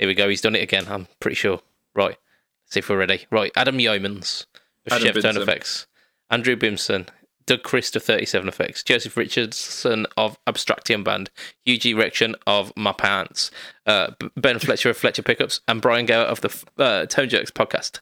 Here 0.00 0.08
we 0.08 0.14
go. 0.14 0.28
He's 0.28 0.40
done 0.40 0.56
it 0.56 0.64
again. 0.64 0.86
I'm 0.88 1.06
pretty 1.20 1.36
sure. 1.36 1.60
Right. 1.94 2.16
Let's 2.64 2.74
see 2.74 2.80
if 2.80 2.88
we're 2.88 2.98
ready. 2.98 3.26
Right. 3.30 3.52
Adam 3.54 3.78
Yeomans 3.78 4.46
Adam 4.90 5.06
Chef 5.06 5.22
Tone 5.22 5.40
Effects. 5.40 5.86
Andrew 6.28 6.56
Bimson. 6.56 7.06
Doug 7.48 7.62
Christ 7.62 7.96
of 7.96 8.02
37 8.02 8.46
Effects, 8.46 8.82
Joseph 8.82 9.16
Richardson 9.16 10.06
of 10.18 10.38
Abstraction 10.46 11.02
Band, 11.02 11.30
Hugh 11.64 11.78
G. 11.78 11.94
Rection 11.94 12.36
of 12.46 12.74
My 12.76 12.92
Pants, 12.92 13.50
uh, 13.86 14.10
Ben 14.36 14.58
Fletcher 14.58 14.90
of 14.90 14.98
Fletcher 14.98 15.22
Pickups, 15.22 15.62
and 15.66 15.80
Brian 15.80 16.04
Gower 16.04 16.26
of 16.26 16.42
the 16.42 16.64
uh, 16.76 17.06
Tone 17.06 17.30
Jerks 17.30 17.50
podcast. 17.50 18.00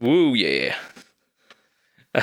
Woo, 0.00 0.34
yeah. 0.34 0.76
I 2.14 2.20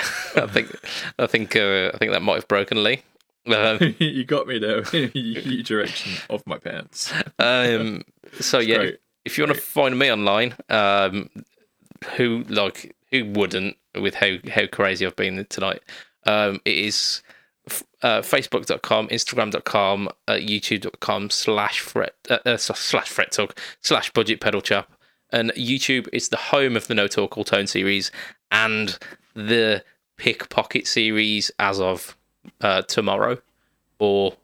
think, 0.48 0.76
I 1.18 1.26
think, 1.26 1.56
uh, 1.56 1.89
I 1.91 1.98
think 1.98 2.12
that 2.12 2.22
might 2.22 2.36
have 2.36 2.48
broken 2.48 2.84
Lee. 2.84 3.02
Um, 3.48 3.96
you 3.98 4.24
got 4.24 4.46
me 4.46 4.60
there. 4.60 4.84
you 4.93 5.64
direction 5.64 6.12
of 6.30 6.46
my 6.46 6.60
pants. 6.60 7.12
um, 7.39 8.04
so 8.39 8.60
yeah, 8.60 8.78
great. 8.78 9.00
if 9.26 9.38
you 9.38 9.46
want 9.46 9.56
to 9.56 9.62
find 9.62 9.98
me 9.98 10.12
online, 10.12 10.54
um, 10.70 11.32
who 12.18 12.43
like 12.50 12.96
who 13.10 13.26
wouldn't 13.32 13.78
with 14.00 14.14
how 14.14 14.36
how 14.52 14.68
crazy 14.68 15.08
I've 15.08 15.16
been 15.16 15.43
tonight? 15.50 15.82
Um, 16.26 16.61
it 16.65 16.78
is 16.78 17.21
uh, 18.01 18.21
facebook.com, 18.21 19.07
instagram.com, 19.09 20.09
uh, 20.28 20.34
youtube.com 20.34 21.30
slash 21.30 21.80
fret 21.80 22.15
uh, 22.30 22.39
uh, 22.45 22.57
slash 22.57 23.09
fret 23.09 23.32
talk 23.32 23.59
slash 23.82 24.11
budget 24.11 24.41
pedal 24.41 24.61
chap. 24.61 24.91
And 25.32 25.51
YouTube 25.53 26.07
is 26.13 26.30
the 26.30 26.38
home 26.38 26.76
of 26.78 26.88
the 26.88 26.93
No 26.93 27.07
Talk 27.07 27.38
All 27.38 27.43
Tone 27.43 27.67
series 27.67 28.11
and 28.51 28.97
the 29.34 29.84
Pickpocket 30.17 30.88
series 30.88 31.51
as 31.59 31.80
of 31.80 32.15
uh, 32.61 32.84
tomorrow 32.84 33.39
or 33.99 34.36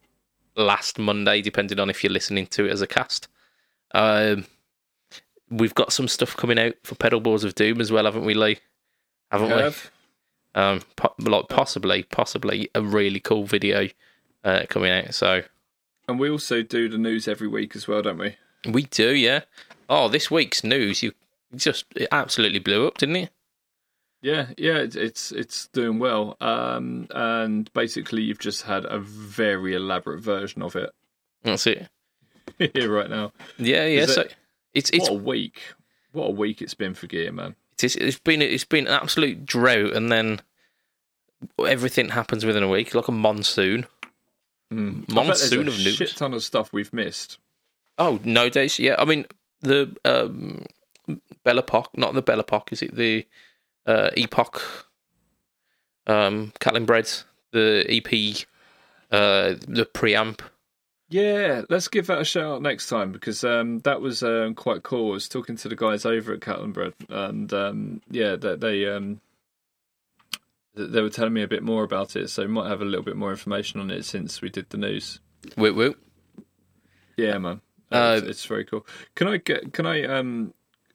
last 0.56 1.00
Monday, 1.00 1.42
depending 1.42 1.80
on 1.80 1.90
if 1.90 2.04
you're 2.04 2.12
listening 2.12 2.48
to 2.48 2.66
it 2.66 2.72
as 2.72 2.82
a 2.82 2.88
cast. 2.88 3.28
Um, 3.94 4.46
we've 5.50 5.76
got 5.76 5.94
some 5.94 6.08
stuff 6.08 6.36
coming 6.36 6.60
out 6.60 6.74
for 6.84 6.96
Pedal 6.96 7.20
Boards 7.20 7.44
of 7.44 7.56
Doom 7.56 7.80
as 7.80 7.92
well, 7.92 8.06
haven't 8.06 8.26
we, 8.26 8.34
Lee? 8.34 8.58
Haven't 9.32 9.50
we? 9.56 9.72
Um, 10.54 10.82
po- 10.98 11.14
like 11.20 11.48
possibly, 11.48 12.04
possibly 12.04 12.70
a 12.76 12.82
really 12.82 13.20
cool 13.20 13.46
video 13.46 13.88
uh, 14.44 14.66
coming 14.70 14.92
out. 14.92 15.14
So 15.14 15.44
And 16.08 16.20
we 16.20 16.30
also 16.30 16.62
do 16.62 16.90
the 16.90 16.98
news 16.98 17.28
every 17.28 17.48
week 17.48 17.76
as 17.76 17.88
well, 17.88 18.02
don't 18.02 18.18
we? 18.18 18.36
we 18.70 18.84
do, 18.84 19.12
yeah. 19.16 19.42
Oh, 19.90 20.08
this 20.10 20.30
week's 20.30 20.64
news, 20.64 21.02
you 21.04 21.14
just 21.56 21.86
it 21.96 22.08
absolutely 22.12 22.60
blew 22.60 22.86
up, 22.88 22.98
didn't 22.98 23.16
it? 23.16 23.30
Yeah, 24.22 24.48
yeah, 24.58 24.78
it's 24.78 24.96
it's, 24.96 25.32
it's 25.32 25.68
doing 25.70 25.98
well. 26.00 26.38
Um, 26.42 27.08
and 27.12 27.72
basically, 27.74 28.22
you've 28.22 28.38
just 28.40 28.64
had 28.64 28.86
a 28.86 29.00
very 29.00 29.74
elaborate 29.74 30.22
version 30.22 30.62
of 30.62 30.76
it 30.76 30.92
That's 31.44 31.66
it. 31.66 31.88
here 32.76 32.92
right 32.92 33.10
now. 33.10 33.32
Yeah, 33.58 33.86
yeah. 33.88 34.02
Is 34.02 34.14
So 34.14 34.22
it- 34.22 34.36
it's 34.74 34.90
it's 34.92 35.10
what 35.10 35.20
a 35.20 35.24
week! 35.24 35.62
What 36.12 36.28
a 36.28 36.32
week 36.32 36.62
it's 36.62 36.74
been 36.76 36.94
for 36.94 37.08
Gear, 37.08 37.32
man. 37.32 37.56
It's 37.84 37.96
it's 37.96 38.20
been 38.20 38.42
it's 38.42 38.66
been 38.66 38.88
an 38.88 38.94
absolute 38.94 39.46
drought, 39.46 39.94
and 39.94 40.12
then 40.12 40.42
everything 41.66 42.10
happens 42.10 42.46
within 42.46 42.64
a 42.64 42.68
week, 42.68 42.94
like 42.94 43.08
a 43.08 43.12
monsoon. 43.12 43.88
Mm. 44.72 45.04
I 45.04 45.16
bet 45.16 45.26
there's 45.26 45.52
Monsoon 45.52 45.68
of 45.68 45.78
news. 45.78 45.96
Shit 45.96 46.16
ton 46.16 46.34
of 46.34 46.44
stuff 46.44 46.72
we've 46.72 46.94
missed. 46.94 47.38
Oh 47.98 48.20
no, 48.24 48.50
days. 48.50 48.80
Yeah, 48.80 48.96
I 48.98 49.06
mean 49.06 49.26
the 49.62 49.96
um, 50.06 50.66
Belle 51.44 51.60
Epoque, 51.60 51.98
not 51.98 52.14
the 52.14 52.22
Belle 52.22 52.40
Epoque. 52.40 52.72
Is 52.72 52.82
it 52.82 52.96
the 52.96 53.26
uh, 53.86 54.12
Epoch? 54.16 54.88
Um, 56.08 56.52
Catalinbread's, 56.60 57.26
the 57.52 57.86
EP, 57.88 58.46
uh, 59.12 59.56
the 59.68 59.88
preamp. 59.94 60.40
Yeah, 61.12 61.64
let's 61.70 61.90
give 61.90 62.08
that 62.08 62.22
a 62.22 62.24
shout 62.24 62.46
out 62.46 62.62
next 62.62 62.88
time 62.88 63.12
because 63.12 63.44
um, 63.44 63.80
that 63.80 64.00
was 64.00 64.24
um, 64.24 64.56
quite 64.56 64.82
cool. 64.82 65.10
I 65.10 65.14
was 65.14 65.28
talking 65.28 65.58
to 65.58 65.68
the 65.68 65.76
guys 65.76 66.06
over 66.06 66.34
at 66.34 66.40
Catalinbread, 66.40 66.94
and 67.10 67.54
um, 67.54 68.02
yeah, 68.10 68.38
they, 68.38 68.56
they 68.56 68.88
um, 68.88 69.20
They 70.74 71.02
were 71.02 71.10
telling 71.10 71.34
me 71.34 71.44
a 71.44 71.50
bit 71.50 71.64
more 71.64 71.84
about 71.84 72.16
it, 72.16 72.30
so 72.30 72.44
we 72.44 72.48
might 72.48 72.70
have 72.70 72.82
a 72.82 72.86
little 72.86 73.04
bit 73.04 73.18
more 73.18 73.30
information 73.32 73.82
on 73.82 73.92
it 73.92 74.06
since 74.06 74.42
we 74.42 74.50
did 74.50 74.70
the 74.70 74.78
news. 74.78 75.20
Woo 75.58 75.74
woo. 75.74 75.96
Yeah, 77.18 77.38
man. 77.40 77.60
Uh, 77.92 78.16
it's, 78.20 78.28
it's 78.28 78.46
very 78.46 78.64
cool. 78.64 78.88
Can 79.16 79.28
I 79.28 79.36
get? 79.38 79.74
Can 79.74 79.86
I 79.86 80.04
um 80.06 80.54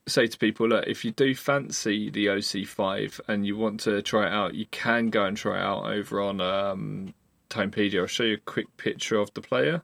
say 0.09 0.27
to 0.27 0.39
people, 0.39 0.69
look, 0.69 0.87
if 0.87 1.05
you 1.05 1.11
do 1.11 1.35
fancy 1.35 2.09
the 2.09 2.27
OC5 2.27 3.21
and 3.29 3.45
you 3.45 3.57
want 3.57 3.81
to 3.81 4.01
try 4.01 4.27
it 4.27 4.33
out, 4.33 4.55
you 4.55 4.65
can 4.71 5.09
go 5.09 5.25
and 5.25 5.37
try 5.37 5.59
it 5.59 5.63
out 5.63 5.85
over 5.85 6.23
on 6.23 6.41
um, 6.41 7.13
Tonepedia. 7.51 8.01
I'll 8.01 8.07
show 8.07 8.23
you 8.23 8.35
a 8.35 8.39
quick 8.39 8.77
picture 8.77 9.19
of 9.19 9.35
the 9.35 9.41
player. 9.43 9.83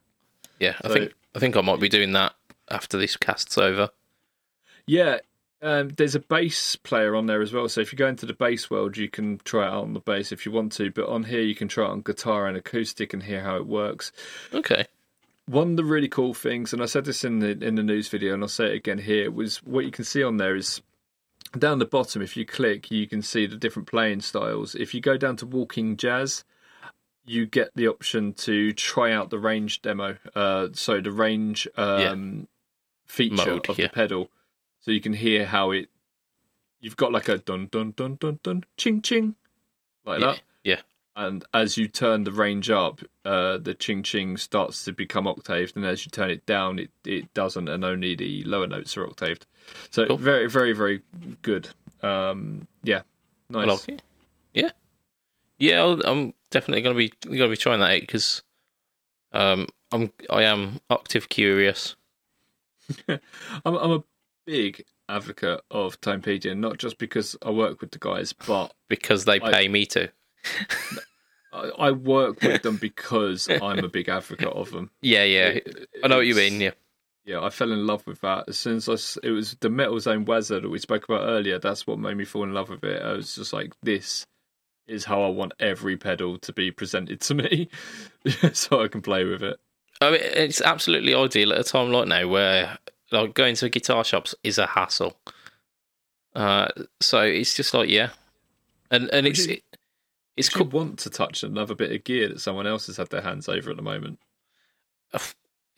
Yeah, 0.62 0.76
I 0.84 0.90
think 0.90 1.12
I 1.34 1.40
think 1.40 1.56
I 1.56 1.60
might 1.60 1.80
be 1.80 1.88
doing 1.88 2.12
that 2.12 2.34
after 2.70 2.96
this 2.96 3.16
cast's 3.16 3.58
over. 3.58 3.90
Yeah, 4.86 5.18
um, 5.60 5.88
there's 5.88 6.14
a 6.14 6.20
bass 6.20 6.76
player 6.76 7.16
on 7.16 7.26
there 7.26 7.42
as 7.42 7.52
well. 7.52 7.68
So 7.68 7.80
if 7.80 7.92
you 7.92 7.98
go 7.98 8.06
into 8.06 8.26
the 8.26 8.32
bass 8.32 8.70
world, 8.70 8.96
you 8.96 9.08
can 9.08 9.38
try 9.38 9.66
it 9.66 9.70
out 9.70 9.82
on 9.82 9.92
the 9.92 9.98
bass 9.98 10.30
if 10.30 10.46
you 10.46 10.52
want 10.52 10.70
to. 10.74 10.92
But 10.92 11.08
on 11.08 11.24
here, 11.24 11.40
you 11.40 11.56
can 11.56 11.66
try 11.66 11.86
it 11.86 11.90
on 11.90 12.02
guitar 12.02 12.46
and 12.46 12.56
acoustic 12.56 13.12
and 13.12 13.24
hear 13.24 13.42
how 13.42 13.56
it 13.56 13.66
works. 13.66 14.12
Okay. 14.54 14.86
One 15.46 15.72
of 15.72 15.76
the 15.78 15.84
really 15.84 16.06
cool 16.06 16.32
things, 16.32 16.72
and 16.72 16.80
I 16.80 16.86
said 16.86 17.06
this 17.06 17.24
in 17.24 17.40
the 17.40 17.60
in 17.60 17.74
the 17.74 17.82
news 17.82 18.08
video, 18.08 18.32
and 18.32 18.44
I'll 18.44 18.48
say 18.48 18.66
it 18.66 18.76
again 18.76 18.98
here, 18.98 19.32
was 19.32 19.56
what 19.64 19.84
you 19.84 19.90
can 19.90 20.04
see 20.04 20.22
on 20.22 20.36
there 20.36 20.54
is 20.54 20.80
down 21.58 21.80
the 21.80 21.86
bottom. 21.86 22.22
If 22.22 22.36
you 22.36 22.46
click, 22.46 22.88
you 22.92 23.08
can 23.08 23.20
see 23.20 23.46
the 23.46 23.56
different 23.56 23.88
playing 23.88 24.20
styles. 24.20 24.76
If 24.76 24.94
you 24.94 25.00
go 25.00 25.16
down 25.16 25.34
to 25.38 25.46
Walking 25.46 25.96
Jazz, 25.96 26.44
you 27.24 27.46
get 27.46 27.70
the 27.74 27.86
option 27.88 28.32
to 28.34 28.72
try 28.72 29.12
out 29.12 29.30
the 29.30 29.38
range 29.38 29.82
demo. 29.82 30.16
Uh, 30.34 30.68
so 30.72 31.00
the 31.00 31.12
range 31.12 31.68
um, 31.76 32.48
feature 33.06 33.34
Mode, 33.52 33.68
of 33.68 33.78
yeah. 33.78 33.86
the 33.86 33.92
pedal, 33.92 34.30
so 34.80 34.90
you 34.90 35.00
can 35.00 35.12
hear 35.12 35.46
how 35.46 35.70
it. 35.70 35.88
You've 36.80 36.96
got 36.96 37.12
like 37.12 37.28
a 37.28 37.38
dun 37.38 37.68
dun 37.70 37.92
dun 37.96 38.16
dun 38.20 38.40
dun 38.42 38.64
ching 38.76 39.02
ching, 39.02 39.36
like 40.04 40.20
Yeah. 40.20 40.26
that 40.32 40.42
Yeah. 40.64 40.80
and 41.14 41.44
as 41.54 41.76
you 41.76 41.86
turn 41.86 42.24
the 42.24 42.32
range 42.32 42.70
up, 42.70 43.00
uh, 43.24 43.58
the 43.58 43.74
ching 43.74 44.02
ching 44.02 44.36
starts 44.36 44.84
to 44.86 44.92
become 44.92 45.28
octaved, 45.28 45.76
and 45.76 45.84
as 45.86 46.04
you 46.04 46.10
turn 46.10 46.30
it 46.30 46.44
down, 46.44 46.80
it, 46.80 46.90
it 47.04 47.32
doesn't, 47.34 47.68
and 47.68 47.84
only 47.84 48.16
the 48.16 48.42
lower 48.44 48.66
notes 48.66 48.96
are 48.96 49.06
octaved. 49.06 49.46
So 49.90 50.06
Cool. 50.06 50.16
very, 50.16 50.48
very, 50.48 50.72
very 50.72 51.02
good. 51.42 51.68
Um, 52.02 52.66
yeah, 52.82 53.02
nice. 53.48 53.68
Like 53.68 53.88
it. 53.88 54.02
Yeah. 54.52 54.70
Yeah, 55.62 55.80
I'll, 55.80 56.00
I'm 56.00 56.34
definitely 56.50 56.82
gonna 56.82 56.96
be 56.96 57.12
gonna 57.24 57.48
be 57.48 57.56
trying 57.56 57.78
that 57.78 57.92
out 57.94 58.00
because 58.00 58.42
um 59.32 59.68
I'm 59.92 60.12
I 60.28 60.42
am 60.42 60.80
active 60.90 61.28
curious. 61.28 61.94
I'm, 63.08 63.20
I'm 63.64 63.90
a 63.92 64.04
big 64.44 64.84
advocate 65.08 65.60
of 65.70 66.00
Tonepedia, 66.00 66.56
not 66.58 66.78
just 66.78 66.98
because 66.98 67.36
I 67.46 67.50
work 67.50 67.80
with 67.80 67.92
the 67.92 68.00
guys, 68.00 68.32
but 68.32 68.74
because 68.88 69.24
they 69.24 69.40
I- 69.40 69.52
pay 69.52 69.68
me 69.68 69.86
to. 69.86 70.10
I, 71.52 71.70
I 71.78 71.90
work 71.92 72.42
with 72.42 72.62
them 72.62 72.76
because 72.80 73.48
I'm 73.48 73.84
a 73.84 73.88
big 73.88 74.08
advocate 74.08 74.48
of 74.48 74.72
them. 74.72 74.90
Yeah, 75.00 75.22
yeah. 75.22 75.46
It- 75.48 75.88
I 76.02 76.08
know 76.08 76.16
what 76.16 76.26
you 76.26 76.34
mean. 76.34 76.60
Yeah, 76.60 76.70
Yeah, 77.24 77.40
I 77.44 77.50
fell 77.50 77.70
in 77.70 77.86
love 77.86 78.04
with 78.06 78.20
that 78.22 78.48
as 78.48 78.58
soon 78.58 78.78
as 78.78 78.88
I. 78.88 78.94
It 79.22 79.30
was 79.30 79.54
the 79.60 79.70
Metal 79.70 80.00
Zone 80.00 80.24
Waza 80.24 80.60
that 80.60 80.68
we 80.68 80.80
spoke 80.80 81.04
about 81.04 81.20
earlier. 81.28 81.60
That's 81.60 81.86
what 81.86 82.00
made 82.00 82.16
me 82.16 82.24
fall 82.24 82.42
in 82.42 82.52
love 82.52 82.70
with 82.70 82.82
it. 82.82 83.00
I 83.00 83.12
was 83.12 83.36
just 83.36 83.52
like, 83.52 83.74
this 83.82 84.26
is 84.92 85.04
how 85.04 85.22
I 85.22 85.28
want 85.28 85.52
every 85.58 85.96
pedal 85.96 86.38
to 86.38 86.52
be 86.52 86.70
presented 86.70 87.20
to 87.22 87.34
me, 87.34 87.68
so 88.52 88.82
I 88.82 88.88
can 88.88 89.02
play 89.02 89.24
with 89.24 89.42
it. 89.42 89.58
I 90.00 90.10
mean, 90.10 90.20
it's 90.22 90.60
absolutely 90.60 91.14
ideal 91.14 91.52
at 91.52 91.60
a 91.60 91.64
time 91.64 91.90
like 91.90 92.08
now 92.08 92.26
where 92.28 92.78
like 93.10 93.34
going 93.34 93.54
to 93.56 93.68
guitar 93.68 94.04
shops 94.04 94.34
is 94.42 94.58
a 94.58 94.66
hassle. 94.66 95.16
Uh, 96.34 96.68
so 97.00 97.20
it's 97.20 97.54
just 97.54 97.74
like 97.74 97.88
yeah, 97.88 98.10
and 98.90 99.08
and 99.12 99.26
it's 99.26 99.46
you- 99.46 99.54
it, 99.54 99.62
it's 100.36 100.48
cool. 100.48 100.66
want 100.66 100.98
to 101.00 101.10
touch 101.10 101.42
another 101.42 101.74
bit 101.74 101.92
of 101.92 102.04
gear 102.04 102.28
that 102.28 102.40
someone 102.40 102.66
else 102.66 102.86
has 102.86 102.96
had 102.96 103.10
their 103.10 103.20
hands 103.20 103.48
over 103.48 103.70
at 103.70 103.76
the 103.76 103.82
moment? 103.82 104.18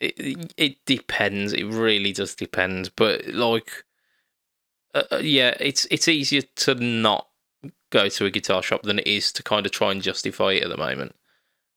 It, 0.01 0.53
it 0.59 0.85
depends. 0.85 1.53
It 1.55 1.65
really 1.65 2.13
does 2.13 2.35
depend. 2.35 2.91
But 2.95 3.29
like, 3.29 3.85
uh, 4.93 5.05
uh, 5.13 5.17
yeah, 5.19 5.57
it's 5.61 5.87
it's 5.91 6.09
easier 6.09 6.43
to 6.57 6.75
not 6.75 7.29
go 7.95 8.09
to 8.09 8.27
a 8.27 8.31
guitar 8.31 8.63
shop 8.63 8.83
than 8.83 8.99
it 8.99 9.07
is 9.07 9.33
to 9.33 9.43
kind 9.43 9.65
of 9.65 9.73
try 9.73 9.93
and 9.93 10.03
justify 10.03 10.53
it 10.53 10.65
at 10.65 10.69
the 10.69 10.77
moment. 10.77 11.15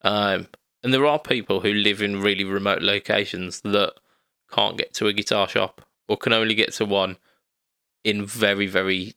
Um, 0.01 0.47
and 0.83 0.93
there 0.93 1.05
are 1.05 1.19
people 1.19 1.61
who 1.61 1.73
live 1.73 2.01
in 2.01 2.21
really 2.21 2.43
remote 2.43 2.81
locations 2.81 3.61
that 3.61 3.93
can't 4.51 4.77
get 4.77 4.93
to 4.95 5.07
a 5.07 5.13
guitar 5.13 5.47
shop 5.47 5.81
or 6.07 6.17
can 6.17 6.33
only 6.33 6.55
get 6.55 6.73
to 6.73 6.85
one 6.85 7.17
in 8.03 8.25
very 8.25 8.67
very 8.67 9.13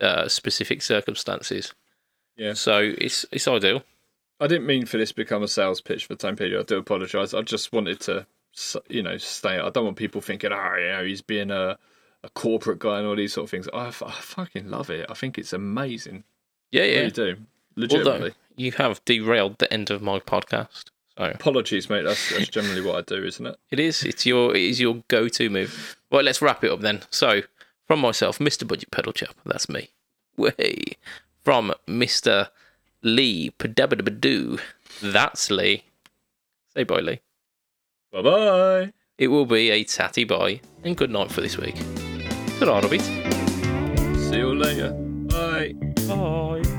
uh, 0.00 0.28
specific 0.28 0.82
circumstances. 0.82 1.74
Yeah. 2.36 2.54
So 2.54 2.78
it's 2.98 3.26
it's 3.32 3.48
ideal. 3.48 3.82
I 4.40 4.46
didn't 4.46 4.66
mean 4.66 4.86
for 4.86 4.98
this 4.98 5.10
to 5.10 5.16
become 5.16 5.42
a 5.42 5.48
sales 5.48 5.80
pitch 5.80 6.06
for 6.06 6.14
Tonepedia. 6.14 6.60
I 6.60 6.62
do 6.62 6.78
apologise. 6.78 7.34
I 7.34 7.42
just 7.42 7.72
wanted 7.72 8.00
to, 8.02 8.26
you 8.88 9.02
know, 9.02 9.16
stay. 9.16 9.58
I 9.58 9.70
don't 9.70 9.84
want 9.84 9.96
people 9.96 10.20
thinking, 10.20 10.52
oh, 10.52 10.76
you 10.78 10.88
know, 10.88 11.04
he's 11.04 11.22
being 11.22 11.50
a, 11.50 11.76
a 12.24 12.28
corporate 12.30 12.78
guy 12.78 12.98
and 12.98 13.06
all 13.06 13.16
these 13.16 13.32
sort 13.32 13.44
of 13.44 13.50
things. 13.50 13.68
I, 13.72 13.88
f- 13.88 14.02
I 14.02 14.12
fucking 14.12 14.68
love 14.70 14.90
it. 14.90 15.06
I 15.08 15.14
think 15.14 15.38
it's 15.38 15.52
amazing. 15.52 16.24
Yeah, 16.70 16.84
yeah. 16.84 16.98
really 16.98 17.10
do. 17.10 17.36
Legitimately. 17.76 18.12
Although 18.12 18.34
you 18.56 18.72
have 18.72 19.04
derailed 19.04 19.58
the 19.58 19.72
end 19.72 19.90
of 19.90 20.02
my 20.02 20.18
podcast. 20.18 20.90
So 21.16 21.24
Apologies, 21.24 21.90
mate. 21.90 22.02
That's, 22.02 22.30
that's 22.30 22.48
generally 22.48 22.80
what 22.80 22.96
I 22.96 23.00
do, 23.02 23.24
isn't 23.24 23.44
it? 23.46 23.56
it 23.70 23.80
is. 23.80 24.04
It's 24.04 24.24
your 24.26 24.54
it 24.54 24.62
is 24.62 24.80
your 24.80 25.02
go 25.08 25.28
to 25.28 25.50
move. 25.50 25.96
Right, 26.12 26.24
let's 26.24 26.40
wrap 26.40 26.62
it 26.62 26.70
up 26.70 26.80
then. 26.80 27.02
So 27.10 27.42
from 27.86 28.00
myself, 28.00 28.38
Mr. 28.38 28.66
Budget 28.66 28.90
Pedal 28.90 29.12
Chap, 29.12 29.34
that's 29.44 29.68
me. 29.68 29.90
Way. 30.36 30.96
From 31.42 31.72
Mr. 31.88 32.48
Lee 33.02 33.50
Padabadabadoo, 33.58 34.60
that's 35.02 35.50
Lee. 35.50 35.84
Say 36.74 36.84
bye, 36.84 37.00
Lee. 37.00 37.20
Bye 38.12 38.22
bye. 38.22 38.92
It 39.18 39.28
will 39.28 39.46
be 39.46 39.70
a 39.70 39.82
tatty 39.82 40.22
bye 40.24 40.60
and 40.84 40.96
good 40.96 41.10
night 41.10 41.32
for 41.32 41.40
this 41.40 41.56
week. 41.58 41.76
Good 42.58 42.66
night, 42.66 42.90
bit. 42.90 43.02
See 44.18 44.38
you 44.38 44.52
later. 44.52 44.90
Bye. 45.28 45.74
Bye. 46.08 46.77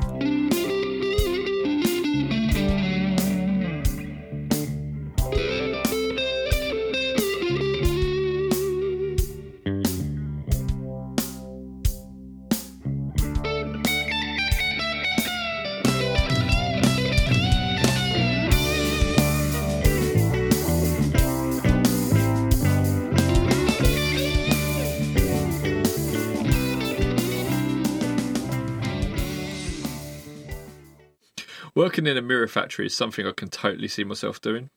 Working 31.75 32.07
in 32.07 32.17
a 32.17 32.21
mirror 32.21 32.47
factory 32.47 32.85
is 32.87 32.95
something 32.95 33.27
I 33.27 33.31
can 33.31 33.49
totally 33.49 33.87
see 33.87 34.03
myself 34.03 34.41
doing. 34.41 34.69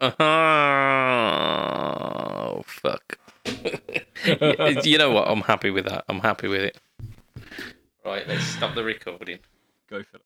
Oh, 0.00 0.08
fuck. 2.66 3.18
you 4.84 4.98
know 4.98 5.10
what? 5.10 5.28
I'm 5.28 5.42
happy 5.42 5.70
with 5.70 5.86
that. 5.86 6.04
I'm 6.08 6.20
happy 6.20 6.48
with 6.48 6.62
it. 6.62 6.78
Right, 8.04 8.26
let's 8.28 8.44
stop 8.44 8.74
the 8.74 8.84
recording. 8.84 9.38
Go 9.88 10.02
for 10.02 10.16
it. 10.16 10.22